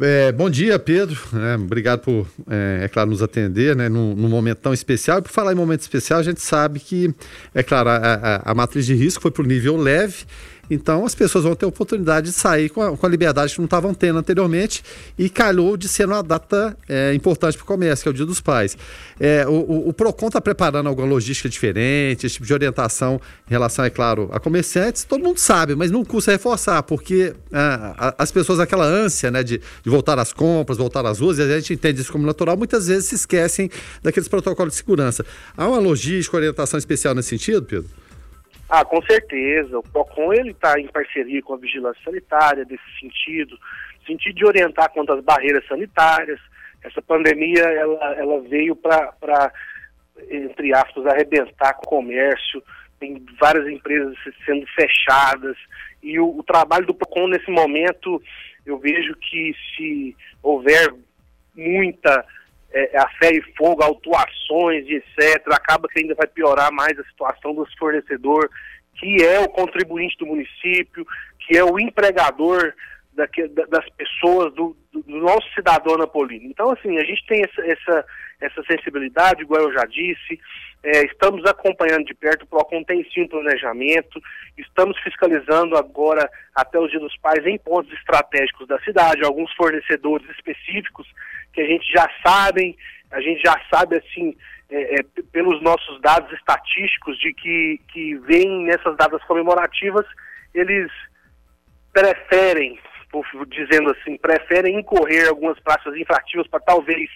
é, 0.00 0.32
bom 0.32 0.48
dia, 0.48 0.78
Pedro. 0.78 1.18
É, 1.34 1.56
obrigado 1.56 2.00
por, 2.00 2.28
é, 2.48 2.84
é, 2.84 2.88
claro, 2.88 3.10
nos 3.10 3.22
atender 3.22 3.74
né, 3.74 3.88
num, 3.88 4.14
num, 4.14 4.28
momento 4.28 4.58
tão 4.58 4.72
especial. 4.72 5.18
E 5.18 5.22
por 5.22 5.32
falar 5.32 5.52
em 5.52 5.56
momento 5.56 5.80
especial, 5.80 6.20
a 6.20 6.22
gente 6.22 6.40
sabe 6.40 6.78
que, 6.78 7.12
é 7.54 7.62
claro, 7.62 7.88
a, 7.88 7.96
a, 7.96 8.50
a 8.50 8.54
matriz 8.54 8.86
de 8.86 8.94
risco 8.94 9.22
foi 9.22 9.30
para 9.30 9.42
o 9.42 9.46
nível 9.46 9.76
leve 9.76 10.24
então 10.70 11.04
as 11.04 11.14
pessoas 11.14 11.44
vão 11.44 11.54
ter 11.54 11.64
a 11.64 11.68
oportunidade 11.68 12.26
de 12.26 12.32
sair 12.32 12.68
com 12.68 12.82
a, 12.82 12.96
com 12.96 13.06
a 13.06 13.08
liberdade 13.08 13.52
que 13.54 13.58
não 13.58 13.64
estavam 13.64 13.94
tendo 13.94 14.18
anteriormente 14.18 14.82
e 15.18 15.28
calhou 15.28 15.76
de 15.76 15.88
ser 15.88 16.06
uma 16.06 16.22
data 16.22 16.76
é, 16.88 17.14
importante 17.14 17.56
para 17.56 17.64
o 17.64 17.66
comércio, 17.66 18.02
que 18.02 18.08
é 18.08 18.10
o 18.10 18.14
Dia 18.14 18.26
dos 18.26 18.40
Pais. 18.40 18.76
É, 19.18 19.46
o, 19.46 19.52
o, 19.52 19.88
o, 19.88 19.92
PROCON 19.92 20.28
está 20.28 20.40
preparando 20.40 20.88
alguma 20.88 21.06
logística 21.06 21.48
diferente, 21.48 22.26
esse 22.26 22.34
tipo 22.34 22.46
de 22.46 22.52
orientação 22.52 23.20
em 23.48 23.50
relação, 23.50 23.84
é 23.84 23.90
claro, 23.90 24.28
a 24.32 24.38
comerciantes, 24.38 25.04
todo 25.04 25.22
mundo 25.22 25.38
sabe, 25.38 25.74
mas 25.74 25.90
não 25.90 26.04
custa 26.04 26.32
reforçar, 26.32 26.82
porque 26.82 27.34
a, 27.52 28.14
as 28.18 28.30
pessoas, 28.30 28.60
aquela 28.60 28.84
ânsia 28.84 29.30
né, 29.30 29.42
de, 29.42 29.58
de 29.58 29.90
voltar 29.90 30.18
às 30.18 30.32
compras, 30.32 30.78
voltar 30.78 31.04
às 31.06 31.18
ruas, 31.18 31.38
e 31.38 31.42
a 31.42 31.60
gente 31.60 31.72
entende 31.72 32.00
isso 32.00 32.12
como 32.12 32.26
natural, 32.26 32.56
muitas 32.56 32.86
vezes 32.86 33.06
se 33.06 33.14
esquecem 33.14 33.70
daqueles 34.02 34.28
protocolos 34.28 34.72
de 34.74 34.78
segurança. 34.78 35.24
Há 35.56 35.66
uma 35.66 35.78
logística, 35.78 36.36
orientação 36.36 36.78
especial 36.78 37.14
nesse 37.14 37.30
sentido, 37.30 37.62
Pedro? 37.62 37.88
Ah, 38.68 38.84
com 38.84 39.00
certeza. 39.02 39.78
O 39.78 39.82
PROCON 39.82 40.32
ele 40.32 40.50
está 40.50 40.78
em 40.78 40.86
parceria 40.88 41.42
com 41.42 41.54
a 41.54 41.58
Vigilância 41.58 42.02
Sanitária 42.04 42.66
nesse 42.68 43.00
sentido, 43.00 43.58
sentido 44.06 44.34
de 44.36 44.46
orientar 44.46 44.90
quanto 44.90 45.12
às 45.12 45.24
barreiras 45.24 45.66
sanitárias. 45.66 46.40
Essa 46.82 47.00
pandemia 47.00 47.62
ela, 47.62 48.14
ela 48.14 48.40
veio 48.42 48.76
para, 48.76 49.52
entre 50.30 50.74
aspas, 50.74 51.06
arrebentar 51.06 51.74
com 51.74 51.86
o 51.86 51.88
comércio. 52.00 52.62
Tem 53.00 53.24
várias 53.40 53.66
empresas 53.68 54.16
sendo 54.44 54.66
fechadas 54.74 55.56
e 56.02 56.18
o, 56.20 56.38
o 56.38 56.42
trabalho 56.42 56.86
do 56.86 56.94
PROCON 56.94 57.28
nesse 57.28 57.50
momento 57.50 58.22
eu 58.66 58.78
vejo 58.78 59.14
que 59.16 59.54
se 59.74 60.16
houver 60.42 60.92
muita 61.56 62.24
é, 62.72 62.98
a 62.98 63.08
fé 63.18 63.32
e 63.32 63.42
fogo, 63.56 63.82
autuações 63.82 64.86
etc., 64.88 65.42
acaba 65.52 65.88
que 65.88 66.00
ainda 66.00 66.14
vai 66.14 66.26
piorar 66.26 66.72
mais 66.72 66.98
a 66.98 67.04
situação 67.04 67.54
do 67.54 67.66
fornecedor, 67.78 68.50
que 68.94 69.22
é 69.24 69.40
o 69.40 69.48
contribuinte 69.48 70.16
do 70.18 70.26
município, 70.26 71.06
que 71.38 71.56
é 71.56 71.64
o 71.64 71.78
empregador 71.78 72.74
daqui, 73.12 73.46
das 73.48 73.88
pessoas, 73.90 74.52
do, 74.54 74.76
do, 74.92 75.02
nosso 75.06 75.48
cidadão 75.54 75.96
napolino. 75.96 76.46
Então, 76.46 76.70
assim, 76.70 76.98
a 76.98 77.04
gente 77.04 77.24
tem 77.26 77.42
essa, 77.42 77.62
essa, 77.66 78.04
essa 78.40 78.62
sensibilidade, 78.64 79.42
igual 79.42 79.62
eu 79.62 79.72
já 79.72 79.84
disse, 79.84 80.40
é, 80.82 81.04
estamos 81.04 81.44
acompanhando 81.44 82.04
de 82.04 82.14
perto, 82.14 82.42
o 82.42 82.46
PROCON 82.46 82.84
tem 82.84 83.04
sim 83.12 83.26
planejamento, 83.26 84.20
estamos 84.56 84.96
fiscalizando 85.00 85.76
agora, 85.76 86.30
até 86.54 86.78
os 86.78 86.90
Dia 86.90 87.00
dos 87.00 87.16
Pais, 87.16 87.44
em 87.44 87.58
pontos 87.58 87.92
estratégicos 87.92 88.68
da 88.68 88.78
cidade, 88.80 89.24
alguns 89.24 89.52
fornecedores 89.54 90.28
específicos 90.30 91.06
que 91.52 91.60
a 91.60 91.66
gente 91.66 91.90
já 91.92 92.08
sabem, 92.24 92.76
a 93.10 93.20
gente 93.20 93.40
já 93.44 93.58
sabe 93.72 93.96
assim, 93.96 94.36
é, 94.70 95.00
é, 95.00 95.02
pelos 95.32 95.62
nossos 95.62 96.00
dados 96.00 96.30
estatísticos 96.32 97.18
de 97.18 97.32
que, 97.32 97.80
que 97.92 98.14
vem 98.16 98.64
nessas 98.64 98.96
datas 98.96 99.22
comemorativas, 99.24 100.06
eles 100.54 100.90
preferem, 101.92 102.78
dizendo 103.48 103.90
assim, 103.90 104.16
preferem 104.18 104.78
incorrer 104.78 105.28
algumas 105.28 105.58
praças 105.60 105.96
infrativas 105.96 106.46
para 106.48 106.60
talvez 106.60 107.08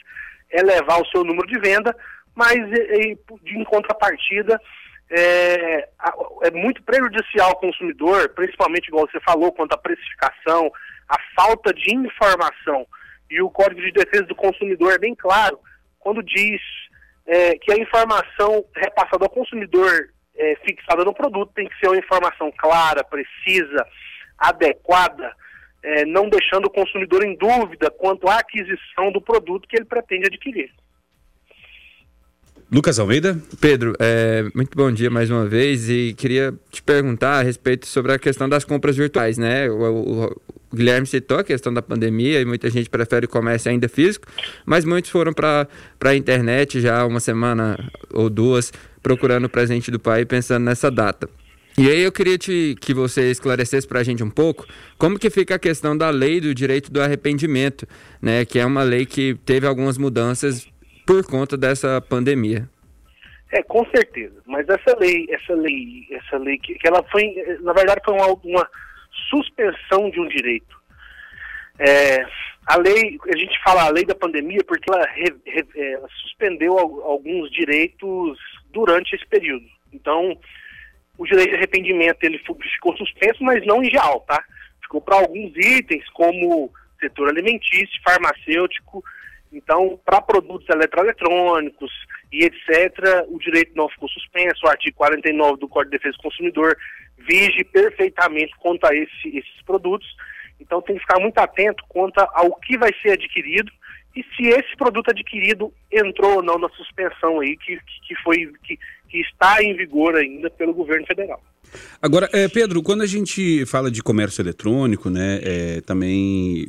elevar 0.51 1.01
o 1.01 1.07
seu 1.07 1.25
número 1.25 1.47
de 1.47 1.59
venda, 1.59 1.95
mas 2.35 2.57
e, 2.57 3.19
de 3.43 3.59
em 3.59 3.65
contrapartida 3.65 4.59
é, 5.11 5.89
é, 6.43 6.51
muito 6.53 6.83
prejudicial 6.83 7.51
ao 7.51 7.61
consumidor, 7.61 8.31
principalmente, 8.31 8.89
igual 8.89 9.07
você 9.07 9.21
falou, 9.21 9.53
quanto 9.53 9.75
à 9.75 9.79
precificação, 9.79 10.73
a 11.09 11.19
falta 11.37 11.73
de 11.75 11.95
informação 11.95 12.87
e 13.33 13.41
o 13.41 13.49
Código 13.49 13.81
de 13.81 13.93
Defesa 13.93 14.25
do 14.25 14.35
Consumidor 14.35 14.93
é 14.93 14.99
bem 14.99 15.15
claro 15.15 15.59
quando 15.99 16.23
diz 16.23 16.61
é, 17.27 17.57
que 17.57 17.73
a 17.73 17.77
informação 17.77 18.65
repassada 18.77 19.25
ao 19.25 19.31
consumidor 19.31 20.11
é, 20.37 20.57
fixada 20.57 21.03
no 21.03 21.15
produto 21.15 21.53
tem 21.55 21.67
que 21.67 21.79
ser 21.79 21.89
uma 21.89 21.97
informação 21.97 22.53
clara, 22.59 23.03
precisa, 23.03 23.87
adequada, 24.37 25.33
é, 25.83 26.05
não 26.05 26.29
deixando 26.29 26.67
o 26.67 26.71
consumidor 26.71 27.25
em 27.25 27.35
dúvida 27.37 27.91
quanto 27.91 28.29
à 28.29 28.39
aquisição 28.39 29.11
do 29.13 29.21
produto 29.21 29.67
que 29.67 29.77
ele 29.77 29.87
pretende 29.87 30.27
adquirir. 30.27 30.71
Lucas 32.73 32.99
Almeida. 32.99 33.39
Pedro, 33.61 33.93
é, 33.99 34.47
muito 34.55 34.75
bom 34.75 34.91
dia 34.91 35.11
mais 35.11 35.31
uma 35.31 35.47
vez 35.47 35.91
e 35.91 36.15
queria 36.17 36.55
te 36.71 36.83
perguntar 36.83 37.41
a 37.41 37.43
respeito 37.43 37.87
sobre 37.87 38.13
a 38.13 38.19
questão 38.19 38.49
das 38.49 38.65
compras 38.65 38.97
virtuais, 38.97 39.37
né? 39.37 39.71
O, 39.71 39.75
o, 39.75 40.25
o 40.25 40.43
Guilherme 40.75 41.07
citou 41.07 41.39
a 41.39 41.45
questão 41.45 41.75
da 41.75 41.83
pandemia 41.83 42.41
e 42.41 42.47
muita 42.47 42.71
gente 42.71 42.89
prefere 42.89 43.27
o 43.27 43.29
comércio 43.29 43.71
ainda 43.71 43.91
físico, 43.91 44.27
mas 44.65 44.87
muitos 44.87 45.11
foram 45.11 45.35
para 45.35 45.69
a 46.03 46.17
internet 46.17 46.81
já 46.81 47.05
uma 47.05 47.21
semana 47.21 47.77
ou 48.11 48.31
duas 48.31 48.73
procurando 49.03 49.45
o 49.45 49.51
presente 49.51 49.91
do 49.91 50.01
pai 50.01 50.25
pensando 50.25 50.65
nessa 50.65 50.91
data. 50.91 51.29
E 51.77 51.91
aí 51.91 52.01
eu 52.01 52.13
queria 52.13 52.39
te, 52.39 52.75
que 52.81 52.95
você 52.95 53.31
esclarecesse 53.31 53.87
para 53.87 54.01
a 54.01 54.03
gente 54.03 54.25
um 54.25 54.31
pouco 54.31 54.67
como 54.97 55.19
que 55.19 55.29
fica 55.29 55.57
a 55.57 55.59
questão 55.59 55.95
da 55.95 56.09
lei 56.09 56.41
do 56.41 56.55
direito 56.55 56.91
do 56.91 57.03
arrependimento, 57.03 57.87
né? 58.21 58.47
Que 58.47 58.59
é 58.59 58.65
uma 58.65 58.83
lei 58.83 59.05
que 59.05 59.35
teve 59.45 59.67
algumas 59.67 59.99
mudanças 59.99 60.72
por 61.07 61.27
conta 61.27 61.57
dessa 61.57 62.01
pandemia. 62.01 62.69
É, 63.53 63.63
com 63.63 63.85
certeza. 63.95 64.41
Mas 64.47 64.67
essa 64.69 64.97
lei, 64.99 65.27
essa 65.31 65.55
lei, 65.55 66.07
essa 66.11 66.39
lei 66.39 66.59
que, 66.59 66.75
que 66.75 66.89
ela 66.89 67.03
foi, 67.11 67.35
na 67.61 67.73
verdade, 67.73 68.01
foi 68.05 68.15
uma, 68.15 68.29
uma 68.45 68.71
suspensão 69.29 70.11
de 70.11 70.21
um 70.21 70.29
direito. 70.29 70.81
É, 71.79 72.25
a 72.67 72.77
lei, 72.77 73.19
a 73.29 73.37
gente 73.37 73.63
fala 73.63 73.85
a 73.85 73.91
lei 73.91 74.05
da 74.05 74.15
pandemia 74.15 74.61
porque 74.67 74.91
ela, 74.91 75.05
re, 75.07 75.35
re, 75.47 75.67
é, 75.75 75.93
ela 75.93 76.09
suspendeu 76.23 76.79
alguns 76.79 77.51
direitos 77.51 78.39
durante 78.73 79.15
esse 79.15 79.27
período. 79.27 79.67
Então, 79.93 80.39
o 81.19 81.27
direito 81.27 81.51
de 81.51 81.57
arrependimento 81.57 82.23
ele 82.23 82.39
ficou 82.39 82.97
suspenso, 82.97 83.45
mas 83.45 83.65
não 83.67 83.83
em 83.83 83.91
geral, 83.91 84.21
tá? 84.21 84.43
Ficou 84.81 85.01
para 85.01 85.17
alguns 85.17 85.53
itens 85.57 86.09
como 86.11 86.73
setor 87.01 87.29
alimentício, 87.29 88.01
farmacêutico, 88.03 89.05
Então, 89.53 90.01
para 90.05 90.23
produtos 90.23 90.69
eletroeletrônicos 90.69 91.91
e 92.33 92.45
etc., 92.45 93.27
o 93.29 93.39
direito 93.39 93.73
não 93.75 93.89
ficou 93.89 94.09
suspenso. 94.09 94.65
O 94.65 94.69
artigo 94.69 94.97
49 94.97 95.61
do 95.61 95.69
Código 95.69 95.91
de 95.91 95.99
Defesa 95.99 96.17
do 96.17 96.23
Consumidor 96.23 96.77
vige 97.19 97.63
perfeitamente 97.65 98.55
contra 98.59 98.97
esse, 98.97 99.29
esses 99.29 99.63
produtos. 99.67 100.09
Então, 100.59 100.81
tem 100.81 100.97
que 100.97 101.03
ficar 101.03 101.21
muito 101.21 101.39
atento 101.39 101.85
quanto 101.89 102.19
ao 102.19 102.55
que 102.57 102.79
vai 102.79 102.91
ser 103.03 103.13
adquirido 103.13 103.71
e 104.15 104.23
se 104.35 104.49
esse 104.49 104.77
produto 104.77 105.11
adquirido 105.11 105.73
entrou 105.91 106.37
ou 106.37 106.43
não 106.43 106.59
na 106.59 106.69
suspensão 106.71 107.41
aí 107.41 107.57
que, 107.57 107.79
que, 108.07 108.15
foi 108.23 108.53
que, 108.63 108.79
que 109.09 109.21
está 109.21 109.63
em 109.63 109.75
vigor 109.75 110.17
ainda 110.17 110.51
pelo 110.51 110.75
governo 110.75 111.07
federal. 111.07 111.43
Agora, 112.01 112.29
é, 112.33 112.49
Pedro, 112.49 112.83
quando 112.83 113.03
a 113.03 113.07
gente 113.07 113.65
fala 113.67 113.91
de 113.91 114.03
comércio 114.03 114.43
eletrônico, 114.43 115.09
né, 115.09 115.41
é, 115.43 115.81
também, 115.83 116.67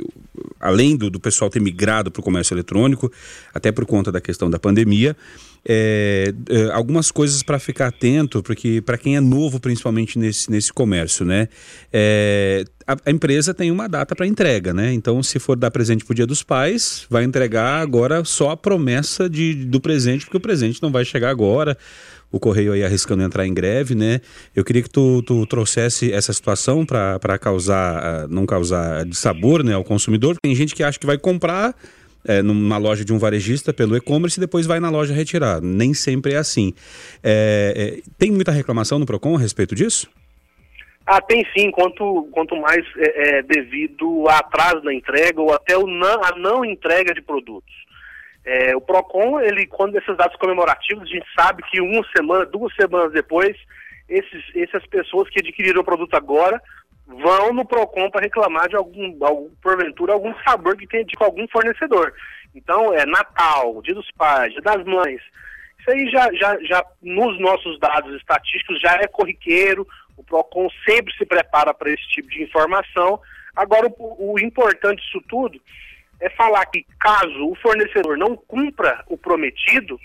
além 0.60 0.96
do, 0.96 1.10
do 1.10 1.20
pessoal 1.20 1.50
ter 1.50 1.60
migrado 1.60 2.12
para 2.12 2.20
o 2.20 2.24
comércio 2.24 2.54
eletrônico, 2.54 3.12
até 3.54 3.72
por 3.72 3.86
conta 3.86 4.12
da 4.12 4.22
questão 4.22 4.50
da 4.50 4.60
pandemia, 4.60 5.16
é, 5.66 6.34
algumas 6.74 7.10
coisas 7.10 7.42
para 7.42 7.58
ficar 7.58 7.88
atento, 7.88 8.44
porque 8.44 8.82
para 8.82 8.98
quem 8.98 9.16
é 9.16 9.22
novo, 9.22 9.60
principalmente 9.60 10.20
nesse, 10.20 10.52
nesse 10.52 10.74
comércio, 10.74 11.26
né? 11.26 11.48
A, 12.86 12.98
a, 13.06 13.12
empresa 13.12 13.54
tem 13.54 13.72
uma 13.72 13.88
data 13.88 14.14
para 14.14 14.28
entrega, 14.28 14.74
né? 14.74 14.92
Então, 14.94 15.24
se 15.24 15.40
for 15.40 15.56
dar 15.56 15.72
presente 15.72 16.04
para 16.04 16.12
o 16.12 16.16
Dia 16.16 16.28
dos 16.28 16.44
Pais, 16.44 17.06
vai 17.10 17.24
entregar 17.24 17.82
agora 17.82 18.26
só 18.26 18.52
a 18.52 18.58
promessa 18.58 19.30
de, 19.30 19.54
do 19.54 19.80
presente, 19.80 20.26
porque 20.26 20.38
o 20.38 20.42
presente 20.42 20.82
não 20.82 20.92
vai 20.92 21.06
chegar 21.06 21.30
agora 21.30 21.78
o 22.34 22.40
Correio 22.40 22.74
aí 22.74 22.84
arriscando 22.84 23.22
entrar 23.22 23.46
em 23.46 23.54
greve, 23.54 23.94
né? 23.94 24.20
Eu 24.56 24.66
queria 24.66 24.82
que 24.82 24.90
tu, 24.90 25.22
tu 25.22 25.46
trouxesse 25.46 26.12
essa 26.12 26.34
situação 26.34 26.84
para 26.84 27.38
causar, 27.38 28.04
ah, 28.04 28.28
não 28.28 28.44
causar 28.44 29.06
dissabor 29.06 29.64
né, 29.64 29.76
ao 29.76 29.84
consumidor. 29.84 30.36
Tem 30.42 30.56
gente 30.56 30.74
que 30.74 30.84
acha 30.84 30.98
que 30.98 31.06
vai 31.06 31.16
comprar 31.16 31.76
é, 32.28 32.42
numa 32.42 32.80
loja 32.80 33.06
de 33.06 33.14
um 33.14 33.20
varejista 33.20 33.72
pelo 33.72 33.96
e-commerce 33.96 34.40
e 34.40 34.42
depois 34.42 34.66
vai 34.66 34.80
na 34.80 34.90
loja 34.90 35.14
retirar. 35.14 35.62
Nem 35.62 35.94
sempre 35.94 36.34
é 36.34 36.38
assim. 36.38 36.74
É, 37.24 38.00
é, 38.02 38.12
tem 38.18 38.32
muita 38.32 38.52
reclamação 38.52 38.98
no 38.98 39.06
PROCON 39.06 39.36
a 39.36 39.40
respeito 39.40 39.76
disso? 39.76 40.10
Ah, 41.06 41.22
tem 41.22 41.46
sim, 41.56 41.70
quanto, 41.70 42.28
quanto 42.32 42.56
mais 42.56 42.84
devido 43.46 44.28
a 44.28 44.40
atraso 44.40 44.82
na 44.84 44.94
entrega 44.94 45.40
ou 45.40 45.54
até 45.54 45.78
o 45.78 45.86
não, 45.86 46.24
a 46.24 46.36
não 46.36 46.66
entrega 46.66 47.14
de 47.14 47.22
produtos. 47.22 47.83
É, 48.46 48.76
o 48.76 48.82
PROCON, 48.82 49.40
ele, 49.40 49.66
quando 49.66 49.96
esses 49.96 50.18
dados 50.18 50.36
comemorativos, 50.36 51.04
a 51.04 51.12
gente 51.12 51.26
sabe 51.38 51.64
que 51.64 51.80
uma 51.80 52.04
semana, 52.16 52.46
duas 52.46 52.74
semanas 52.76 53.14
depois, 53.14 53.56
esses, 54.10 54.44
essas 54.56 54.86
pessoas 54.88 55.30
que 55.30 55.40
adquiriram 55.40 55.82
o 55.82 55.86
produto 55.86 56.14
agora 56.16 56.62
vão 57.08 57.54
no 57.54 57.66
PROCON 57.66 58.10
para 58.10 58.22
reclamar 58.22 58.68
de 58.68 58.76
algum, 58.76 59.18
algum, 59.26 59.50
porventura, 59.62 60.14
algum 60.14 60.34
sabor 60.44 60.76
que 60.76 60.88
tenha 60.88 61.06
de 61.06 61.14
algum 61.20 61.48
fornecedor. 61.48 62.14
Então, 62.54 62.94
é 62.94 63.06
Natal, 63.06 63.82
Dia 63.82 63.96
dos 63.96 64.10
Pais, 64.12 64.52
Dia 64.52 64.62
das 64.62 64.84
Mães. 64.86 65.22
Isso 65.80 65.92
aí 65.92 66.10
já, 66.10 66.32
já, 66.34 66.58
já 66.64 66.86
nos 67.02 67.40
nossos 67.40 67.80
dados 67.80 68.16
estatísticos 68.16 68.80
já 68.80 68.94
é 68.96 69.08
corriqueiro, 69.08 69.88
o 70.18 70.24
PROCON 70.24 70.68
sempre 70.88 71.14
se 71.16 71.26
prepara 71.26 71.74
para 71.74 71.92
esse 71.92 72.08
tipo 72.10 72.30
de 72.30 72.44
informação. 72.44 73.20
Agora, 73.56 73.88
o, 73.98 74.34
o 74.34 74.40
importante 74.40 75.02
disso 75.02 75.22
tudo 75.28 75.60
é 76.24 76.30
falar 76.30 76.66
que 76.68 76.86
caso 77.00 77.50
o 77.50 77.56
fornecedor 77.56 78.18
não 78.18 78.36
cumpra 78.36 79.04
o 79.10 79.18
prometido, 79.18 80.00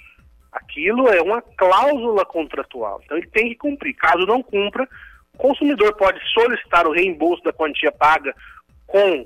aquilo 0.50 1.08
é 1.08 1.22
uma 1.22 1.40
cláusula 1.40 2.24
contratual. 2.26 3.00
Então 3.04 3.16
ele 3.16 3.28
tem 3.28 3.50
que 3.50 3.54
cumprir. 3.54 3.94
Caso 3.94 4.26
não 4.26 4.42
cumpra, 4.42 4.86
o 5.32 5.38
consumidor 5.38 5.94
pode 5.94 6.20
solicitar 6.32 6.88
o 6.88 6.92
reembolso 6.92 7.42
da 7.44 7.52
quantia 7.52 7.92
paga 7.92 8.34
com 8.84 9.24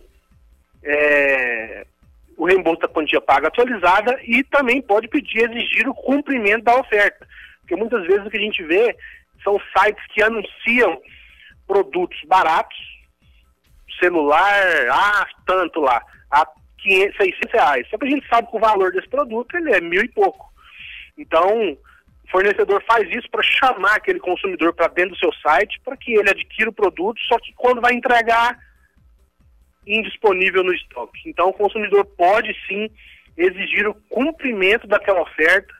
é, 0.84 1.86
o 2.36 2.44
reembolso 2.44 2.80
da 2.80 2.88
quantia 2.88 3.22
paga 3.22 3.48
atualizada 3.48 4.20
e 4.24 4.44
também 4.44 4.82
pode 4.82 5.08
pedir, 5.08 5.50
exigir 5.50 5.88
o 5.88 5.94
cumprimento 5.94 6.64
da 6.64 6.78
oferta. 6.78 7.26
Porque 7.60 7.74
muitas 7.74 8.06
vezes 8.06 8.26
o 8.26 8.30
que 8.30 8.36
a 8.36 8.40
gente 8.40 8.62
vê 8.64 8.94
são 9.42 9.58
sites 9.74 10.04
que 10.12 10.22
anunciam 10.22 11.00
produtos 11.66 12.20
baratos, 12.26 12.76
celular, 13.98 14.88
ah, 14.90 15.26
tanto 15.46 15.80
lá, 15.80 16.02
a 16.30 16.44
500, 16.82 17.16
600 17.16 17.52
reais. 17.52 17.86
Só 17.88 17.98
que 17.98 18.06
a 18.06 18.10
gente 18.10 18.28
sabe 18.28 18.50
que 18.50 18.56
o 18.56 18.60
valor 18.60 18.92
desse 18.92 19.08
produto 19.08 19.56
ele 19.56 19.74
é 19.74 19.80
mil 19.80 20.02
e 20.02 20.08
pouco. 20.08 20.52
Então, 21.16 21.72
o 21.72 22.30
fornecedor 22.30 22.82
faz 22.86 23.08
isso 23.10 23.30
para 23.30 23.42
chamar 23.42 23.96
aquele 23.96 24.18
consumidor 24.18 24.74
para 24.74 24.88
dentro 24.88 25.12
do 25.12 25.18
seu 25.18 25.32
site, 25.34 25.80
para 25.84 25.96
que 25.96 26.12
ele 26.12 26.30
adquira 26.30 26.70
o 26.70 26.72
produto, 26.72 27.20
só 27.28 27.38
que 27.38 27.52
quando 27.54 27.80
vai 27.80 27.94
entregar, 27.94 28.58
indisponível 29.86 30.62
no 30.62 30.72
estoque. 30.72 31.28
Então, 31.28 31.48
o 31.48 31.54
consumidor 31.54 32.04
pode 32.04 32.54
sim 32.66 32.88
exigir 33.36 33.88
o 33.88 33.94
cumprimento 34.08 34.86
daquela 34.86 35.22
oferta. 35.22 35.72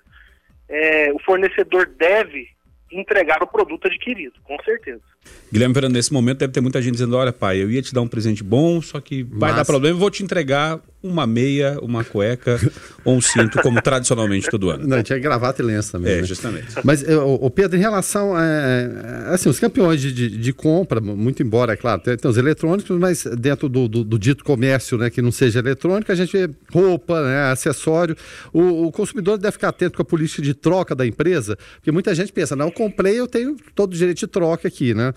É, 0.68 1.12
o 1.12 1.18
fornecedor 1.20 1.86
deve 1.86 2.48
entregar 2.90 3.42
o 3.42 3.46
produto 3.46 3.86
adquirido, 3.86 4.40
com 4.42 4.57
certeza. 4.62 5.12
Guilherme 5.53 5.75
Fernando, 5.75 5.93
nesse 5.93 6.12
momento 6.12 6.39
deve 6.39 6.53
ter 6.53 6.62
muita 6.62 6.81
gente 6.81 6.95
dizendo: 6.95 7.14
olha, 7.14 7.33
pai, 7.33 7.62
eu 7.62 7.70
ia 7.70 7.83
te 7.83 7.93
dar 7.93 8.01
um 8.01 8.09
presente 8.09 8.43
bom, 8.43 8.81
só 8.81 8.99
que 9.01 9.23
vai 9.23 9.55
dar 9.55 9.66
problema, 9.66 9.95
eu 9.95 10.01
vou 10.01 10.11
te 10.11 10.23
entregar 10.23 10.81
uma 11.03 11.27
meia, 11.27 11.79
uma 11.83 12.05
cueca 12.05 12.59
ou 13.05 13.16
um 13.16 13.20
cinto, 13.20 13.61
como 13.61 13.83
tradicionalmente 13.83 14.49
todo 14.49 14.70
ano. 14.70 14.87
Não, 14.87 15.03
tinha 15.03 15.18
gravata 15.18 15.61
e 15.61 15.64
lenço 15.64 15.93
também. 15.93 16.12
É, 16.12 16.16
né? 16.18 16.25
justamente. 16.25 16.68
Mas, 16.85 17.05
o 17.07 17.51
Pedro, 17.51 17.77
em 17.77 17.81
relação 17.81 18.35
a. 18.35 19.33
Assim, 19.35 19.49
os 19.49 19.59
campeões 19.59 20.01
de, 20.01 20.12
de, 20.12 20.29
de 20.39 20.53
compra, 20.53 21.01
muito 21.01 21.43
embora, 21.43 21.73
é 21.73 21.77
claro, 21.77 22.01
tem, 22.01 22.16
tem, 22.16 22.31
os 22.31 22.37
eletrônicos, 22.37 22.97
mas 22.99 23.25
dentro 23.39 23.68
do, 23.68 23.89
do, 23.89 24.05
do, 24.05 24.18
dito 24.18 24.45
comércio, 24.45 24.97
né, 24.97 25.11
que 25.11 25.20
não 25.20 25.33
seja 25.33 25.59
eletrônico, 25.59 26.11
a 26.11 26.14
gente 26.14 26.33
vê 26.33 26.49
roupa, 26.73 27.23
né, 27.23 27.51
acessório. 27.51 28.16
O, 28.53 28.87
o, 28.87 28.93
consumidor 28.93 29.37
deve 29.37 29.53
ficar 29.53 29.68
atento 29.68 29.97
com 29.97 30.03
a 30.03 30.05
política 30.05 30.41
de 30.41 30.55
troca 30.55 30.95
da 30.95 31.07
empresa, 31.07 31.59
porque 31.77 31.91
muita 31.91 32.14
gente 32.14 32.33
pensa, 32.33 32.55
não, 32.55 32.66
eu 32.66 32.73
comprei, 32.73 33.18
eu 33.18 33.27
tenho 33.27 33.57
todo 33.75 33.93
o 33.93 33.97
direito 33.97 34.18
de 34.18 34.27
troca 34.27 34.68
aqui, 34.68 34.95
né? 34.95 35.12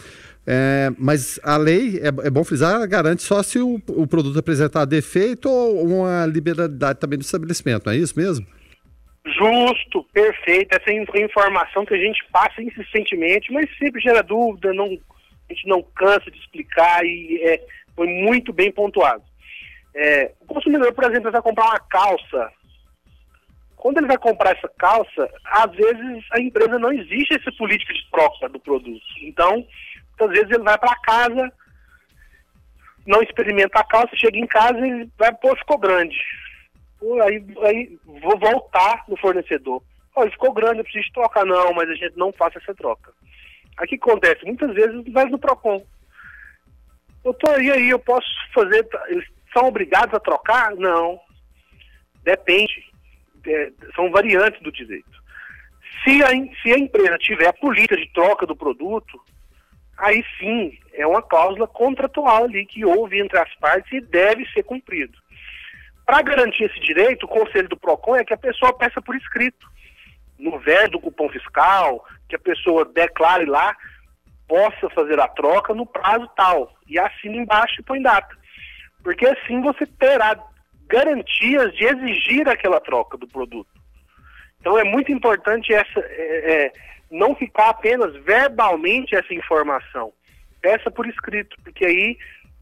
É, 0.47 0.91
mas 0.99 1.39
a 1.43 1.57
lei, 1.57 1.97
é, 1.97 2.07
é, 2.07 2.29
bom 2.29 2.43
frisar, 2.43 2.87
garante 2.87 3.23
só 3.23 3.41
se 3.41 3.57
o, 3.57 3.81
o, 3.89 4.05
produto 4.05 4.37
apresentar 4.37 4.85
defeito 4.85 5.49
ou 5.49 5.87
uma 5.87 6.25
liberalidade 6.27 6.99
também 6.99 7.17
do 7.17 7.23
estabelecimento, 7.23 7.87
não 7.87 7.93
é 7.93 7.97
isso 7.97 8.13
mesmo? 8.15 8.45
Justo, 9.25 10.03
perfeito. 10.13 10.71
Essa 10.71 10.93
informação 10.93 11.83
que 11.83 11.95
a 11.95 11.97
gente 11.97 12.23
passa 12.31 12.61
insistentemente, 12.61 13.51
mas 13.51 13.67
sempre 13.79 13.99
gera 13.99 14.21
dúvida, 14.21 14.71
não, 14.71 14.85
a 14.85 15.53
gente 15.53 15.67
não 15.67 15.81
cansa 15.81 16.29
de 16.29 16.37
explicar 16.37 17.03
e 17.03 17.41
é, 17.41 17.65
foi 17.95 18.07
muito 18.07 18.53
bem 18.53 18.71
pontuado. 18.71 19.23
É, 19.95 20.31
o 20.41 20.45
consumidor, 20.45 20.93
por 20.93 21.05
exemplo, 21.05 21.31
vai 21.31 21.41
comprar 21.41 21.65
uma 21.65 21.79
calça. 21.79 22.51
Quando 23.85 23.99
ele 23.99 24.07
vai 24.07 24.17
comprar 24.17 24.57
essa 24.57 24.67
calça, 24.79 25.29
às 25.43 25.71
vezes 25.75 26.25
a 26.31 26.41
empresa 26.41 26.79
não 26.79 26.91
existe 26.91 27.35
essa 27.35 27.51
política 27.51 27.93
de 27.93 28.09
troca 28.09 28.49
do 28.49 28.59
produto. 28.59 29.05
Então, 29.21 29.63
Muitas 30.17 30.29
vezes 30.29 30.51
ele 30.51 30.63
vai 30.63 30.77
para 30.77 30.95
casa, 31.01 31.53
não 33.05 33.21
experimenta 33.21 33.79
a 33.79 33.83
calça, 33.83 34.15
chega 34.15 34.37
em 34.37 34.47
casa 34.47 34.79
e 34.79 35.09
vai, 35.17 35.33
pô, 35.35 35.55
ficou 35.57 35.77
grande. 35.77 36.17
Pô, 36.99 37.21
aí, 37.21 37.45
aí 37.63 37.99
vou 38.05 38.39
voltar 38.39 39.03
no 39.07 39.17
fornecedor. 39.17 39.83
Pô, 40.13 40.27
ficou 40.31 40.53
grande, 40.53 40.79
eu 40.79 40.83
preciso 40.83 41.11
trocar. 41.13 41.45
Não, 41.45 41.73
mas 41.73 41.89
a 41.89 41.93
gente 41.93 42.17
não 42.17 42.31
faz 42.31 42.55
essa 42.55 42.73
troca. 42.73 43.11
Aí 43.77 43.85
o 43.85 43.87
que 43.89 43.95
acontece? 43.95 44.45
Muitas 44.45 44.73
vezes 44.73 45.03
vai 45.11 45.25
no 45.25 45.37
PROCON. 45.37 45.85
Tô 47.23 47.51
aí, 47.51 47.69
aí, 47.71 47.89
eu 47.89 47.99
posso 47.99 48.27
fazer. 48.53 48.87
Eles 49.09 49.27
são 49.53 49.67
obrigados 49.67 50.13
a 50.13 50.19
trocar? 50.19 50.73
Não. 50.75 51.19
Depende. 52.23 52.94
É, 53.47 53.71
são 53.95 54.11
variantes 54.11 54.61
do 54.61 54.71
direito. 54.71 55.23
Se 56.03 56.23
a, 56.23 56.29
se 56.61 56.73
a 56.73 56.77
empresa 56.77 57.17
tiver 57.17 57.47
a 57.47 57.53
política 57.53 57.97
de 57.97 58.11
troca 58.13 58.45
do 58.45 58.55
produto, 58.55 59.19
aí 59.97 60.23
sim 60.37 60.77
é 60.93 61.05
uma 61.05 61.21
cláusula 61.21 61.67
contratual 61.67 62.45
ali 62.45 62.65
que 62.65 62.85
houve 62.85 63.19
entre 63.19 63.37
as 63.37 63.53
partes 63.55 63.91
e 63.91 64.01
deve 64.01 64.45
ser 64.49 64.63
cumprido. 64.63 65.17
Para 66.05 66.21
garantir 66.21 66.65
esse 66.65 66.79
direito, 66.79 67.25
o 67.25 67.29
conselho 67.29 67.67
do 67.67 67.77
PROCON 67.77 68.15
é 68.15 68.23
que 68.23 68.33
a 68.33 68.37
pessoa 68.37 68.77
peça 68.77 69.01
por 69.01 69.15
escrito, 69.15 69.67
no 70.37 70.59
verso 70.59 70.91
do 70.91 70.99
cupom 70.99 71.29
fiscal, 71.29 72.05
que 72.29 72.35
a 72.35 72.39
pessoa 72.39 72.85
declare 72.85 73.45
lá, 73.45 73.75
possa 74.47 74.89
fazer 74.91 75.19
a 75.19 75.27
troca 75.27 75.73
no 75.73 75.85
prazo 75.85 76.29
tal, 76.35 76.71
e 76.87 76.99
assina 76.99 77.37
embaixo 77.37 77.79
e 77.79 77.83
põe 77.83 78.01
data. 78.01 78.35
Porque 79.03 79.25
assim 79.25 79.61
você 79.61 79.87
terá 79.87 80.37
garantias 80.87 81.73
de 81.75 81.85
exigir 81.85 82.47
aquela 82.47 82.79
troca 82.79 83.17
do 83.17 83.27
produto. 83.27 83.69
Então 84.59 84.77
é 84.77 84.83
muito 84.83 85.11
importante 85.11 85.73
essa, 85.73 85.99
é, 85.99 86.53
é, 86.53 86.73
não 87.11 87.35
ficar 87.35 87.69
apenas 87.69 88.15
verbalmente 88.23 89.15
essa 89.15 89.33
informação. 89.33 90.11
Peça 90.61 90.89
por 90.89 91.07
escrito, 91.07 91.55
porque 91.63 91.85
aí 91.85 92.17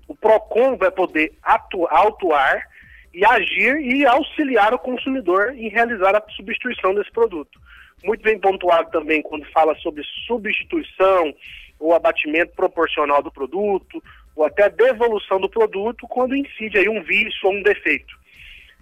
o 0.08 0.16
PROCON 0.16 0.76
vai 0.76 0.92
poder 0.92 1.34
atuar, 1.42 2.68
e 3.14 3.24
agir 3.24 3.78
e 3.80 4.06
auxiliar 4.06 4.74
o 4.74 4.80
consumidor 4.80 5.54
em 5.56 5.70
realizar 5.70 6.16
a 6.16 6.24
substituição 6.36 6.96
desse 6.96 7.12
produto. 7.12 7.60
Muito 8.04 8.24
bem 8.24 8.40
pontuado 8.40 8.90
também 8.90 9.22
quando 9.22 9.46
fala 9.52 9.76
sobre 9.76 10.04
substituição 10.26 11.34
ou 11.80 11.94
abatimento 11.94 12.54
proporcional 12.56 13.22
do 13.22 13.32
produto, 13.32 14.04
ou 14.36 14.46
até 14.46 14.70
devolução 14.70 15.40
do 15.40 15.50
produto 15.50 16.08
quando 16.08 16.36
incide 16.36 16.78
aí 16.78 16.90
um 16.90 17.04
vício 17.04 17.48
ou 17.48 17.54
um 17.54 17.64
defeito. 17.64 18.14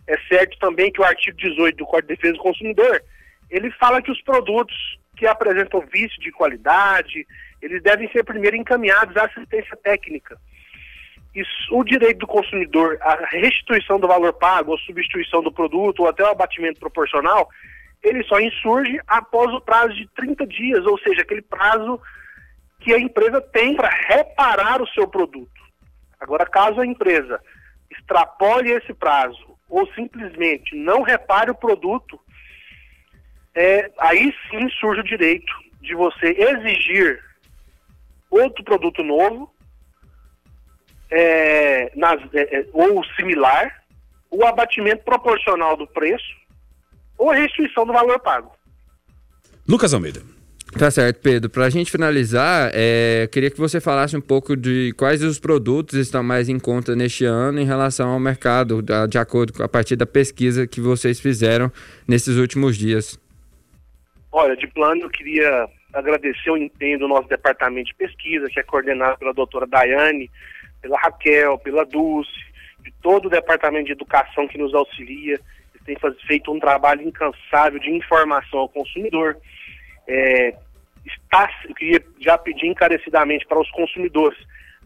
é 0.07 0.17
certo 0.27 0.57
também 0.59 0.91
que 0.91 1.01
o 1.01 1.05
artigo 1.05 1.37
18 1.37 1.77
do 1.77 1.85
Código 1.85 2.07
de 2.07 2.15
Defesa 2.15 2.33
do 2.33 2.43
Consumidor, 2.43 3.03
ele 3.49 3.69
fala 3.71 4.01
que 4.01 4.11
os 4.11 4.21
produtos 4.21 4.75
que 5.15 5.27
apresentam 5.27 5.85
vício 5.91 6.19
de 6.19 6.31
qualidade, 6.31 7.27
eles 7.61 7.83
devem 7.83 8.09
ser 8.11 8.23
primeiro 8.23 8.57
encaminhados 8.57 9.15
à 9.15 9.25
assistência 9.25 9.77
técnica. 9.77 10.37
Isso, 11.33 11.49
o 11.71 11.83
direito 11.83 12.19
do 12.19 12.27
consumidor, 12.27 12.97
a 13.01 13.27
restituição 13.29 13.99
do 13.99 14.07
valor 14.07 14.33
pago, 14.33 14.71
ou 14.71 14.77
substituição 14.79 15.41
do 15.41 15.51
produto, 15.51 16.01
ou 16.01 16.09
até 16.09 16.23
o 16.23 16.31
abatimento 16.31 16.79
proporcional, 16.79 17.49
ele 18.03 18.23
só 18.23 18.39
insurge 18.39 18.99
após 19.07 19.53
o 19.53 19.61
prazo 19.61 19.93
de 19.93 20.07
30 20.15 20.45
dias, 20.47 20.85
ou 20.85 20.97
seja, 20.99 21.21
aquele 21.21 21.41
prazo 21.41 22.01
que 22.81 22.93
a 22.93 22.99
empresa 22.99 23.39
tem 23.39 23.75
para 23.75 23.89
reparar 23.89 24.81
o 24.81 24.87
seu 24.89 25.07
produto. 25.07 25.61
Agora, 26.19 26.45
caso 26.45 26.81
a 26.81 26.85
empresa 26.85 27.39
extrapole 27.89 28.71
esse 28.71 28.93
prazo 28.93 29.57
ou 29.69 29.87
simplesmente 29.93 30.75
não 30.75 31.01
repare 31.01 31.49
o 31.49 31.55
produto, 31.55 32.19
é, 33.55 33.91
aí 33.97 34.33
sim 34.49 34.69
surge 34.79 35.01
o 35.01 35.05
direito 35.05 35.53
de 35.81 35.95
você 35.95 36.27
exigir 36.27 37.23
outro 38.29 38.63
produto 38.63 39.03
novo 39.03 39.53
é, 41.09 41.91
nas, 41.95 42.21
é, 42.33 42.59
é 42.59 42.67
ou 42.73 43.03
similar, 43.15 43.83
o 44.29 44.45
abatimento 44.45 45.03
proporcional 45.03 45.75
do 45.75 45.85
preço 45.85 46.35
ou 47.17 47.29
a 47.29 47.35
restituição 47.35 47.85
do 47.85 47.93
valor 47.93 48.19
pago. 48.19 48.51
Lucas 49.67 49.93
Almeida. 49.93 50.21
Tá 50.77 50.89
certo, 50.89 51.21
Pedro. 51.21 51.49
Para 51.49 51.65
a 51.65 51.69
gente 51.69 51.91
finalizar, 51.91 52.71
é, 52.73 53.27
queria 53.31 53.51
que 53.51 53.57
você 53.57 53.81
falasse 53.81 54.15
um 54.15 54.21
pouco 54.21 54.55
de 54.55 54.93
quais 54.97 55.21
os 55.21 55.39
produtos 55.39 55.95
estão 55.95 56.23
mais 56.23 56.47
em 56.49 56.57
conta 56.57 56.95
neste 56.95 57.25
ano 57.25 57.59
em 57.59 57.65
relação 57.65 58.09
ao 58.09 58.19
mercado, 58.19 58.81
de 59.07 59.17
acordo 59.17 59.53
com 59.53 59.63
a 59.63 59.69
partir 59.69 59.95
da 59.95 60.05
pesquisa 60.05 60.65
que 60.65 60.79
vocês 60.79 61.19
fizeram 61.19 61.71
nesses 62.07 62.37
últimos 62.37 62.77
dias. 62.77 63.19
Olha, 64.31 64.55
de 64.55 64.65
plano, 64.67 65.01
eu 65.01 65.09
queria 65.09 65.67
agradecer 65.93 66.49
o 66.49 66.57
empenho 66.57 66.99
do 66.99 67.07
nosso 67.07 67.27
departamento 67.27 67.87
de 67.87 67.95
pesquisa, 67.95 68.47
que 68.49 68.59
é 68.59 68.63
coordenado 68.63 69.19
pela 69.19 69.33
doutora 69.33 69.67
Daiane, 69.67 70.31
pela 70.81 70.97
Raquel, 70.97 71.57
pela 71.57 71.85
Dulce, 71.85 72.31
de 72.81 72.93
todo 73.01 73.25
o 73.25 73.29
departamento 73.29 73.87
de 73.87 73.91
educação 73.91 74.47
que 74.47 74.57
nos 74.57 74.73
auxilia. 74.73 75.39
Eles 75.75 75.83
têm 75.85 75.97
feito 76.25 76.51
um 76.51 76.59
trabalho 76.59 77.01
incansável 77.01 77.77
de 77.79 77.91
informação 77.91 78.59
ao 78.59 78.69
consumidor. 78.69 79.37
É, 80.07 80.55
está, 81.05 81.49
eu 81.67 81.75
queria 81.75 82.03
já 82.19 82.37
pedir 82.37 82.67
encarecidamente 82.67 83.45
para 83.45 83.59
os 83.59 83.69
consumidores 83.71 84.37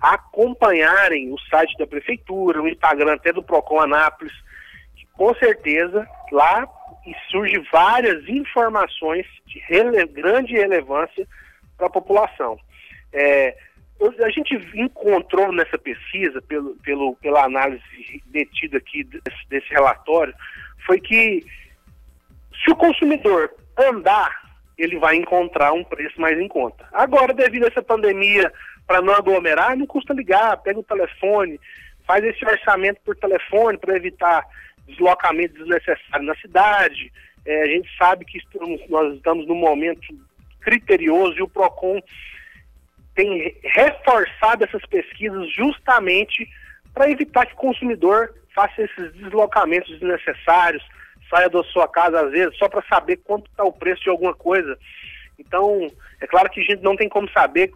acompanharem 0.02 1.32
o 1.34 1.40
site 1.50 1.78
da 1.78 1.88
prefeitura, 1.88 2.62
o 2.62 2.68
Instagram 2.68 3.14
até 3.14 3.32
do 3.32 3.44
Procon 3.44 3.80
Anápolis, 3.80 4.34
que 4.96 5.06
com 5.14 5.34
certeza 5.36 6.08
lá 6.32 6.68
surge 7.30 7.58
várias 7.72 8.28
informações 8.28 9.26
de 9.46 9.60
rele 9.60 10.06
grande 10.08 10.54
relevância 10.54 11.28
para 11.78 11.88
a 11.88 11.90
população. 11.90 12.58
É, 13.14 13.56
a 14.24 14.30
gente 14.30 14.56
encontrou 14.76 15.52
nessa 15.52 15.78
pesquisa, 15.78 16.42
pelo, 16.42 16.76
pelo, 16.78 17.16
pela 17.16 17.46
análise 17.46 17.84
detida 18.28 18.78
aqui 18.78 19.04
desse, 19.04 19.50
desse 19.50 19.70
relatório, 19.70 20.34
foi 20.86 21.00
que 21.00 21.46
se 22.64 22.72
o 22.72 22.76
consumidor 22.76 23.52
andar 23.78 24.45
ele 24.78 24.98
vai 25.00 25.16
encontrar 25.16 25.74
um 25.74 25.84
preço 25.84 26.20
mais 26.20 26.38
em 26.40 26.48
conta. 26.48 26.86
Agora, 26.92 27.34
devido 27.34 27.64
a 27.64 27.68
essa 27.68 27.82
pandemia, 27.82 28.52
para 28.86 29.02
não 29.02 29.14
aglomerar, 29.14 29.76
não 29.76 29.86
custa 29.86 30.14
ligar, 30.14 30.58
pega 30.58 30.80
o 30.80 30.84
telefone, 30.84 31.60
faz 32.06 32.24
esse 32.24 32.46
orçamento 32.46 33.00
por 33.04 33.16
telefone 33.16 33.78
para 33.78 33.96
evitar 33.96 34.44
deslocamento 34.88 35.56
desnecessário 35.56 36.26
na 36.26 36.36
cidade. 36.36 37.12
É, 37.46 37.64
a 37.64 37.68
gente 37.68 37.90
sabe 37.98 38.26
que 38.26 38.38
estamos, 38.38 38.82
nós 38.90 39.16
estamos 39.16 39.48
num 39.48 39.56
momento 39.56 40.02
criterioso 40.62 41.38
e 41.38 41.42
o 41.42 41.48
PROCON 41.48 42.02
tem 43.16 43.56
reforçado 43.64 44.64
essas 44.64 44.86
pesquisas 44.88 45.50
justamente 45.54 46.48
para 46.94 47.10
evitar 47.10 47.46
que 47.46 47.54
o 47.54 47.58
consumidor 47.58 48.34
faça 48.54 48.82
esses 48.82 49.14
deslocamentos 49.14 50.00
desnecessários, 50.00 50.84
saia 51.30 51.50
da 51.50 51.64
sua 51.66 51.88
casa 51.88 52.22
às 52.22 52.32
vezes 52.32 52.58
só 52.58 52.68
para 52.70 52.84
saber 52.88 53.18
quanto 53.18 53.50
está 53.50 53.64
o 53.64 53.74
preço 53.74 54.04
de 54.04 54.10
alguma 54.10 54.34
coisa. 54.34 54.78
Então, 55.38 55.88
é 56.22 56.28
claro 56.28 56.50
que 56.50 56.62
a 56.62 56.64
gente 56.64 56.82
não 56.82 56.96
tem 56.96 57.10
como 57.10 57.30
saber 57.32 57.72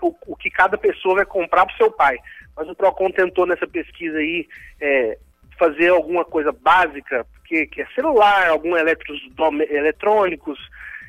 o, 0.00 0.14
o 0.26 0.36
que 0.36 0.50
cada 0.50 0.78
pessoa 0.78 1.16
vai 1.16 1.26
comprar 1.26 1.66
para 1.66 1.74
o 1.74 1.76
seu 1.76 1.90
pai. 1.90 2.16
Mas 2.56 2.68
o 2.68 2.74
Procon 2.74 3.10
tentou 3.10 3.46
nessa 3.46 3.66
pesquisa 3.66 4.18
aí 4.18 4.46
é, 4.80 5.18
fazer 5.58 5.88
alguma 5.88 6.24
coisa 6.24 6.52
básica, 6.52 7.26
que, 7.44 7.66
que 7.66 7.82
é 7.82 7.86
celular, 7.94 8.48
alguns 8.48 8.78
eletrônicos, 8.78 10.58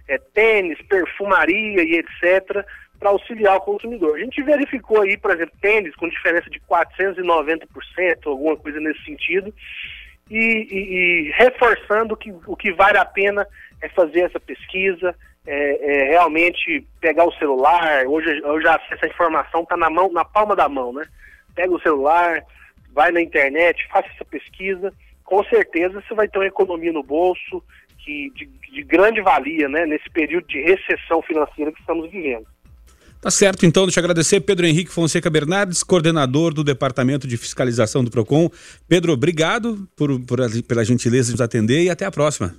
é, 0.07 0.17
tênis, 0.17 0.81
perfumaria 0.83 1.83
e 1.83 1.95
etc., 1.99 2.65
para 2.99 3.09
auxiliar 3.09 3.57
o 3.57 3.61
consumidor. 3.61 4.15
A 4.15 4.19
gente 4.19 4.41
verificou 4.41 5.01
aí, 5.01 5.17
por 5.17 5.31
exemplo, 5.31 5.53
tênis 5.61 5.95
com 5.95 6.07
diferença 6.07 6.49
de 6.49 6.59
490%, 6.61 7.67
alguma 8.25 8.55
coisa 8.55 8.79
nesse 8.79 9.03
sentido, 9.03 9.53
e, 10.29 10.37
e, 10.37 11.27
e, 11.27 11.31
reforçando 11.31 12.15
que 12.15 12.33
o 12.47 12.55
que 12.55 12.71
vale 12.71 12.97
a 12.97 13.05
pena 13.05 13.47
é 13.81 13.89
fazer 13.89 14.21
essa 14.21 14.39
pesquisa, 14.39 15.15
é, 15.45 16.05
é 16.05 16.09
realmente 16.11 16.85
pegar 17.01 17.25
o 17.25 17.33
celular. 17.33 18.05
Hoje, 18.07 18.41
hoje 18.43 18.65
essa 18.91 19.07
informação 19.07 19.63
está 19.63 19.75
na 19.75 19.89
mão, 19.89 20.11
na 20.11 20.23
palma 20.23 20.55
da 20.55 20.69
mão, 20.69 20.93
né? 20.93 21.05
Pega 21.53 21.73
o 21.73 21.81
celular, 21.81 22.41
vai 22.93 23.11
na 23.11 23.21
internet, 23.21 23.85
faça 23.89 24.07
essa 24.09 24.25
pesquisa. 24.25 24.93
Com 25.25 25.43
certeza 25.45 26.01
você 26.01 26.13
vai 26.13 26.27
ter 26.27 26.37
uma 26.37 26.47
economia 26.47 26.93
no 26.93 27.03
bolso 27.03 27.63
que, 27.99 28.29
de, 28.31 28.45
de 28.45 28.83
grande 28.83 29.21
valia, 29.21 29.67
né? 29.67 29.85
Nesse 29.85 30.09
período 30.09 30.47
de 30.47 30.61
recessão 30.61 31.21
financeira 31.21 31.71
que 31.71 31.79
estamos 31.79 32.09
vivendo. 32.09 32.47
Tá 33.23 33.31
certo, 33.31 33.65
então, 33.65 33.85
deixa 33.85 34.01
eu 34.01 34.03
agradecer 34.03 34.41
Pedro 34.41 34.65
Henrique 34.65 34.91
Fonseca 34.91 35.29
Bernardes, 35.29 35.81
coordenador 35.81 36.53
do 36.53 36.61
Departamento 36.61 37.25
de 37.25 37.37
Fiscalização 37.37 38.03
do 38.03 38.11
PROCON. 38.11 38.49
Pedro, 38.85 39.13
obrigado 39.13 39.87
por, 39.95 40.09
por, 40.25 40.39
pela 40.67 40.83
gentileza 40.83 41.27
de 41.27 41.31
nos 41.31 41.39
atender 41.39 41.83
e 41.83 41.89
até 41.89 42.03
a 42.03 42.11
próxima. 42.11 42.53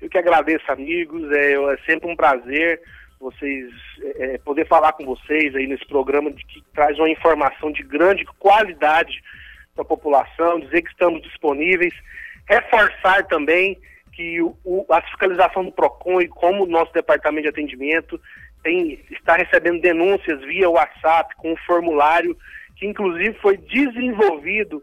Eu 0.00 0.08
que 0.08 0.16
agradeço, 0.16 0.70
amigos. 0.70 1.28
É, 1.32 1.54
é 1.54 1.76
sempre 1.86 2.08
um 2.08 2.14
prazer 2.14 2.80
vocês 3.18 3.68
é, 4.00 4.34
é, 4.34 4.38
poder 4.38 4.64
falar 4.68 4.92
com 4.92 5.04
vocês 5.04 5.52
aí 5.56 5.66
nesse 5.66 5.86
programa 5.88 6.30
de, 6.30 6.44
que 6.44 6.62
traz 6.72 6.96
uma 6.96 7.10
informação 7.10 7.72
de 7.72 7.82
grande 7.82 8.24
qualidade 8.38 9.20
para 9.74 9.82
a 9.82 9.88
população, 9.88 10.60
dizer 10.60 10.82
que 10.82 10.90
estamos 10.90 11.20
disponíveis, 11.20 11.92
reforçar 12.46 13.26
também 13.26 13.76
que 14.12 14.40
o, 14.40 14.56
o, 14.64 14.86
a 14.88 15.02
fiscalização 15.02 15.64
do 15.64 15.72
PROCON 15.72 16.20
e 16.20 16.28
como 16.28 16.62
o 16.62 16.68
nosso 16.68 16.92
departamento 16.92 17.42
de 17.42 17.48
atendimento 17.48 18.20
tem, 18.64 18.98
está 19.10 19.36
recebendo 19.36 19.80
denúncias 19.80 20.40
via 20.40 20.68
WhatsApp 20.68 21.36
com 21.36 21.52
um 21.52 21.56
formulário 21.58 22.36
que 22.74 22.86
inclusive 22.86 23.34
foi 23.40 23.56
desenvolvido 23.56 24.82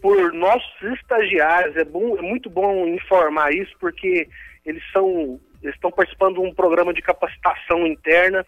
por 0.00 0.32
nossos 0.32 0.82
estagiários. 0.94 1.76
É, 1.76 1.84
bom, 1.84 2.18
é 2.18 2.22
muito 2.22 2.50
bom 2.50 2.88
informar 2.88 3.52
isso 3.54 3.72
porque 3.78 4.26
eles 4.66 4.82
são 4.90 5.38
eles 5.62 5.74
estão 5.74 5.90
participando 5.90 6.34
de 6.34 6.40
um 6.40 6.54
programa 6.54 6.94
de 6.94 7.02
capacitação 7.02 7.86
interna 7.86 8.46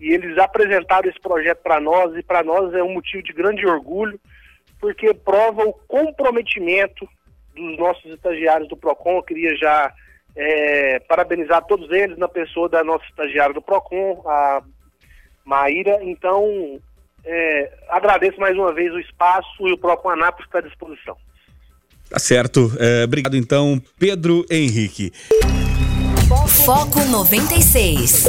e 0.00 0.12
eles 0.12 0.38
apresentaram 0.38 1.08
esse 1.08 1.20
projeto 1.20 1.62
para 1.62 1.80
nós 1.80 2.16
e 2.16 2.22
para 2.22 2.44
nós 2.44 2.72
é 2.74 2.82
um 2.82 2.94
motivo 2.94 3.22
de 3.22 3.32
grande 3.32 3.66
orgulho 3.66 4.18
porque 4.80 5.12
prova 5.12 5.64
o 5.64 5.72
comprometimento 5.72 7.08
dos 7.54 7.78
nossos 7.78 8.04
estagiários 8.12 8.68
do 8.68 8.76
Procon. 8.76 9.16
Eu 9.16 9.22
queria 9.22 9.56
já 9.56 9.92
é, 10.36 10.98
parabenizar 11.00 11.64
todos 11.64 11.90
eles 11.90 12.18
na 12.18 12.28
pessoa 12.28 12.68
da 12.68 12.82
nossa 12.82 13.04
estagiária 13.06 13.54
do 13.54 13.62
PROCON, 13.62 14.22
a 14.26 14.62
Maíra. 15.44 15.98
Então, 16.02 16.80
é, 17.24 17.72
agradeço 17.88 18.40
mais 18.40 18.56
uma 18.56 18.72
vez 18.72 18.92
o 18.92 18.98
espaço 18.98 19.68
e 19.68 19.72
o 19.72 19.78
PROCON 19.78 20.10
Anápolis 20.10 20.46
está 20.46 20.58
à 20.58 20.62
disposição. 20.62 21.16
Tá 22.10 22.18
certo. 22.18 22.70
É, 22.78 23.04
obrigado 23.04 23.36
então, 23.36 23.80
Pedro 23.98 24.44
Henrique. 24.50 25.12
Foco 26.64 27.00
96. 27.04 28.26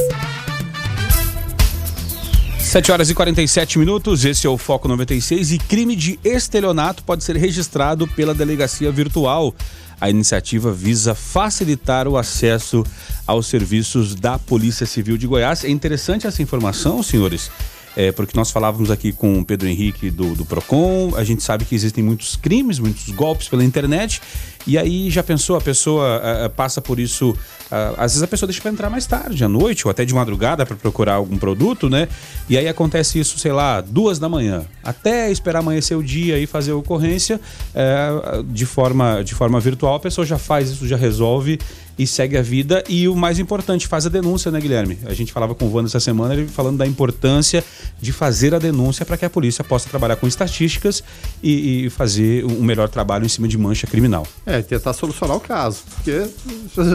7 2.60 2.92
horas 2.92 3.10
e 3.10 3.16
47 3.16 3.80
minutos, 3.80 4.26
esse 4.26 4.46
é 4.46 4.50
o 4.50 4.58
Foco 4.58 4.88
96 4.88 5.54
e 5.54 5.58
crime 5.58 5.96
de 5.96 6.20
estelionato 6.26 7.04
pode 7.04 7.24
ser 7.24 7.38
registrado 7.38 8.06
pela 8.06 8.34
delegacia 8.34 8.92
virtual. 8.92 9.54
A 10.00 10.10
iniciativa 10.10 10.72
visa 10.72 11.16
facilitar 11.16 12.08
o 12.08 12.18
acesso 12.18 12.86
aos 13.26 13.48
serviços 13.48 14.16
da 14.16 14.38
Polícia 14.38 14.86
Civil 14.86 15.18
de 15.18 15.28
Goiás. 15.28 15.64
É 15.64 15.70
interessante 15.70 16.28
essa 16.28 16.42
informação, 16.42 17.02
senhores, 17.02 17.50
É, 17.98 18.12
porque 18.12 18.36
nós 18.36 18.52
falávamos 18.52 18.92
aqui 18.92 19.14
com 19.14 19.40
o 19.40 19.46
Pedro 19.46 19.70
Henrique 19.70 20.12
do, 20.12 20.36
do 20.36 20.44
Procon, 20.44 21.14
a 21.16 21.24
gente 21.24 21.42
sabe 21.42 21.64
que 21.64 21.74
existem 21.74 22.04
muitos 22.04 22.36
crimes, 22.36 22.78
muitos 22.78 23.10
golpes 23.12 23.48
pela 23.48 23.64
internet. 23.64 24.22
E 24.68 24.78
aí 24.78 25.10
já 25.10 25.22
pensou, 25.24 25.56
a 25.56 25.62
pessoa 25.62 26.22
uh, 26.46 26.50
passa 26.50 26.82
por 26.82 27.00
isso. 27.00 27.32
Uh, 27.32 27.96
às 27.98 28.12
vezes 28.12 28.24
a 28.24 28.28
pessoa 28.28 28.48
deixa 28.48 28.62
para 28.62 28.72
entrar 28.72 28.90
mais 28.90 29.06
tarde, 29.06 29.44
à 29.44 29.50
noite 29.50 29.88
ou 29.88 29.92
até 29.92 30.06
de 30.06 30.14
madrugada 30.14 30.66
para 30.66 30.76
procurar 30.76 31.16
algum 31.16 31.38
produto, 31.38 31.90
né? 31.90 32.08
E 32.50 32.58
aí 32.58 32.68
acontece 32.68 33.20
isso, 33.20 33.38
sei 33.40 33.52
lá, 33.52 33.82
duas 33.82 34.20
da 34.20 34.30
manhã. 34.30 34.66
Até 34.84 35.32
esperar 35.32 35.60
amanhecer 35.60 35.96
o 35.96 36.04
dia 36.04 36.38
e 36.38 36.46
fazer 36.46 36.72
a 36.72 36.76
ocorrência 36.76 37.40
uh, 37.74 38.44
de, 38.44 38.66
forma, 38.66 39.24
de 39.24 39.34
forma 39.34 39.60
virtual, 39.60 39.96
a 39.96 40.00
pessoa 40.00 40.26
já 40.26 40.38
faz 40.38 40.70
isso, 40.70 40.88
já 40.88 40.98
resolve 40.98 41.60
e 41.98 42.06
segue 42.06 42.38
a 42.38 42.42
vida. 42.42 42.84
E 42.88 43.08
o 43.08 43.16
mais 43.16 43.40
importante, 43.40 43.88
faz 43.88 44.06
a 44.06 44.10
denúncia, 44.10 44.52
né, 44.52 44.60
Guilherme? 44.60 44.98
A 45.06 45.14
gente 45.14 45.32
falava 45.32 45.56
com 45.56 45.66
o 45.66 45.74
Wanda 45.74 45.88
essa 45.88 46.00
semana, 46.00 46.34
ele 46.34 46.48
falando 46.48 46.78
da 46.78 46.86
importância 46.86 47.64
de 48.02 48.12
fazer 48.12 48.54
a 48.54 48.60
denúncia 48.60 49.06
para 49.06 49.18
que 49.18 49.26
a 49.26 49.30
polícia 49.30 49.64
possa 49.64 49.90
trabalhar 49.90 50.16
com 50.18 50.28
estatísticas 50.28 51.04
e, 51.42 51.86
e, 51.86 51.90
fazer 51.90 52.46
um 52.46 52.64
melhor 52.64 52.90
trabalho 52.90 53.26
em 53.26 53.30
cima 53.30 53.48
de 53.48 53.58
mancha 53.58 53.88
criminal. 53.88 54.28
É, 54.46 54.55
tentar 54.64 54.94
solucionar 54.94 55.38
o 55.38 55.40
caso. 55.40 55.84
Porque 55.96 56.28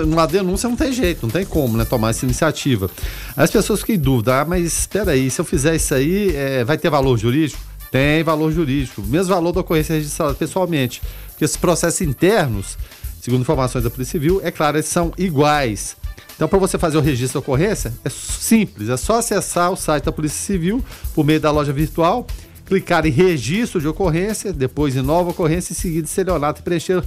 numa 0.07 0.27
denúncia 0.27 0.69
não 0.69 0.77
tem 0.77 0.93
jeito, 0.93 1.23
não 1.23 1.31
tem 1.31 1.45
como, 1.45 1.77
né, 1.77 1.85
tomar 1.85 2.11
essa 2.11 2.25
iniciativa. 2.25 2.91
As 3.37 3.51
pessoas 3.51 3.81
ficam 3.81 3.95
em 3.95 3.99
dúvida, 3.99 4.41
ah, 4.41 4.45
mas 4.45 4.65
espera 4.65 5.13
aí, 5.13 5.31
se 5.31 5.41
eu 5.41 5.45
fizer 5.45 5.75
isso 5.77 5.95
aí, 5.95 6.35
é, 6.35 6.65
vai 6.65 6.79
ter 6.79 6.91
valor 6.91 7.17
jurídico? 7.19 7.61
Tem 7.91 8.23
valor 8.23 8.53
jurídico, 8.53 9.03
mesmo 9.03 9.35
valor 9.35 9.53
da 9.53 9.61
ocorrência 9.61 9.95
registrada 9.95 10.35
pessoalmente. 10.35 11.03
Porque 11.33 11.45
esses 11.45 11.57
processos 11.57 12.01
internos 12.03 12.77
Segundo 13.21 13.43
informações 13.43 13.85
da 13.85 13.91
Polícia 13.91 14.13
Civil, 14.13 14.41
é 14.43 14.51
claro, 14.51 14.79
eles 14.79 14.87
são 14.87 15.13
iguais. 15.19 15.95
Então, 16.35 16.49
para 16.49 16.59
você 16.59 16.79
fazer 16.79 16.97
o 16.97 17.03
registro 17.03 17.39
da 17.39 17.45
ocorrência, 17.45 17.93
é 18.03 18.09
simples, 18.09 18.89
é 18.89 18.97
só 18.97 19.19
acessar 19.19 19.71
o 19.71 19.77
site 19.77 20.05
da 20.05 20.13
Polícia 20.13 20.39
Civil 20.39 20.83
por 21.15 21.23
meio 21.23 21.39
da 21.39 21.51
loja 21.51 21.71
virtual, 21.71 22.27
clicar 22.65 23.05
em 23.05 23.11
registro 23.11 23.79
de 23.79 23.87
ocorrência, 23.87 24.55
depois 24.55 24.97
em 24.97 25.03
nova 25.03 25.31
ocorrência 25.31 25.75
e 25.75 25.77
seguir 25.77 26.01
de 26.01 26.09
celionato 26.09 26.63
e 26.63 26.65
preencher 26.65 27.05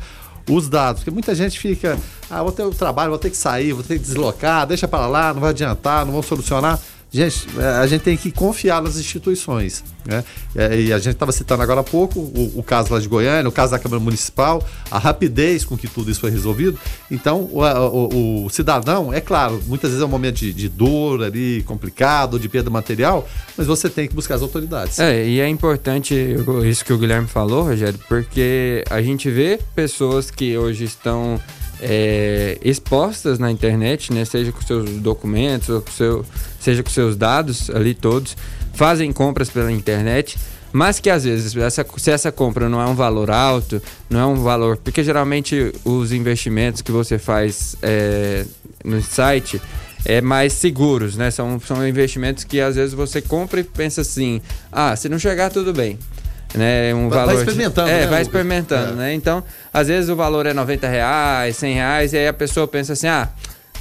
os 0.50 0.70
dados. 0.70 1.02
Porque 1.02 1.12
muita 1.12 1.34
gente 1.34 1.60
fica, 1.60 1.98
ah, 2.30 2.44
vou 2.44 2.52
ter 2.52 2.64
o 2.64 2.72
trabalho, 2.72 3.10
vou 3.10 3.20
ter 3.20 3.30
que 3.30 3.38
sair, 3.38 3.74
vou 3.74 3.84
ter 3.84 4.00
que 4.00 4.06
deslocar, 4.06 4.66
deixa 4.66 4.88
para 4.88 5.08
lá, 5.08 5.34
não 5.34 5.42
vai 5.42 5.52
adiantar, 5.52 6.06
não 6.06 6.14
vão 6.14 6.24
solucionar. 6.24 6.80
Gente, 7.14 7.48
é, 7.60 7.64
a 7.64 7.86
gente 7.86 8.02
tem 8.02 8.18
que 8.18 8.32
confiar 8.32 8.82
nas 8.82 8.98
instituições. 8.98 9.84
Né? 10.04 10.24
É, 10.56 10.82
e 10.82 10.92
a 10.92 10.98
gente 10.98 11.14
estava 11.14 11.32
citando 11.32 11.62
agora 11.62 11.82
há 11.82 11.84
pouco 11.84 12.20
o, 12.20 12.54
o, 12.56 12.64
caso 12.64 12.92
lá 12.92 13.00
de 13.00 13.08
Goiânia, 13.08 13.48
o 13.48 13.52
caso 13.52 13.72
da 13.72 13.78
Câmara 13.78 14.02
Municipal, 14.02 14.68
a 14.90 14.98
rapidez 14.98 15.64
com 15.64 15.78
que 15.78 15.88
tudo 15.88 16.10
isso 16.10 16.20
foi 16.20 16.32
resolvido. 16.32 16.78
Então, 17.12 17.42
o, 17.52 17.62
o, 17.62 18.46
o 18.46 18.50
cidadão, 18.50 19.14
é 19.14 19.22
claro, 19.22 19.62
muitas 19.68 19.92
vezes 19.92 20.02
é 20.02 20.06
um 20.06 20.10
momento 20.10 20.38
de, 20.38 20.52
de, 20.52 20.68
dor 20.68 21.22
ali, 21.22 21.64
complicado, 21.68 22.40
de 22.40 22.50
perda 22.50 22.72
material, 22.72 23.30
mas 23.56 23.68
você 23.68 23.88
tem 23.88 24.08
que 24.08 24.16
buscar 24.16 24.34
as 24.34 24.42
autoridades. 24.42 24.98
É, 24.98 25.24
e 25.24 25.40
é 25.40 25.48
importante 25.48 26.16
isso 26.66 26.84
que 26.84 26.92
o 26.92 26.98
Guilherme 26.98 27.28
falou, 27.28 27.66
Rogério, 27.66 28.00
porque 28.10 28.84
a 28.90 29.04
gente 29.04 29.30
vê 29.30 29.60
pessoas 29.76 30.32
que 30.32 30.58
hoje 30.58 30.86
estão 30.86 31.40
é, 31.86 32.58
expostas 32.64 33.38
na 33.38 33.52
internet, 33.52 34.14
né? 34.14 34.24
Seja 34.24 34.52
com 34.52 34.62
seus 34.62 34.90
documentos, 35.02 35.70
ou 35.70 35.82
com 35.82 35.92
seu, 35.92 36.26
seja 36.60 36.82
com 36.82 36.90
seus 36.90 37.18
dados 37.18 37.70
ali 37.70 37.94
todos, 37.94 38.38
fazem 38.74 39.12
compras 39.12 39.50
pela 39.50 39.72
internet, 39.72 40.38
mas 40.72 41.00
que 41.00 41.10
às 41.10 41.26
vezes 41.26 41.56
essa, 41.58 41.86
se 41.98 42.10
essa 42.10 42.32
compra 42.32 42.70
não 42.70 42.82
é 42.82 42.86
um 42.86 42.96
valor 42.96 43.30
alto, 43.30 43.82
não 44.10 44.20
é 44.20 44.26
um 44.26 44.42
valor, 44.42 44.78
porque 44.78 45.04
geralmente 45.04 45.74
os 45.84 46.14
investimentos 46.14 46.82
que 46.82 46.92
você 46.92 47.20
faz 47.20 47.76
é, 47.82 48.46
no 48.84 49.02
site 49.02 49.62
é 50.06 50.22
mais 50.22 50.54
seguros, 50.54 51.18
né? 51.18 51.32
São, 51.32 51.60
são 51.60 51.86
investimentos 51.86 52.46
que 52.46 52.62
às 52.62 52.76
vezes 52.76 52.94
você 52.94 53.22
compra 53.22 53.60
e 53.60 53.64
pensa 53.64 54.02
assim, 54.02 54.42
ah, 54.72 54.96
se 54.96 55.10
não 55.10 55.20
chegar 55.20 55.50
tudo 55.50 55.74
bem 55.74 56.00
né? 56.54 56.94
Um 56.94 57.10
vai, 57.10 57.20
valor 57.20 57.34
vai 57.34 57.44
experimentando, 57.44 57.88
de, 57.88 57.94
é, 57.94 58.00
né, 58.02 58.08
vai 58.08 58.22
experimentando, 58.22 58.94
é. 58.94 58.96
né? 58.96 59.14
Então, 59.14 59.44
às 59.74 59.88
vezes 59.88 60.10
o 60.10 60.16
valor 60.16 60.46
é 60.46 60.54
90 60.54 60.88
reais, 60.88 61.58
100 61.58 61.74
reais, 61.74 62.14
e 62.14 62.18
aí 62.18 62.28
a 62.28 62.34
pessoa 62.34 62.68
pensa 62.68 62.94
assim, 62.94 63.08
ah, 63.08 63.30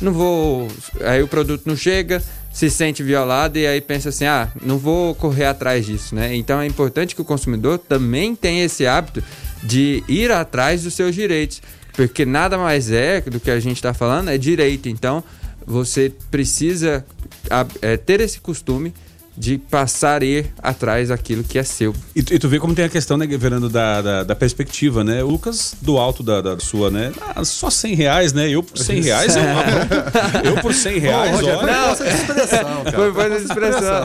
não 0.00 0.12
vou... 0.12 0.68
Aí 1.02 1.22
o 1.22 1.28
produto 1.28 1.62
não 1.66 1.76
chega, 1.76 2.22
se 2.52 2.68
sente 2.68 3.02
violado 3.02 3.58
e 3.58 3.66
aí 3.66 3.80
pensa 3.80 4.10
assim, 4.10 4.26
ah, 4.26 4.48
não 4.62 4.78
vou 4.78 5.14
correr 5.14 5.46
atrás 5.46 5.86
disso, 5.86 6.14
né? 6.14 6.34
Então 6.34 6.60
é 6.60 6.66
importante 6.66 7.14
que 7.14 7.22
o 7.22 7.24
consumidor 7.24 7.78
também 7.78 8.34
tenha 8.34 8.64
esse 8.64 8.86
hábito 8.86 9.22
de 9.62 10.02
ir 10.08 10.30
atrás 10.30 10.82
dos 10.82 10.94
seus 10.94 11.14
direitos, 11.14 11.62
porque 11.94 12.26
nada 12.26 12.58
mais 12.58 12.90
é 12.90 13.20
do 13.20 13.40
que 13.40 13.50
a 13.50 13.60
gente 13.60 13.76
está 13.76 13.94
falando 13.94 14.28
é 14.28 14.36
direito. 14.36 14.88
Então 14.88 15.24
você 15.64 16.12
precisa 16.30 17.04
é, 17.80 17.96
ter 17.96 18.20
esse 18.20 18.40
costume 18.40 18.92
de 19.36 19.58
passar 19.58 20.22
ir 20.22 20.52
atrás 20.58 21.08
daquilo 21.08 21.42
que 21.42 21.58
é 21.58 21.62
seu. 21.62 21.94
E, 22.14 22.20
e, 22.20 22.38
tu 22.38 22.48
vê 22.48 22.58
como 22.58 22.74
tem 22.74 22.84
a 22.84 22.88
questão, 22.88 23.16
né, 23.16 23.26
Fernando, 23.38 23.68
da, 23.68 24.02
da, 24.02 24.24
da, 24.24 24.34
perspectiva, 24.34 25.02
né? 25.02 25.22
O 25.22 25.28
Lucas, 25.28 25.74
do 25.80 25.98
alto 25.98 26.22
da, 26.22 26.40
da 26.40 26.58
sua, 26.58 26.90
né? 26.90 27.12
Ah, 27.34 27.44
só 27.44 27.70
100 27.70 27.94
reais, 27.94 28.32
né? 28.32 28.48
Eu 28.48 28.62
por 28.62 28.78
100 28.78 29.00
reais, 29.02 29.34
eu, 29.36 29.42
eu 30.44 30.60
por 30.60 30.74
100 30.74 30.98
reais, 30.98 31.40
Bom, 31.40 31.46
olha... 31.46 31.72
Não, 31.72 31.96
foi 31.96 32.08
expressão, 32.08 32.84
cara. 32.84 32.92
Foi, 32.92 33.12
foi 33.12 33.36
expressão. 33.36 34.04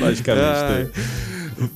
Logicamente, 0.00 0.46
ah, 0.46 0.86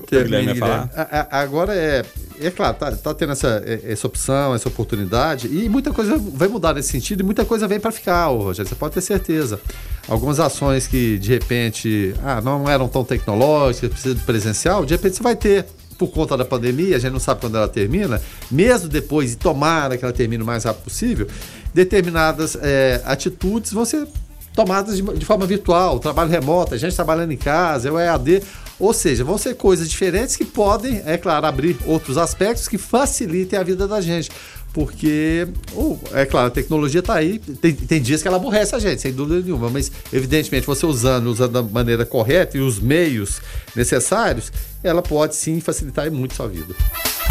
tem. 0.07 0.23
Guilherme 0.25 0.55
falar. 0.57 0.91
Agora 1.31 1.75
é 1.75 2.05
é 2.41 2.51
claro, 2.51 2.75
tá, 2.77 2.91
tá 2.93 3.13
tendo 3.13 3.33
essa, 3.33 3.63
essa 3.85 4.07
opção, 4.07 4.55
essa 4.55 4.67
oportunidade, 4.67 5.47
e 5.47 5.69
muita 5.69 5.93
coisa 5.93 6.17
vai 6.17 6.49
mudar 6.49 6.73
nesse 6.73 6.89
sentido, 6.89 7.21
e 7.21 7.23
muita 7.23 7.45
coisa 7.45 7.69
vem 7.69 7.79
para 7.79 7.93
ficar, 7.93 8.29
Rogério, 8.29 8.67
você 8.67 8.75
pode 8.75 8.95
ter 8.95 9.03
certeza. 9.03 9.61
Algumas 10.09 10.41
ações 10.41 10.87
que, 10.87 11.19
de 11.19 11.29
repente, 11.29 12.15
ah, 12.23 12.41
não 12.41 12.69
eram 12.69 12.89
tão 12.89 13.05
tecnológicas, 13.05 13.91
precisa 13.91 14.15
de 14.15 14.23
presencial, 14.23 14.85
de 14.85 14.95
repente 14.95 15.17
você 15.17 15.23
vai 15.23 15.37
ter 15.37 15.67
por 15.97 16.09
conta 16.09 16.35
da 16.35 16.47
pandemia, 16.47 16.97
a 16.97 16.99
gente 16.99 17.13
não 17.13 17.21
sabe 17.21 17.43
quando 17.43 17.59
ela 17.59 17.69
termina, 17.69 18.23
mesmo 18.51 18.89
depois, 18.89 19.35
e 19.35 19.37
tomara 19.37 19.99
que 19.99 20.05
ela 20.05 20.15
termine 20.15 20.43
o 20.43 20.47
mais 20.47 20.65
rápido 20.65 20.85
possível, 20.85 21.29
determinadas 21.75 22.57
é, 22.61 23.03
atitudes 23.05 23.71
vão 23.71 23.85
ser 23.85 24.09
tomadas 24.55 24.97
de, 24.97 25.03
de, 25.03 25.25
forma 25.25 25.47
virtual, 25.47 25.99
trabalho 25.99 26.31
remoto, 26.31 26.75
a 26.75 26.79
gente 26.79 26.95
trabalhando 26.95 27.33
em 27.33 27.37
casa, 27.37 27.89
é 27.89 27.93
o 27.93 27.99
EAD. 27.99 28.43
Ou 28.79 28.95
seja, 28.95 29.23
vão 29.23 29.37
ser 29.37 29.57
coisas 29.57 29.91
diferentes 29.91 30.37
que 30.37 30.45
podem, 30.45 31.03
é 31.05 31.19
claro, 31.19 31.45
abrir 31.45 31.77
outros 31.85 32.17
aspectos 32.17 32.67
que 32.67 32.79
facilitem 32.79 33.59
a 33.59 33.63
vida 33.63 33.87
da 33.87 34.01
gente. 34.01 34.31
Porque, 34.73 35.49
oh, 35.75 35.97
é 36.13 36.25
claro, 36.25 36.47
a 36.47 36.51
tecnologia 36.51 37.01
está 37.01 37.15
aí, 37.15 37.39
tem, 37.39 37.75
tem 37.75 38.01
dias 38.01 38.23
que 38.23 38.29
ela 38.29 38.37
aborrece 38.37 38.75
a 38.75 38.79
gente, 38.79 39.03
sem 39.03 39.13
dúvida 39.13 39.41
nenhuma, 39.41 39.69
mas 39.69 39.91
evidentemente 40.13 40.65
você 40.65 40.87
usando, 40.87 41.27
usando 41.27 41.53
da 41.53 41.63
maneira 41.63 42.07
correta 42.07 42.57
e 42.57 42.61
os 42.61 42.79
meios 42.79 43.41
necessários, 43.75 44.53
ela 44.83 45.03
pode 45.03 45.35
sim 45.35 45.61
facilitar 45.61 46.11
muito 46.11 46.33
a 46.33 46.37
sua 46.37 46.49
vida. 46.49 46.75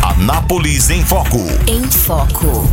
Anápolis 0.03 0.89
em 0.89 1.03
Foco. 1.05 1.37
Em 1.67 1.83
Foco. 1.89 2.67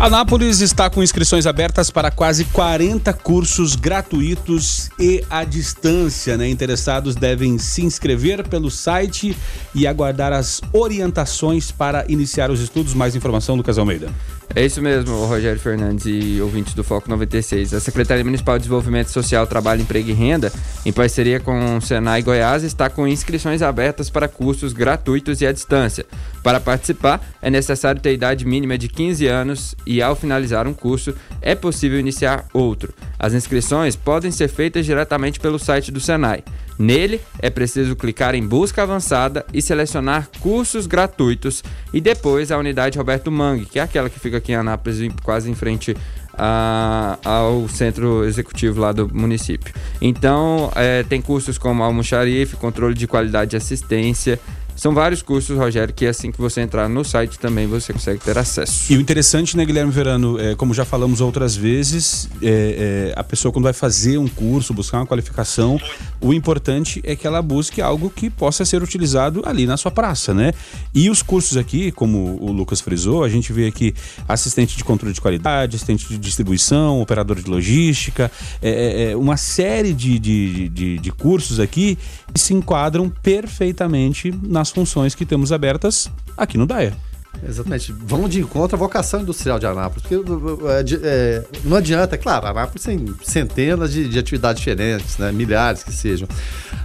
Anápolis 0.00 0.60
está 0.60 0.88
com 0.88 1.02
inscrições 1.02 1.44
abertas 1.44 1.90
para 1.90 2.08
quase 2.08 2.44
40 2.44 3.12
cursos 3.14 3.74
gratuitos 3.74 4.90
e 4.96 5.24
à 5.28 5.42
distância. 5.42 6.36
Né? 6.36 6.48
Interessados 6.48 7.16
devem 7.16 7.58
se 7.58 7.84
inscrever 7.84 8.46
pelo 8.46 8.70
site 8.70 9.36
e 9.74 9.88
aguardar 9.88 10.32
as 10.32 10.60
orientações 10.72 11.72
para 11.72 12.04
iniciar 12.08 12.48
os 12.48 12.60
estudos. 12.60 12.94
Mais 12.94 13.16
informação, 13.16 13.56
Lucas 13.56 13.76
Almeida. 13.76 14.08
É 14.54 14.64
isso 14.64 14.80
mesmo, 14.82 15.26
Rogério 15.26 15.60
Fernandes 15.60 16.06
e 16.06 16.40
ouvintes 16.40 16.74
do 16.74 16.82
Foco 16.82 17.08
96. 17.08 17.74
A 17.74 17.80
Secretaria 17.80 18.24
Municipal 18.24 18.56
de 18.56 18.62
Desenvolvimento 18.62 19.08
Social, 19.08 19.46
Trabalho, 19.46 19.82
Emprego 19.82 20.08
e 20.08 20.12
Renda, 20.12 20.50
em 20.84 20.92
parceria 20.92 21.38
com 21.38 21.76
o 21.76 21.80
Senai 21.80 22.22
Goiás, 22.22 22.64
está 22.64 22.88
com 22.88 23.06
inscrições 23.06 23.62
abertas 23.62 24.10
para 24.10 24.26
cursos 24.26 24.72
gratuitos 24.72 25.40
e 25.40 25.46
à 25.46 25.52
distância. 25.52 26.06
Para 26.42 26.58
participar, 26.58 27.24
é 27.42 27.50
necessário 27.50 28.00
ter 28.00 28.14
idade 28.14 28.46
mínima 28.46 28.78
de 28.78 28.88
15 28.88 29.26
anos 29.26 29.74
e, 29.86 30.00
ao 30.02 30.16
finalizar 30.16 30.66
um 30.66 30.74
curso, 30.74 31.14
é 31.42 31.54
possível 31.54 32.00
iniciar 32.00 32.46
outro. 32.52 32.92
As 33.18 33.34
inscrições 33.34 33.96
podem 33.96 34.30
ser 34.30 34.48
feitas 34.48 34.86
diretamente 34.86 35.38
pelo 35.38 35.58
site 35.58 35.92
do 35.92 36.00
Senai. 36.00 36.42
Nele, 36.78 37.20
é 37.40 37.50
preciso 37.50 37.96
clicar 37.96 38.34
em 38.34 38.46
Busca 38.46 38.82
Avançada 38.82 39.44
e 39.52 39.60
selecionar 39.60 40.28
cursos 40.40 40.86
gratuitos 40.86 41.64
e 41.92 42.00
depois 42.00 42.52
a 42.52 42.58
unidade 42.58 42.96
Roberto 42.96 43.32
Mangue, 43.32 43.66
que 43.66 43.78
é 43.78 43.82
aquela 43.82 44.08
que 44.08 44.20
fica 44.20 44.36
aqui 44.36 44.52
em 44.52 44.54
Anápolis, 44.54 45.12
quase 45.22 45.50
em 45.50 45.54
frente 45.54 45.96
a, 46.38 47.18
ao 47.24 47.68
centro 47.68 48.24
executivo 48.24 48.80
lá 48.80 48.92
do 48.92 49.12
município. 49.12 49.74
Então, 50.00 50.70
é, 50.76 51.02
tem 51.02 51.20
cursos 51.20 51.58
como 51.58 51.82
almoxarife, 51.82 52.56
controle 52.56 52.94
de 52.94 53.08
qualidade 53.08 53.56
e 53.56 53.58
assistência, 53.58 54.38
São 54.78 54.94
vários 54.94 55.22
cursos, 55.22 55.58
Rogério, 55.58 55.92
que 55.92 56.06
assim 56.06 56.30
que 56.30 56.40
você 56.40 56.60
entrar 56.60 56.88
no 56.88 57.04
site 57.04 57.36
também 57.36 57.66
você 57.66 57.92
consegue 57.92 58.20
ter 58.20 58.38
acesso. 58.38 58.92
E 58.92 58.96
o 58.96 59.00
interessante, 59.00 59.56
né, 59.56 59.64
Guilherme 59.64 59.90
Verano, 59.90 60.38
é, 60.38 60.54
como 60.54 60.72
já 60.72 60.84
falamos 60.84 61.20
outras 61.20 61.56
vezes, 61.56 62.30
é, 62.40 63.10
é, 63.12 63.18
a 63.18 63.24
pessoa 63.24 63.50
quando 63.50 63.64
vai 63.64 63.72
fazer 63.72 64.18
um 64.18 64.28
curso, 64.28 64.72
buscar 64.72 64.98
uma 64.98 65.06
qualificação, 65.06 65.80
o 66.20 66.32
importante 66.32 67.00
é 67.02 67.16
que 67.16 67.26
ela 67.26 67.42
busque 67.42 67.82
algo 67.82 68.08
que 68.08 68.30
possa 68.30 68.64
ser 68.64 68.80
utilizado 68.80 69.42
ali 69.44 69.66
na 69.66 69.76
sua 69.76 69.90
praça, 69.90 70.32
né? 70.32 70.52
E 70.94 71.10
os 71.10 71.22
cursos 71.22 71.56
aqui, 71.56 71.90
como 71.90 72.38
o 72.40 72.52
Lucas 72.52 72.80
frisou, 72.80 73.24
a 73.24 73.28
gente 73.28 73.52
vê 73.52 73.66
aqui 73.66 73.92
assistente 74.28 74.76
de 74.76 74.84
controle 74.84 75.12
de 75.12 75.20
qualidade, 75.20 75.74
assistente 75.74 76.06
de 76.06 76.16
distribuição, 76.16 77.00
operador 77.02 77.42
de 77.42 77.50
logística, 77.50 78.30
é, 78.62 79.10
é, 79.10 79.16
uma 79.16 79.36
série 79.36 79.92
de, 79.92 80.20
de, 80.20 80.68
de, 80.68 80.98
de 81.00 81.10
cursos 81.10 81.58
aqui 81.58 81.98
que 82.32 82.38
se 82.38 82.54
enquadram 82.54 83.10
perfeitamente 83.10 84.32
nas 84.68 84.70
funções 84.70 85.14
que 85.14 85.24
temos 85.24 85.52
abertas 85.52 86.10
aqui 86.36 86.58
no 86.58 86.66
DAER. 86.66 86.94
Exatamente. 87.46 87.92
Vão 87.92 88.28
de 88.28 88.40
encontro 88.40 88.76
à 88.76 88.78
vocação 88.78 89.20
industrial 89.20 89.58
de 89.58 89.66
Anápolis. 89.66 90.02
Porque 90.02 90.14
é, 90.16 90.84
é, 91.02 91.44
não 91.62 91.76
adianta, 91.76 92.16
é 92.16 92.18
claro, 92.18 92.46
Anápolis 92.46 92.82
tem 92.82 93.06
centenas 93.22 93.92
de, 93.92 94.08
de, 94.08 94.18
atividades 94.18 94.60
diferentes, 94.60 95.18
né? 95.18 95.30
milhares 95.30 95.84
que 95.84 95.92
sejam. 95.92 96.26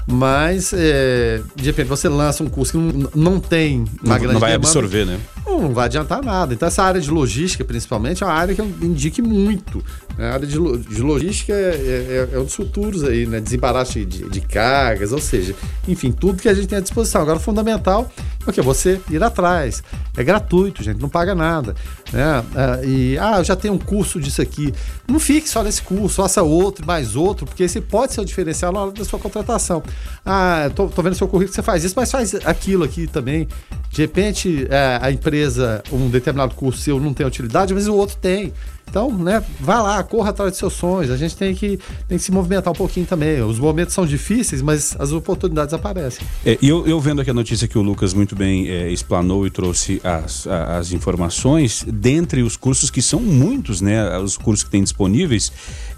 Mas, 0.06 0.72
é, 0.74 1.42
de 1.56 1.64
repente, 1.64 1.88
você 1.88 2.08
lança 2.08 2.44
um 2.44 2.50
curso 2.50 2.74
que 2.74 2.78
não, 2.78 3.10
não 3.16 3.40
tem 3.40 3.80
uma 4.04 4.14
não, 4.14 4.20
grande 4.20 4.34
Não 4.34 4.40
vai 4.40 4.52
demanda, 4.52 4.68
absorver, 4.68 5.06
né? 5.06 5.20
Não, 5.46 5.62
não, 5.62 5.74
vai 5.74 5.86
adiantar 5.86 6.22
nada. 6.22 6.54
Então, 6.54 6.68
essa 6.68 6.84
área 6.84 7.02
de 7.02 7.10
logística, 7.10 7.64
principalmente, 7.64 8.24
é 8.24 8.26
uma 8.26 8.34
área 8.34 8.54
que 8.54 8.62
eu 8.62 8.72
indique 8.82 9.22
muito. 9.22 9.84
A 10.18 10.34
área 10.34 10.46
de, 10.46 10.58
de 10.58 11.02
logística 11.02 11.54
é, 11.54 12.28
é, 12.30 12.30
é, 12.34 12.40
um 12.40 12.44
dos 12.44 12.54
futuros 12.54 13.04
aí, 13.04 13.26
né? 13.26 13.40
Desembaraço 13.40 13.94
de, 14.06 14.30
de 14.30 14.42
cargas, 14.42 15.12
ou 15.12 15.20
seja, 15.20 15.56
enfim, 15.88 16.12
tudo 16.12 16.42
que 16.42 16.48
a 16.48 16.54
gente 16.54 16.68
tem 16.68 16.78
à 16.78 16.82
disposição. 16.82 17.22
Agora, 17.22 17.38
o 17.38 17.42
fundamental 17.42 18.12
é 18.46 18.50
o 18.50 18.54
que? 18.54 18.62
Você 18.62 19.02
ir 19.10 19.24
atrás. 19.24 19.82
É 20.16 20.24
gratuito, 20.24 20.84
gente, 20.84 21.02
não 21.02 21.10
paga 21.10 21.34
nada. 21.34 21.76
Né? 22.12 22.44
É, 22.56 22.86
e, 22.86 23.18
ah, 23.18 23.40
eu 23.40 23.44
já 23.44 23.56
tenho 23.56 23.74
um 23.74 23.80
curso 23.80 24.20
disso 24.20 24.42
aqui. 24.42 24.72
Não 25.08 25.20
fique 25.20 25.50
só 25.50 25.64
nesse 25.64 25.82
curso, 25.82 26.22
faça 26.22 26.44
outro, 26.44 26.86
mais 26.86 27.16
outro, 27.16 27.46
porque 27.48 27.64
esse 27.64 27.82
pode 27.82 28.14
ser 28.14 28.22
o 28.22 28.26
diferencial 28.26 28.72
na 28.72 28.82
hora 28.82 28.92
da 28.92 29.04
sua 29.04 29.18
contratação. 29.18 29.82
Ah, 30.24 30.70
tô, 30.76 30.88
tô 30.88 31.02
vendo 31.02 31.16
seu 31.16 31.28
currículo 31.28 31.56
você 31.56 31.64
faz 31.64 31.84
isso, 31.84 31.96
mas 31.98 32.12
faz 32.12 32.36
aquilo 32.46 32.84
aqui 32.84 33.08
também. 33.08 33.48
De 33.90 34.02
repente, 34.02 34.68
é, 34.70 35.00
a 35.02 35.12
empresa, 35.12 35.84
um 35.92 36.10
determinado 36.10 36.54
curso 36.54 36.80
seu 36.80 37.00
não 37.00 37.14
tem 37.14 37.26
utilidade, 37.26 37.74
mas 37.74 37.88
o 37.88 37.96
outro 37.96 38.16
tem. 38.18 38.54
Então, 38.94 39.12
né, 39.12 39.44
vá 39.60 39.82
lá, 39.82 40.04
corra 40.04 40.30
atrás 40.30 40.52
dos 40.52 40.60
seus 40.60 40.74
sonhos. 40.74 41.10
A 41.10 41.18
gente 41.18 41.36
tem 41.36 41.56
que, 41.56 41.80
tem 42.08 42.16
que 42.16 42.24
se 42.24 42.32
movimentar 42.32 42.72
um 42.72 42.76
pouquinho 42.76 43.08
também. 43.08 43.42
Os 43.42 43.58
momentos 43.58 43.96
são 43.96 44.06
difíceis, 44.06 44.62
mas 44.62 44.96
as 45.00 45.12
oportunidades 45.12 45.74
aparecem. 45.74 46.24
É, 46.46 46.60
eu, 46.62 46.86
eu 46.86 47.00
vendo 47.00 47.20
aqui 47.20 47.32
a 47.32 47.34
notícia 47.34 47.68
que 47.68 47.76
o 47.76 47.82
Lucas 47.82 48.14
muito 48.14 48.36
bem 48.36 48.70
é, 48.70 48.92
explanou 48.92 49.48
e 49.48 49.50
trouxe 49.50 50.00
as, 50.04 50.46
as 50.46 50.92
informações, 50.92 51.84
dentre 51.92 52.44
os 52.44 52.56
cursos 52.56 52.92
que 52.92 53.02
são 53.02 53.20
muitos, 53.20 53.82
né, 53.82 54.16
os 54.20 54.38
cursos 54.38 54.64
que 54.64 54.70
tem 54.70 54.84
disponíveis, 54.84 55.52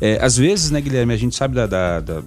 é, 0.06 0.20
às 0.22 0.38
vezes, 0.38 0.70
né, 0.70 0.80
Guilherme, 0.80 1.16
a 1.16 1.18
gente 1.18 1.36
sabe 1.36 1.56
da, 1.56 1.66
da, 1.66 2.00
da 2.00 2.22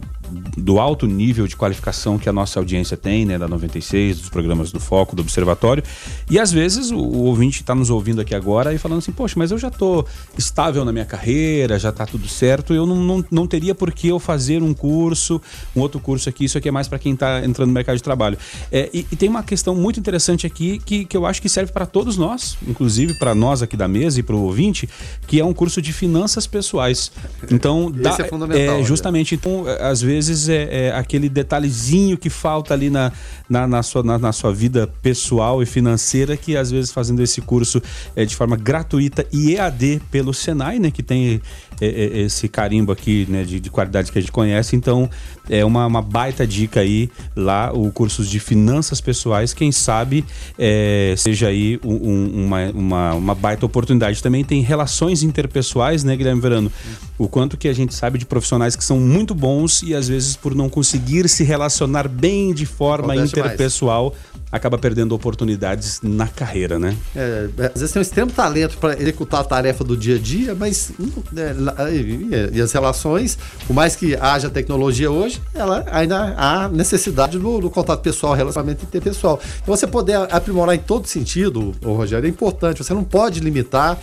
do 0.57 0.79
alto 0.79 1.07
nível 1.07 1.47
de 1.47 1.57
qualificação 1.57 2.19
que 2.19 2.29
a 2.29 2.33
nossa 2.33 2.59
audiência 2.59 2.97
tem, 2.97 3.25
né, 3.25 3.39
da 3.39 3.49
96, 3.49 4.19
dos 4.19 4.29
programas 4.29 4.71
do 4.71 4.81
Foco, 4.81 5.17
do 5.17 5.23
Observatório. 5.23 5.83
E 6.31 6.39
às 6.39 6.53
vezes 6.53 6.91
o, 6.91 6.99
o 6.99 7.25
ouvinte 7.25 7.61
está 7.61 7.75
nos 7.75 7.89
ouvindo 7.91 8.21
aqui 8.21 8.35
agora 8.35 8.75
e 8.75 8.79
falando 8.79 8.99
assim: 8.99 9.13
Poxa, 9.13 9.35
mas 9.39 9.51
eu 9.51 9.59
já 9.59 9.69
estou 9.69 10.07
estável 10.37 10.85
na 10.85 10.93
minha 10.93 11.05
carreira, 11.05 11.79
já 11.79 11.91
está 11.91 12.05
tudo 12.05 12.29
certo, 12.29 12.75
eu 12.75 12.85
não, 12.85 12.97
não, 12.97 13.25
não 13.31 13.47
teria 13.47 13.75
por 13.75 13.93
que 13.93 14.09
eu 14.09 14.19
fazer 14.19 14.63
um 14.63 14.75
curso, 14.75 15.41
um 15.75 15.81
outro 15.81 16.01
curso 16.01 16.29
aqui. 16.29 16.45
Isso 16.45 16.59
aqui 16.59 16.69
é 16.69 16.73
mais 16.73 16.89
para 16.89 16.99
quem 16.99 17.15
está 17.15 17.45
entrando 17.45 17.69
no 17.69 17.75
mercado 17.75 17.97
de 17.97 18.03
trabalho. 18.03 18.37
É, 18.71 18.91
e, 18.93 19.07
e, 19.11 19.17
tem 19.17 19.29
uma 19.29 19.43
questão 19.43 19.75
muito 19.75 20.01
interessante 20.01 20.47
aqui 20.47 20.79
que, 20.85 21.05
que 21.05 21.17
eu 21.17 21.25
acho 21.25 21.41
que 21.41 21.49
serve 21.49 21.73
para 21.73 21.87
todos 21.87 22.17
nós, 22.17 22.57
inclusive 22.67 23.15
para 23.19 23.35
nós 23.35 23.63
aqui 23.63 23.77
da 23.77 23.89
mesa 23.89 24.21
e 24.21 24.23
para 24.23 24.35
o 24.35 24.43
ouvinte, 24.43 24.89
que 25.27 25.41
é 25.41 25.45
um 25.45 25.55
curso 25.55 25.81
de 25.81 25.93
finanças 25.93 26.47
pessoais. 26.47 27.11
Então, 27.51 27.68
dá, 27.91 28.17
é 28.19 28.25
fundamental. 28.25 28.81
É, 28.81 28.83
justamente, 28.83 29.35
então, 29.35 29.65
às 29.81 30.03
vezes 30.03 30.19
vezes 30.19 30.49
é, 30.49 30.87
é, 30.87 30.93
aquele 30.93 31.29
detalhezinho 31.29 32.17
que 32.17 32.29
falta 32.29 32.75
ali 32.75 32.91
na, 32.91 33.13
na, 33.49 33.67
na 33.67 33.83
sua, 33.83 34.03
na, 34.03 34.19
na, 34.19 34.33
sua 34.33 34.53
vida 34.53 34.87
pessoal 35.03 35.63
e 35.63 35.67
financeira, 35.67 36.37
que 36.37 36.57
às 36.57 36.71
vezes 36.71 36.91
fazendo 36.91 37.23
esse 37.23 37.41
curso 37.41 37.81
é, 38.17 38.25
de 38.25 38.35
forma 38.35 38.57
gratuita 38.57 39.27
e 39.33 39.55
EAD 39.55 40.03
pelo 40.11 40.35
Senai, 40.35 40.79
né, 40.79 40.91
que 40.91 41.03
tem 41.03 41.41
é, 41.81 42.21
esse 42.21 42.49
carimbo 42.49 42.93
aqui 42.93 43.27
né, 43.29 43.45
de, 43.45 43.61
de 43.61 43.71
qualidade 43.71 44.11
que 44.13 44.19
a 44.19 44.21
gente 44.21 44.33
conhece. 44.33 44.77
Então, 44.77 45.09
é 45.49 45.65
uma, 45.65 45.87
uma 45.87 46.03
baita 46.03 46.47
dica 46.47 46.81
aí 46.81 47.11
lá, 47.35 47.73
o 47.73 47.91
curso 47.91 48.25
de 48.25 48.39
finanças 48.39 49.01
pessoais, 49.01 49.55
quem 49.55 49.73
sabe 49.73 50.25
é, 50.59 51.15
seja 51.17 51.49
aí 51.49 51.81
um, 51.85 52.45
uma, 52.45 52.71
uma, 52.71 53.15
uma, 53.15 53.35
baita 53.35 53.65
oportunidade. 53.65 54.23
Também 54.23 54.45
tem 54.45 54.61
relações 54.61 55.23
interpessoais, 55.23 56.05
né, 56.05 56.17
Guilherme 56.17 56.41
Verano? 56.41 56.73
O 57.17 57.29
quanto 57.29 57.57
que 57.57 57.69
a 57.69 57.73
gente 57.73 57.95
sabe 57.95 58.19
de 58.19 58.27
profissionais 58.27 58.77
que 58.77 58.85
são 58.85 59.01
muito 59.01 59.35
bons 59.35 59.83
e 59.83 59.95
às 59.95 60.09
vezes 60.09 60.37
por 60.37 60.55
não 60.55 60.69
conseguir 60.69 61.29
se 61.29 61.43
relacionar 61.43 62.09
bem 62.09 62.53
de 62.53 62.67
forma 62.67 63.17
interpessoal. 63.17 64.15
Mais 64.15 64.28
acaba 64.51 64.79
perdendo 64.79 65.15
oportunidades 65.15 66.01
na 66.03 66.27
carreira, 66.27 66.79
né? 66.79 66.97
É, 67.15 67.49
às 67.75 67.81
vezes 67.81 67.93
tem 67.93 68.01
um 68.01 68.03
extremo 68.03 68.31
talento 68.31 68.79
para 68.79 69.01
executar 69.01 69.41
a 69.41 69.45
tarefa 69.45 69.85
do 69.85 69.97
dia 69.97 70.17
a 70.17 70.19
dia, 70.19 70.55
mas 70.55 70.93
é, 71.37 72.55
e, 72.55 72.61
as 72.61 72.73
relações, 72.73 73.39
por 73.67 73.75
mais 73.75 73.95
que 73.95 74.17
haja 74.17 74.49
tecnologia 74.49 75.11
hoje, 75.11 75.41
ela 75.55 75.85
ainda 75.91 76.35
há 76.37 76.69
necessidade 76.69 77.39
do, 77.39 77.61
do 77.61 77.71
contato 77.71 78.01
pessoal, 78.01 78.35
relacionamento 78.35 78.85
interpessoal. 78.85 79.41
Então 79.63 79.77
você 79.77 79.87
poder 79.87 80.17
aprimorar 80.31 80.75
em 80.75 80.79
todo 80.79 81.07
sentido, 81.07 81.75
Rogério, 81.85 82.27
é 82.27 82.31
importante. 82.31 82.83
Você 82.83 82.95
não 82.95 83.05
pode 83.05 83.41
limitar 83.41 83.99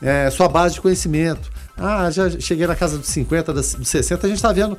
é, 0.00 0.30
sua 0.30 0.48
base 0.48 0.74
de 0.74 0.80
conhecimento. 0.80 1.50
Ah, 1.76 2.10
já 2.10 2.28
cheguei 2.30 2.66
na 2.66 2.76
casa 2.76 2.98
dos 2.98 3.08
50, 3.08 3.52
dos 3.52 3.76
60, 3.82 4.26
a 4.26 4.28
gente 4.28 4.36
está 4.36 4.52
vendo 4.52 4.76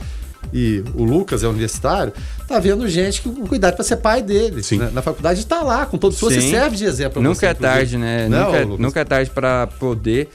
e 0.52 0.84
o 0.94 1.04
Lucas 1.04 1.44
é 1.44 1.48
universitário, 1.48 2.12
tá 2.48 2.60
vendo 2.60 2.88
gente 2.88 3.22
que 3.22 3.30
com 3.30 3.48
cuidado 3.48 3.76
para 3.76 3.84
ser 3.84 3.98
pai 3.98 4.22
dele. 4.22 4.62
Né? 4.72 4.90
Na 4.94 5.02
faculdade 5.02 5.40
está 5.40 5.62
lá, 5.62 5.86
com 5.86 5.98
todos. 5.98 6.20
Você 6.20 6.42
serve 6.42 6.76
de 6.76 6.86
exemplo. 6.86 7.22
Nunca 7.22 7.40
você, 7.40 7.46
é 7.48 7.54
tarde, 7.54 7.98
né? 7.98 8.28
Não, 8.28 8.46
nunca, 8.46 8.58
é, 8.58 8.66
nunca 8.66 9.00
é 9.00 9.06
tarde 9.06 9.32
para 9.32 9.68
poder 9.68 10.30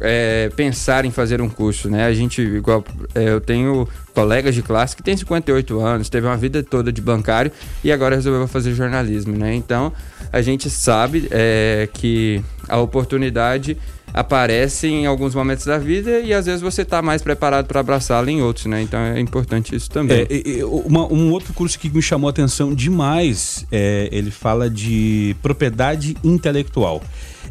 é, 0.00 0.50
pensar 0.56 1.04
em 1.04 1.10
fazer 1.10 1.40
um 1.40 1.48
curso, 1.48 1.88
né? 1.88 2.06
A 2.06 2.12
gente, 2.12 2.42
igual, 2.42 2.84
é, 3.14 3.28
eu 3.28 3.40
tenho 3.40 3.88
colegas 4.14 4.54
de 4.54 4.62
classe 4.62 4.96
que 4.96 5.02
têm 5.02 5.16
58 5.16 5.80
anos, 5.80 6.08
teve 6.08 6.26
uma 6.26 6.36
vida 6.36 6.62
toda 6.62 6.92
de 6.92 7.00
bancário 7.00 7.52
e 7.84 7.92
agora 7.92 8.16
resolveu 8.16 8.46
fazer 8.48 8.74
jornalismo, 8.74 9.36
né? 9.36 9.54
Então, 9.54 9.92
a 10.32 10.42
gente 10.42 10.68
sabe 10.68 11.28
é, 11.30 11.88
que 11.92 12.42
a 12.68 12.78
oportunidade 12.78 13.76
aparece 14.12 14.86
em 14.86 15.06
alguns 15.06 15.34
momentos 15.34 15.64
da 15.64 15.78
vida 15.78 16.20
e 16.20 16.32
às 16.32 16.46
vezes 16.46 16.60
você 16.60 16.82
está 16.82 17.00
mais 17.00 17.22
preparado 17.22 17.66
para 17.66 17.80
abraçá-la 17.80 18.30
em 18.30 18.42
outros, 18.42 18.66
né? 18.66 18.82
Então 18.82 19.00
é 19.00 19.20
importante 19.20 19.74
isso 19.74 19.90
também. 19.90 20.26
É, 20.28 20.64
uma, 20.64 21.10
um 21.12 21.30
outro 21.30 21.52
curso 21.52 21.78
que 21.78 21.88
me 21.88 22.02
chamou 22.02 22.28
a 22.28 22.30
atenção 22.30 22.74
demais, 22.74 23.66
é, 23.72 24.08
ele 24.12 24.30
fala 24.30 24.68
de 24.68 25.34
propriedade 25.42 26.16
intelectual. 26.22 27.02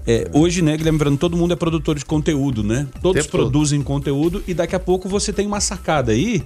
É, 0.06 0.28
hoje, 0.34 0.62
né, 0.62 0.76
Guilherme 0.78 0.98
Verano, 0.98 1.18
todo 1.18 1.38
mundo 1.38 1.54
é 1.54 1.56
produtor 1.56 1.98
de 1.98 2.06
conteúdo, 2.06 2.64
né? 2.64 2.88
Todos 3.02 3.24
Tempo 3.24 3.38
produzem 3.38 3.80
todo. 3.80 3.88
conteúdo 3.88 4.44
e 4.48 4.54
daqui 4.54 4.76
a 4.76 4.80
pouco 4.80 5.08
você 5.08 5.32
tem 5.32 5.46
uma 5.46 5.60
sacada 5.60 6.12
aí 6.12 6.44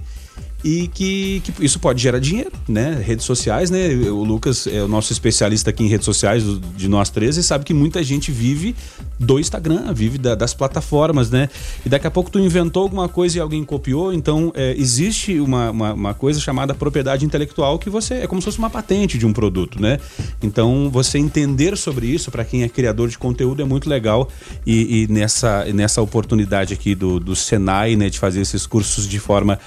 e 0.64 0.88
que, 0.88 1.40
que, 1.40 1.64
isso 1.64 1.78
pode 1.78 2.02
gerar 2.02 2.18
dinheiro, 2.18 2.52
né? 2.68 3.00
Redes 3.04 3.24
sociais, 3.24 3.70
né? 3.70 3.88
O 4.10 4.24
Lucas 4.24 4.66
é 4.66 4.82
o 4.82 4.88
nosso 4.88 5.12
especialista 5.12 5.70
aqui 5.70 5.84
em 5.84 5.88
redes 5.88 6.04
sociais 6.04 6.42
de 6.76 6.88
nós 6.88 7.10
três 7.10 7.36
e 7.36 7.42
sabe 7.42 7.64
que 7.64 7.74
muita 7.74 8.02
gente 8.02 8.32
vive 8.32 8.74
do 9.18 9.38
Instagram, 9.38 9.92
vive 9.92 10.18
da, 10.18 10.34
das 10.34 10.54
plataformas, 10.54 11.30
né? 11.30 11.48
E 11.84 11.88
daqui 11.88 12.06
a 12.06 12.10
pouco 12.10 12.30
tu 12.30 12.38
inventou 12.38 12.82
alguma 12.82 13.08
coisa 13.08 13.38
e 13.38 13.40
alguém 13.40 13.64
copiou, 13.64 14.12
então 14.12 14.52
é, 14.54 14.74
existe 14.76 15.38
uma, 15.40 15.70
uma, 15.70 15.92
uma, 15.92 16.14
coisa 16.14 16.40
chamada 16.40 16.74
propriedade 16.74 17.24
intelectual 17.24 17.78
que 17.78 17.88
você 17.88 18.14
é 18.14 18.26
como 18.26 18.40
se 18.40 18.46
fosse 18.46 18.58
uma 18.58 18.70
patente 18.70 19.18
de 19.18 19.26
um 19.26 19.32
produto, 19.32 19.80
né? 19.80 19.98
Então 20.42 20.90
você 20.90 21.18
entender 21.18 21.76
sobre 21.76 22.06
isso 22.06 22.30
para 22.30 22.44
quem 22.44 22.62
é 22.62 22.68
criador 22.68 23.08
de 23.08 23.18
conteúdo 23.18 23.62
é 23.62 23.64
muito 23.64 23.88
legal 23.88 24.28
e, 24.66 25.02
e 25.02 25.12
nessa, 25.12 25.64
nessa 25.66 26.02
oportunidade 26.02 26.74
aqui 26.74 26.94
do, 26.94 27.20
do 27.20 27.36
Senai, 27.36 27.96
né, 27.96 28.10
de 28.10 28.18
fazer 28.18 28.40
esses 28.40 28.66
cursos 28.66 29.06
de 29.08 29.18
forma 29.18 29.58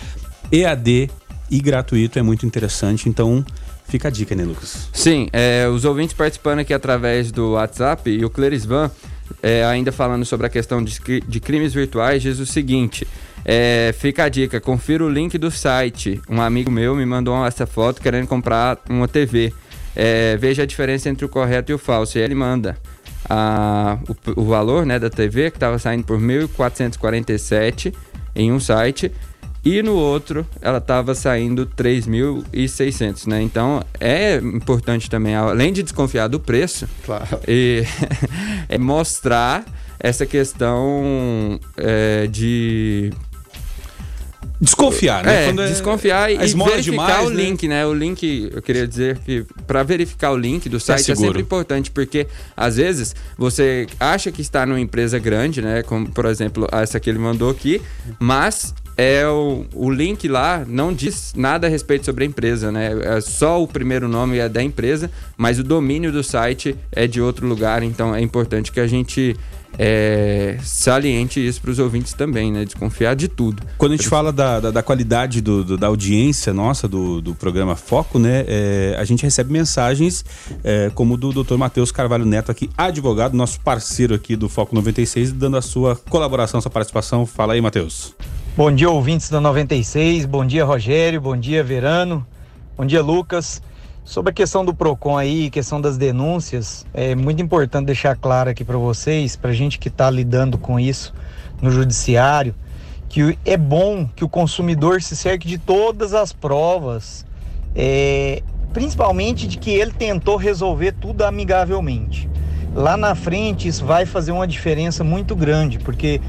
EAD 0.52 1.10
e 1.50 1.60
gratuito 1.60 2.20
é 2.20 2.22
muito 2.22 2.46
interessante, 2.46 3.10
então 3.10 3.46
fica 3.88 4.08
a 4.08 4.12
dica, 4.12 4.36
né, 4.36 4.44
Lucas? 4.44 4.90
Sim, 4.94 5.28
é, 5.34 5.68
os 5.68 5.86
ouvintes 5.86 6.14
participando 6.14 6.60
aqui 6.60 6.74
através 6.74 7.32
do 7.32 7.52
WhatsApp 7.52 8.10
e 8.10 8.24
o 8.24 8.30
Clerisvan, 8.30 8.92
é, 9.42 9.64
ainda 9.66 9.92
falando 9.92 10.26
sobre 10.26 10.48
a 10.48 10.50
questão 10.50 10.84
de, 10.84 11.00
de 11.28 11.40
crimes 11.40 11.74
virtuais, 11.74 12.22
diz 12.22 12.40
o 12.40 12.46
seguinte. 12.46 13.08
É, 13.46 13.94
fica 13.98 14.26
a 14.26 14.30
dica, 14.30 14.60
confira 14.60 15.04
o 15.04 15.10
link 15.10 15.38
do 15.38 15.50
site. 15.50 16.22
Um 16.30 16.42
amigo 16.42 16.70
meu 16.70 16.96
me 16.96 17.06
mandou 17.06 17.46
essa 17.46 17.66
foto 17.66 18.02
querendo 18.02 18.28
comprar 18.28 18.80
uma 18.90 19.08
TV. 19.08 19.54
É, 19.96 20.38
veja 20.38 20.64
a 20.64 20.66
diferença 20.66 21.10
entre 21.10 21.26
o 21.26 21.30
correto 21.30 21.72
e 21.72 21.76
o 21.76 21.78
falso. 21.78 22.18
E 22.18 22.22
ele 22.22 22.36
manda 22.36 22.78
a, 23.30 23.98
o, 24.08 24.42
o 24.42 24.46
valor 24.46 24.86
né, 24.86 25.00
da 25.00 25.10
TV, 25.10 25.52
que 25.52 25.58
estava 25.58 25.80
saindo 25.80 26.04
por 26.04 26.20
1.447 26.20 27.94
em 28.36 28.52
um 28.52 28.60
site, 28.60 29.12
e 29.64 29.82
no 29.84 29.94
outro 29.96 30.46
ela 30.62 30.78
estava 30.78 31.14
saindo 31.14 31.66
3.600, 31.66 33.28
né? 33.28 33.42
Então 33.42 33.84
é 34.00 34.38
importante 34.38 35.10
também, 35.10 35.36
além 35.36 35.74
de 35.74 35.84
desconfiar 35.84 36.28
do 36.28 36.40
preço, 36.40 36.88
Claro. 37.06 37.40
e 37.48 37.84
é 38.70 38.78
mostrar 38.78 39.66
essa 40.00 40.26
questão 40.26 41.60
é, 41.78 42.28
de 42.28 43.12
Desconfiar, 44.62 45.24
né? 45.24 45.44
é, 45.44 45.46
Quando 45.48 45.62
é- 45.62 45.68
desconfiar 45.70 46.32
e 46.34 46.38
a 46.38 46.44
esmola 46.44 46.72
verificar 46.72 46.92
demais, 47.08 47.28
o 47.28 47.30
né? 47.30 47.44
link, 47.44 47.68
né? 47.68 47.86
O 47.86 47.94
link, 47.94 48.50
eu 48.54 48.62
queria 48.62 48.86
dizer 48.86 49.18
que 49.20 49.46
para 49.66 49.84
verificar 49.84 50.32
o 50.32 50.38
link 50.38 50.68
do 50.68 50.82
site 50.82 51.00
é, 51.00 51.04
seguro. 51.04 51.28
sempre 51.28 51.42
importante, 51.42 51.90
porque 51.90 52.28
às 52.58 52.76
vezes 52.76 53.16
você 53.38 53.88
acha 53.98 54.34
que 54.34 54.42
está 54.42 54.66
numa 54.66 54.80
empresa 54.82 55.18
grande, 55.18 55.62
né? 55.62 55.82
Como 55.84 56.10
por 56.12 56.26
exemplo, 56.26 56.68
essa 56.74 57.00
que 57.00 57.10
ele 57.10 57.20
mandou 57.20 57.50
aqui, 57.50 57.82
mas 58.20 58.74
é 59.02 59.26
o, 59.28 59.66
o 59.74 59.90
link 59.90 60.28
lá 60.28 60.66
não 60.68 60.94
diz 60.94 61.34
nada 61.34 61.68
a 61.68 61.70
respeito 61.70 62.06
sobre 62.06 62.26
a 62.26 62.28
empresa, 62.28 62.70
né? 62.70 62.92
É 63.18 63.22
só 63.22 63.62
o 63.64 63.68
primeiro 63.68 64.10
nome 64.10 64.38
é 64.40 64.50
da 64.50 64.62
empresa, 64.62 65.10
mas 65.38 65.58
o 65.58 65.64
domínio 65.64 66.12
do 66.12 66.22
site 66.22 66.76
é 66.92 67.08
de 67.08 67.22
outro 67.22 67.48
lugar, 67.48 67.82
então 67.82 68.14
é 68.14 68.20
importante 68.22 68.72
que 68.74 68.80
a 68.80 68.88
gente 68.88 69.38
é, 69.78 70.58
saliente 70.62 71.40
isso 71.46 71.62
para 71.62 71.72
os 71.72 71.80
ouvintes 71.80 72.12
também, 72.12 72.52
né? 72.52 72.66
Desconfiar 72.66 73.16
de 73.16 73.30
tudo. 73.30 73.64
Quando 73.78 73.94
a 73.94 73.96
gente 73.96 74.10
fala 74.10 74.34
da, 74.34 74.60
da, 74.60 74.72
da 74.72 74.84
qualidade 74.84 75.40
do, 75.40 75.64
do- 75.64 75.78
da 75.78 75.88
audiência 75.88 76.54
nossa 76.54 76.86
do, 76.88 77.22
do 77.22 77.34
programa 77.34 77.78
Foco, 77.78 78.20
né? 78.20 78.44
é, 78.48 78.96
a 79.00 79.06
gente 79.06 79.24
recebe 79.24 79.54
mensagens 79.54 80.26
é, 80.64 80.92
como 80.94 81.16
do 81.16 81.32
Dr. 81.32 81.56
Matheus 81.56 81.92
Carvalho 81.92 82.26
Neto 82.26 82.52
aqui, 82.52 82.70
advogado, 82.78 83.38
nosso 83.38 83.62
parceiro 83.62 84.14
aqui 84.14 84.36
do 84.36 84.50
Foco 84.50 84.76
96, 84.76 85.32
dando 85.32 85.56
a 85.56 85.62
sua 85.62 85.96
colaboração, 85.96 86.60
sua 86.60 86.72
participação. 86.72 87.26
Fala 87.26 87.54
aí, 87.54 87.62
Matheus. 87.62 88.14
Bom 88.58 88.72
dia, 88.74 88.90
ouvintes 88.90 89.30
da 89.30 89.40
96. 89.40 90.26
Bom 90.26 90.46
dia, 90.46 90.66
Rogério. 90.66 91.22
Bom 91.22 91.38
dia, 91.38 91.64
Verano. 91.64 92.26
Bom 92.76 92.86
dia, 92.86 93.02
Lucas. 93.02 93.62
Sobre 94.04 94.32
a 94.32 94.34
questão 94.34 94.66
do 94.66 94.74
PROCON 94.74 95.18
aí, 95.18 95.50
questão 95.50 95.80
das 95.80 95.98
denúncias, 95.98 96.86
é 96.94 97.16
muito 97.16 97.42
importante 97.42 97.86
deixar 97.86 98.18
claro 98.18 98.50
aqui 98.50 98.66
para 98.66 98.78
vocês, 98.78 99.36
para 99.36 99.54
gente 99.54 99.80
que 99.80 99.88
está 99.88 100.10
lidando 100.10 100.58
com 100.58 100.80
isso 100.80 101.14
no 101.62 101.72
judiciário, 101.72 102.54
que 103.08 103.38
é 103.46 103.56
bom 103.56 104.10
que 104.14 104.26
o 104.26 104.30
consumidor 104.30 105.02
se 105.02 105.16
cerque 105.16 105.48
de 105.48 105.58
todas 105.58 106.14
as 106.14 106.34
provas, 106.34 107.26
é, 107.76 108.42
principalmente 108.74 109.48
de 109.48 109.58
que 109.58 109.70
ele 109.70 109.92
tentou 109.92 110.36
resolver 110.36 110.94
tudo 110.94 111.24
amigavelmente. 111.24 112.28
Lá 112.74 112.98
na 112.98 113.16
frente 113.16 113.68
isso 113.68 113.86
vai 113.86 114.06
fazer 114.06 114.32
uma 114.32 114.48
diferença 114.48 115.04
muito 115.04 115.36
grande, 115.36 115.80
porque 115.80 116.20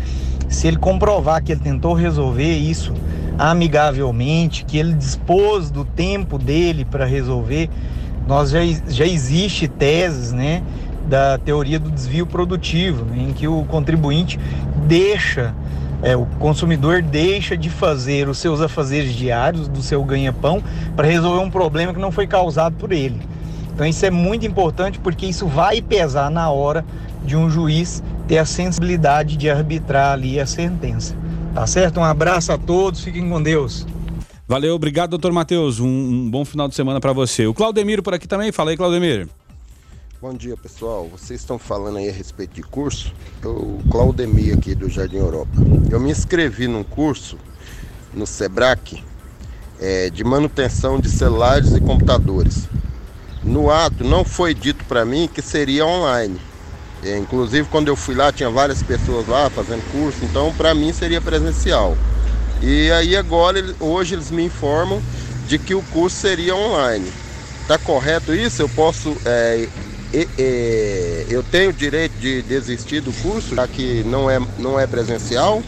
se 0.51 0.67
ele 0.67 0.77
comprovar 0.77 1.43
que 1.43 1.53
ele 1.53 1.61
tentou 1.61 1.95
resolver 1.95 2.57
isso 2.59 2.93
amigavelmente, 3.39 4.65
que 4.67 4.77
ele 4.77 4.93
dispôs 4.93 5.71
do 5.71 5.85
tempo 5.85 6.37
dele 6.37 6.85
para 6.85 7.07
resolver, 7.07 7.71
nós 8.27 8.51
já, 8.51 8.61
já 8.89 9.07
existe 9.07 9.67
teses, 9.67 10.33
né, 10.33 10.63
da 11.09 11.39
teoria 11.39 11.79
do 11.79 11.91
desvio 11.91 12.27
produtivo, 12.27 13.05
né, 13.05 13.29
em 13.29 13.33
que 13.33 13.49
o 13.49 13.65
contribuinte 13.65 14.39
deixa, 14.87 15.55
é, 16.03 16.17
o 16.17 16.27
consumidor 16.39 17.01
deixa 17.01 17.57
de 17.57 17.71
fazer 17.71 18.29
os 18.29 18.37
seus 18.37 18.61
afazeres 18.61 19.15
diários, 19.15 19.69
do 19.69 19.81
seu 19.81 20.05
ganha-pão, 20.05 20.63
para 20.97 21.07
resolver 21.07 21.43
um 21.43 21.51
problema 21.51 21.95
que 21.95 22.01
não 22.01 22.13
foi 22.13 22.27
causado 22.27 22.75
por 22.75 22.93
ele. 22.93 23.21
Então 23.73 23.87
isso 23.87 24.05
é 24.05 24.11
muito 24.11 24.45
importante 24.45 24.99
porque 24.99 25.25
isso 25.25 25.47
vai 25.47 25.81
pesar 25.81 26.31
na 26.31 26.51
hora 26.51 26.85
de 27.25 27.37
um 27.37 27.51
juiz 27.51 28.03
ter 28.27 28.39
a 28.39 28.45
sensibilidade 28.45 29.37
de 29.37 29.51
arbitrar 29.51 30.13
ali 30.13 30.39
a 30.41 30.47
sentença. 30.47 31.17
Tá 31.55 31.67
certo? 31.67 32.01
Um 32.01 32.05
abraço 32.05 32.53
a 32.53 32.59
todos, 32.59 33.03
fiquem 33.03 33.29
com 33.29 33.43
Deus. 33.43 33.87
Valeu, 34.47 34.75
obrigado, 34.75 35.11
doutor 35.11 35.33
Matheus. 35.33 35.79
Um, 35.79 35.87
um 35.87 36.31
bom 36.31 36.45
final 36.45 36.69
de 36.69 36.75
semana 36.75 37.01
para 37.01 37.13
você. 37.13 37.47
O 37.47 37.55
Claudemiro 37.55 38.03
por 38.03 38.15
aqui 38.15 38.27
também. 38.27 38.51
Fala 38.51 38.71
aí, 38.71 38.77
Claudemiro. 38.77 39.29
Bom 40.21 40.35
dia, 40.35 40.57
pessoal. 40.57 41.09
Vocês 41.09 41.41
estão 41.41 41.59
falando 41.59 41.99
aí 41.99 42.09
a 42.09 42.13
respeito 42.13 42.55
de 42.55 42.63
curso? 42.63 43.15
Eu, 43.43 43.81
Claudemir 43.91 44.55
aqui 44.55 44.75
do 44.75 44.89
Jardim 44.89 45.17
Europa. 45.17 45.53
Eu 45.91 45.99
me 45.99 46.11
inscrevi 46.11 46.69
num 46.69 46.85
curso 46.85 47.39
no 48.13 48.27
Sebrae 48.27 49.03
é, 49.81 50.11
de 50.11 50.23
manutenção 50.23 51.01
de 51.01 51.09
celulares 51.09 51.73
e 51.75 51.81
computadores. 51.81 52.69
No 53.43 53.71
ato 53.71 54.05
não 54.05 54.25
foi 54.25 54.53
dito 54.53 54.85
para 54.85 55.05
mim 55.05 55.29
que 55.33 55.41
seria 55.41 55.87
online. 55.87 56.39
É, 57.03 57.17
inclusive 57.17 57.67
quando 57.69 57.89
eu 57.89 57.97
fui 57.97 58.15
lá 58.15 58.31
tinha 58.31 58.51
várias 58.51 58.83
pessoas 58.83 59.27
lá 59.27 59.51
fazendo 59.51 59.83
curso, 59.85 60.25
então 60.25 60.53
para 60.55 60.75
mim 60.75 60.93
seria 60.93 61.21
presencial. 61.21 61.97
E 62.61 62.91
aí 62.93 63.17
agora 63.17 63.59
hoje 63.81 64.15
eles 64.15 64.31
me 64.31 64.43
informam 64.45 65.03
de 65.47 65.59
que 65.59 65.75
o 65.75 65.83
curso 65.83 66.17
seria 66.19 66.55
online. 66.55 67.15
Tá 67.67 67.79
correto 67.79 68.35
isso? 68.35 68.61
Eu 68.61 68.69
posso 68.69 69.17
é, 69.25 69.69
e- 70.13 70.29
e- 70.37 71.27
eu 71.31 71.43
tenho 71.43 71.71
o 71.71 71.73
direito 71.73 72.19
de 72.19 72.43
desistir 72.43 73.01
do 73.01 73.15
curso, 73.15 73.55
já 73.55 73.67
que 73.67 74.05
não 74.05 74.29
é, 74.31 74.39
não 74.59 74.79
é 74.79 74.87
presencial? 74.87 75.63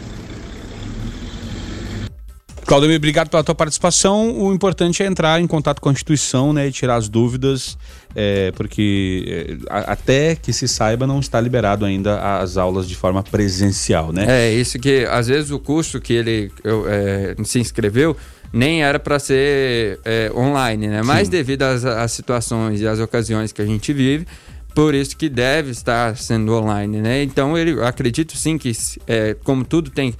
Claudemir, 2.65 2.97
obrigado 2.97 3.29
pela 3.29 3.43
tua 3.43 3.55
participação. 3.55 4.37
O 4.37 4.53
importante 4.53 5.03
é 5.03 5.05
entrar 5.05 5.39
em 5.39 5.47
contato 5.47 5.81
com 5.81 5.89
a 5.89 5.91
instituição, 5.91 6.53
né, 6.53 6.67
e 6.67 6.71
tirar 6.71 6.95
as 6.95 7.09
dúvidas, 7.09 7.77
é, 8.15 8.51
porque 8.51 9.57
é, 9.69 9.85
até 9.91 10.35
que 10.35 10.53
se 10.53 10.67
saiba 10.67 11.05
não 11.05 11.19
está 11.19 11.39
liberado 11.41 11.85
ainda 11.85 12.39
as 12.39 12.57
aulas 12.57 12.87
de 12.87 12.95
forma 12.95 13.21
presencial, 13.23 14.11
né? 14.11 14.25
É, 14.27 14.53
isso 14.53 14.79
que 14.79 15.05
às 15.05 15.27
vezes 15.27 15.51
o 15.51 15.59
curso 15.59 15.99
que 15.99 16.13
ele 16.13 16.51
eu, 16.63 16.85
é, 16.87 17.35
se 17.43 17.59
inscreveu 17.59 18.15
nem 18.51 18.83
era 18.83 18.99
para 18.99 19.17
ser 19.17 19.99
é, 20.05 20.31
online, 20.35 20.87
né? 20.87 21.01
Mas 21.01 21.27
devido 21.27 21.63
às, 21.63 21.83
às 21.83 22.11
situações 22.11 22.79
e 22.79 22.87
às 22.87 22.99
ocasiões 22.99 23.51
que 23.51 23.61
a 23.61 23.65
gente 23.65 23.91
vive, 23.91 24.27
por 24.75 24.93
isso 24.93 25.15
que 25.15 25.29
deve 25.29 25.71
estar 25.71 26.15
sendo 26.17 26.53
online, 26.53 27.01
né? 27.01 27.23
Então 27.23 27.57
ele, 27.57 27.71
eu 27.71 27.85
acredito 27.85 28.37
sim 28.37 28.57
que, 28.57 28.71
é, 29.07 29.35
como 29.43 29.63
tudo 29.63 29.89
tem, 29.89 30.13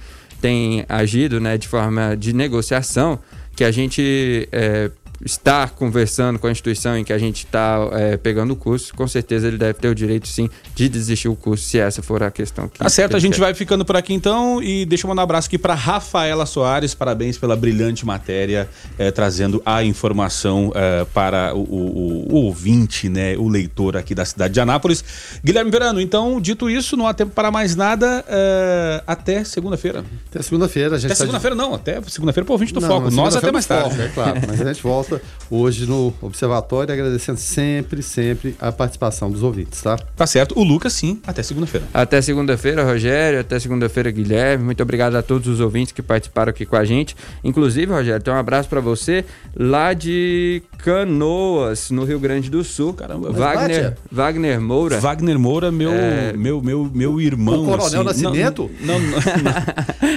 tem 0.44 0.84
agido 0.90 1.40
né, 1.40 1.56
de 1.56 1.66
forma 1.66 2.14
de 2.14 2.34
negociação, 2.34 3.18
que 3.56 3.64
a 3.64 3.70
gente 3.70 4.46
é, 4.52 4.90
está 5.24 5.66
conversando 5.68 6.38
com 6.38 6.46
a 6.46 6.50
instituição 6.50 6.96
em 6.98 7.02
que 7.04 7.12
a 7.12 7.18
gente 7.18 7.44
está 7.46 7.78
é, 7.92 8.16
pegando 8.16 8.52
o 8.52 8.56
curso, 8.56 8.94
com 8.94 9.06
certeza 9.08 9.48
ele 9.48 9.56
deve 9.56 9.74
ter 9.74 9.88
o 9.88 9.94
direito 9.94 10.28
sim 10.28 10.50
de 10.74 10.88
desistir 10.88 11.28
o 11.28 11.34
curso, 11.36 11.64
se 11.64 11.78
essa 11.78 12.02
for 12.02 12.22
a 12.22 12.30
questão 12.30 12.68
que 12.68 12.78
Tá 12.78 12.88
certo, 12.88 13.16
a 13.16 13.18
gente 13.18 13.34
quer. 13.34 13.40
vai 13.40 13.54
ficando 13.54 13.84
por 13.84 13.96
aqui 13.96 14.12
então 14.12 14.62
e 14.62 14.84
deixa 14.84 15.06
eu 15.06 15.08
mandar 15.08 15.22
um 15.22 15.24
abraço 15.24 15.48
aqui 15.48 15.56
para 15.58 15.74
Rafaela 15.74 16.44
Soares, 16.46 16.94
parabéns 16.94 17.38
pela 17.38 17.56
brilhante 17.56 18.04
matéria, 18.04 18.68
eh, 18.98 19.10
trazendo 19.10 19.62
a 19.64 19.82
informação 19.82 20.70
eh, 20.74 21.06
para 21.14 21.54
o, 21.54 21.60
o- 21.60 22.26
o 22.30 22.34
ouvinte, 22.44 23.08
né, 23.08 23.36
o 23.36 23.48
leitor 23.48 23.96
aqui 23.96 24.14
da 24.14 24.24
cidade 24.24 24.52
de 24.54 24.60
Anápolis. 24.60 25.02
Guilherme 25.42 25.70
Verano, 25.70 26.00
então, 26.00 26.40
dito 26.40 26.68
isso, 26.68 26.96
não 26.96 27.06
há 27.06 27.14
tempo 27.14 27.32
para 27.32 27.50
mais 27.50 27.74
nada, 27.74 28.24
eh, 28.28 29.02
até 29.06 29.42
segunda-feira. 29.44 30.04
Até 30.30 30.42
segunda-feira, 30.42 30.96
a 30.96 30.98
gente 30.98 31.06
Até 31.06 31.14
tá 31.14 31.24
de- 31.24 31.30
segunda-feira 31.30 31.56
não, 31.56 31.74
até 31.74 32.00
segunda-feira 32.08 32.44
para 32.44 32.52
o 32.52 32.54
ouvinte 32.54 32.74
do 32.74 32.80
Não, 32.80 32.88
Foco, 32.88 33.10
nós 33.10 33.34
até 33.36 33.50
mais 33.50 33.64
tarde. 33.66 33.90
Foco, 33.90 34.02
É 34.02 34.08
claro, 34.08 34.40
mas 34.46 34.60
a 34.60 34.64
gente 34.72 34.82
volta 34.82 35.13
hoje 35.50 35.86
no 35.86 36.12
Observatório, 36.20 36.92
agradecendo 36.92 37.38
sempre, 37.38 38.02
sempre 38.02 38.54
a 38.60 38.72
participação 38.72 39.30
dos 39.30 39.42
ouvintes, 39.42 39.80
tá? 39.82 39.96
Tá 40.16 40.26
certo, 40.26 40.58
o 40.58 40.64
Lucas 40.64 40.92
sim, 40.92 41.20
até 41.26 41.42
segunda-feira. 41.42 41.86
Até 41.92 42.20
segunda-feira, 42.22 42.84
Rogério. 42.84 43.40
Até 43.40 43.58
segunda-feira, 43.58 44.10
Guilherme. 44.10 44.64
Muito 44.64 44.82
obrigado 44.82 45.16
a 45.16 45.22
todos 45.22 45.46
os 45.48 45.60
ouvintes 45.60 45.92
que 45.92 46.02
participaram 46.02 46.50
aqui 46.50 46.64
com 46.66 46.76
a 46.76 46.84
gente. 46.84 47.14
Inclusive, 47.42 47.92
Rogério, 47.92 48.22
tem 48.22 48.32
um 48.32 48.36
abraço 48.36 48.68
para 48.68 48.80
você 48.80 49.24
lá 49.56 49.92
de 49.92 50.62
Canoas, 50.78 51.90
no 51.90 52.04
Rio 52.04 52.18
Grande 52.18 52.50
do 52.50 52.62
Sul. 52.64 52.94
Caramba, 52.94 53.30
Wagner, 53.30 53.90
bate, 53.90 53.96
Wagner 54.10 54.60
Moura. 54.60 55.00
Wagner 55.00 55.38
Moura, 55.38 55.70
meu, 55.70 55.92
É. 55.92 56.32
meu, 56.32 56.60
meu, 56.62 56.90
meu 56.92 57.20
irmão. 57.20 57.62
O 57.62 57.66
Coronel 57.66 58.08
assim, 58.08 58.22
Nascimento? 58.22 58.70
Não, 58.80 58.98
não, 58.98 59.08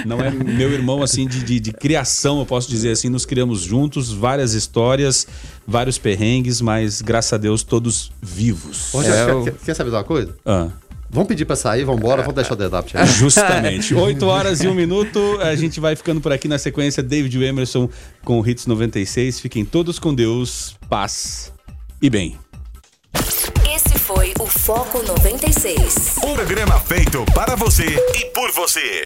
não, 0.06 0.16
não 0.18 0.24
é 0.24 0.30
meu 0.30 0.70
irmão 0.72 1.02
assim 1.02 1.26
de, 1.26 1.42
de, 1.42 1.60
de 1.60 1.72
criação, 1.72 2.38
eu 2.40 2.46
posso 2.46 2.68
dizer 2.68 2.90
assim. 2.92 3.08
Nos 3.08 3.24
criamos 3.26 3.60
juntos, 3.60 4.12
várias 4.12 4.52
histórias, 4.54 4.77
vários 5.66 5.98
perrengues, 5.98 6.60
mas 6.60 7.00
graças 7.02 7.32
a 7.32 7.36
Deus 7.36 7.62
todos 7.62 8.10
vivos. 8.22 8.90
Rogério, 8.92 9.40
É, 9.40 9.44
quer, 9.44 9.52
quer- 9.52 9.64
quer 9.66 9.74
saber 9.74 9.90
de 9.90 9.96
uma 9.96 10.04
coisa? 10.04 10.34
Ah, 10.44 10.68
Vamos 11.10 11.26
pedir 11.28 11.46
pra 11.46 11.56
sair, 11.56 11.84
vamos 11.84 12.02
embora, 12.02 12.20
vamos 12.20 12.34
deixar 12.34 12.52
o 12.52 12.56
dedo 12.56 12.82
pra 12.82 13.04
justamente. 13.06 13.94
8 13.94 14.26
horas 14.26 14.62
e 14.62 14.68
um 14.68 14.74
minuto. 14.74 15.18
A 15.40 15.54
gente 15.56 15.80
vai 15.80 15.96
ficando 15.96 16.20
por 16.20 16.30
aqui 16.34 16.46
na 16.46 16.58
sequência. 16.58 17.02
David 17.02 17.42
Emerson 17.42 17.88
com 18.22 18.38
o 18.38 18.46
Hits 18.46 18.66
96. 18.66 19.40
Fiquem 19.40 19.64
todos 19.64 19.98
com 19.98 20.14
Deus, 20.14 20.76
paz 20.86 21.50
e 22.02 22.10
bem. 22.10 22.36
Esse 23.74 23.98
foi 23.98 24.34
o 24.38 24.46
Foco 24.46 25.02
96. 25.02 26.18
Programa 26.20 26.78
feito 26.80 27.24
para 27.34 27.56
você 27.56 27.86
e 28.14 28.26
por 28.26 28.50
você. 28.52 28.96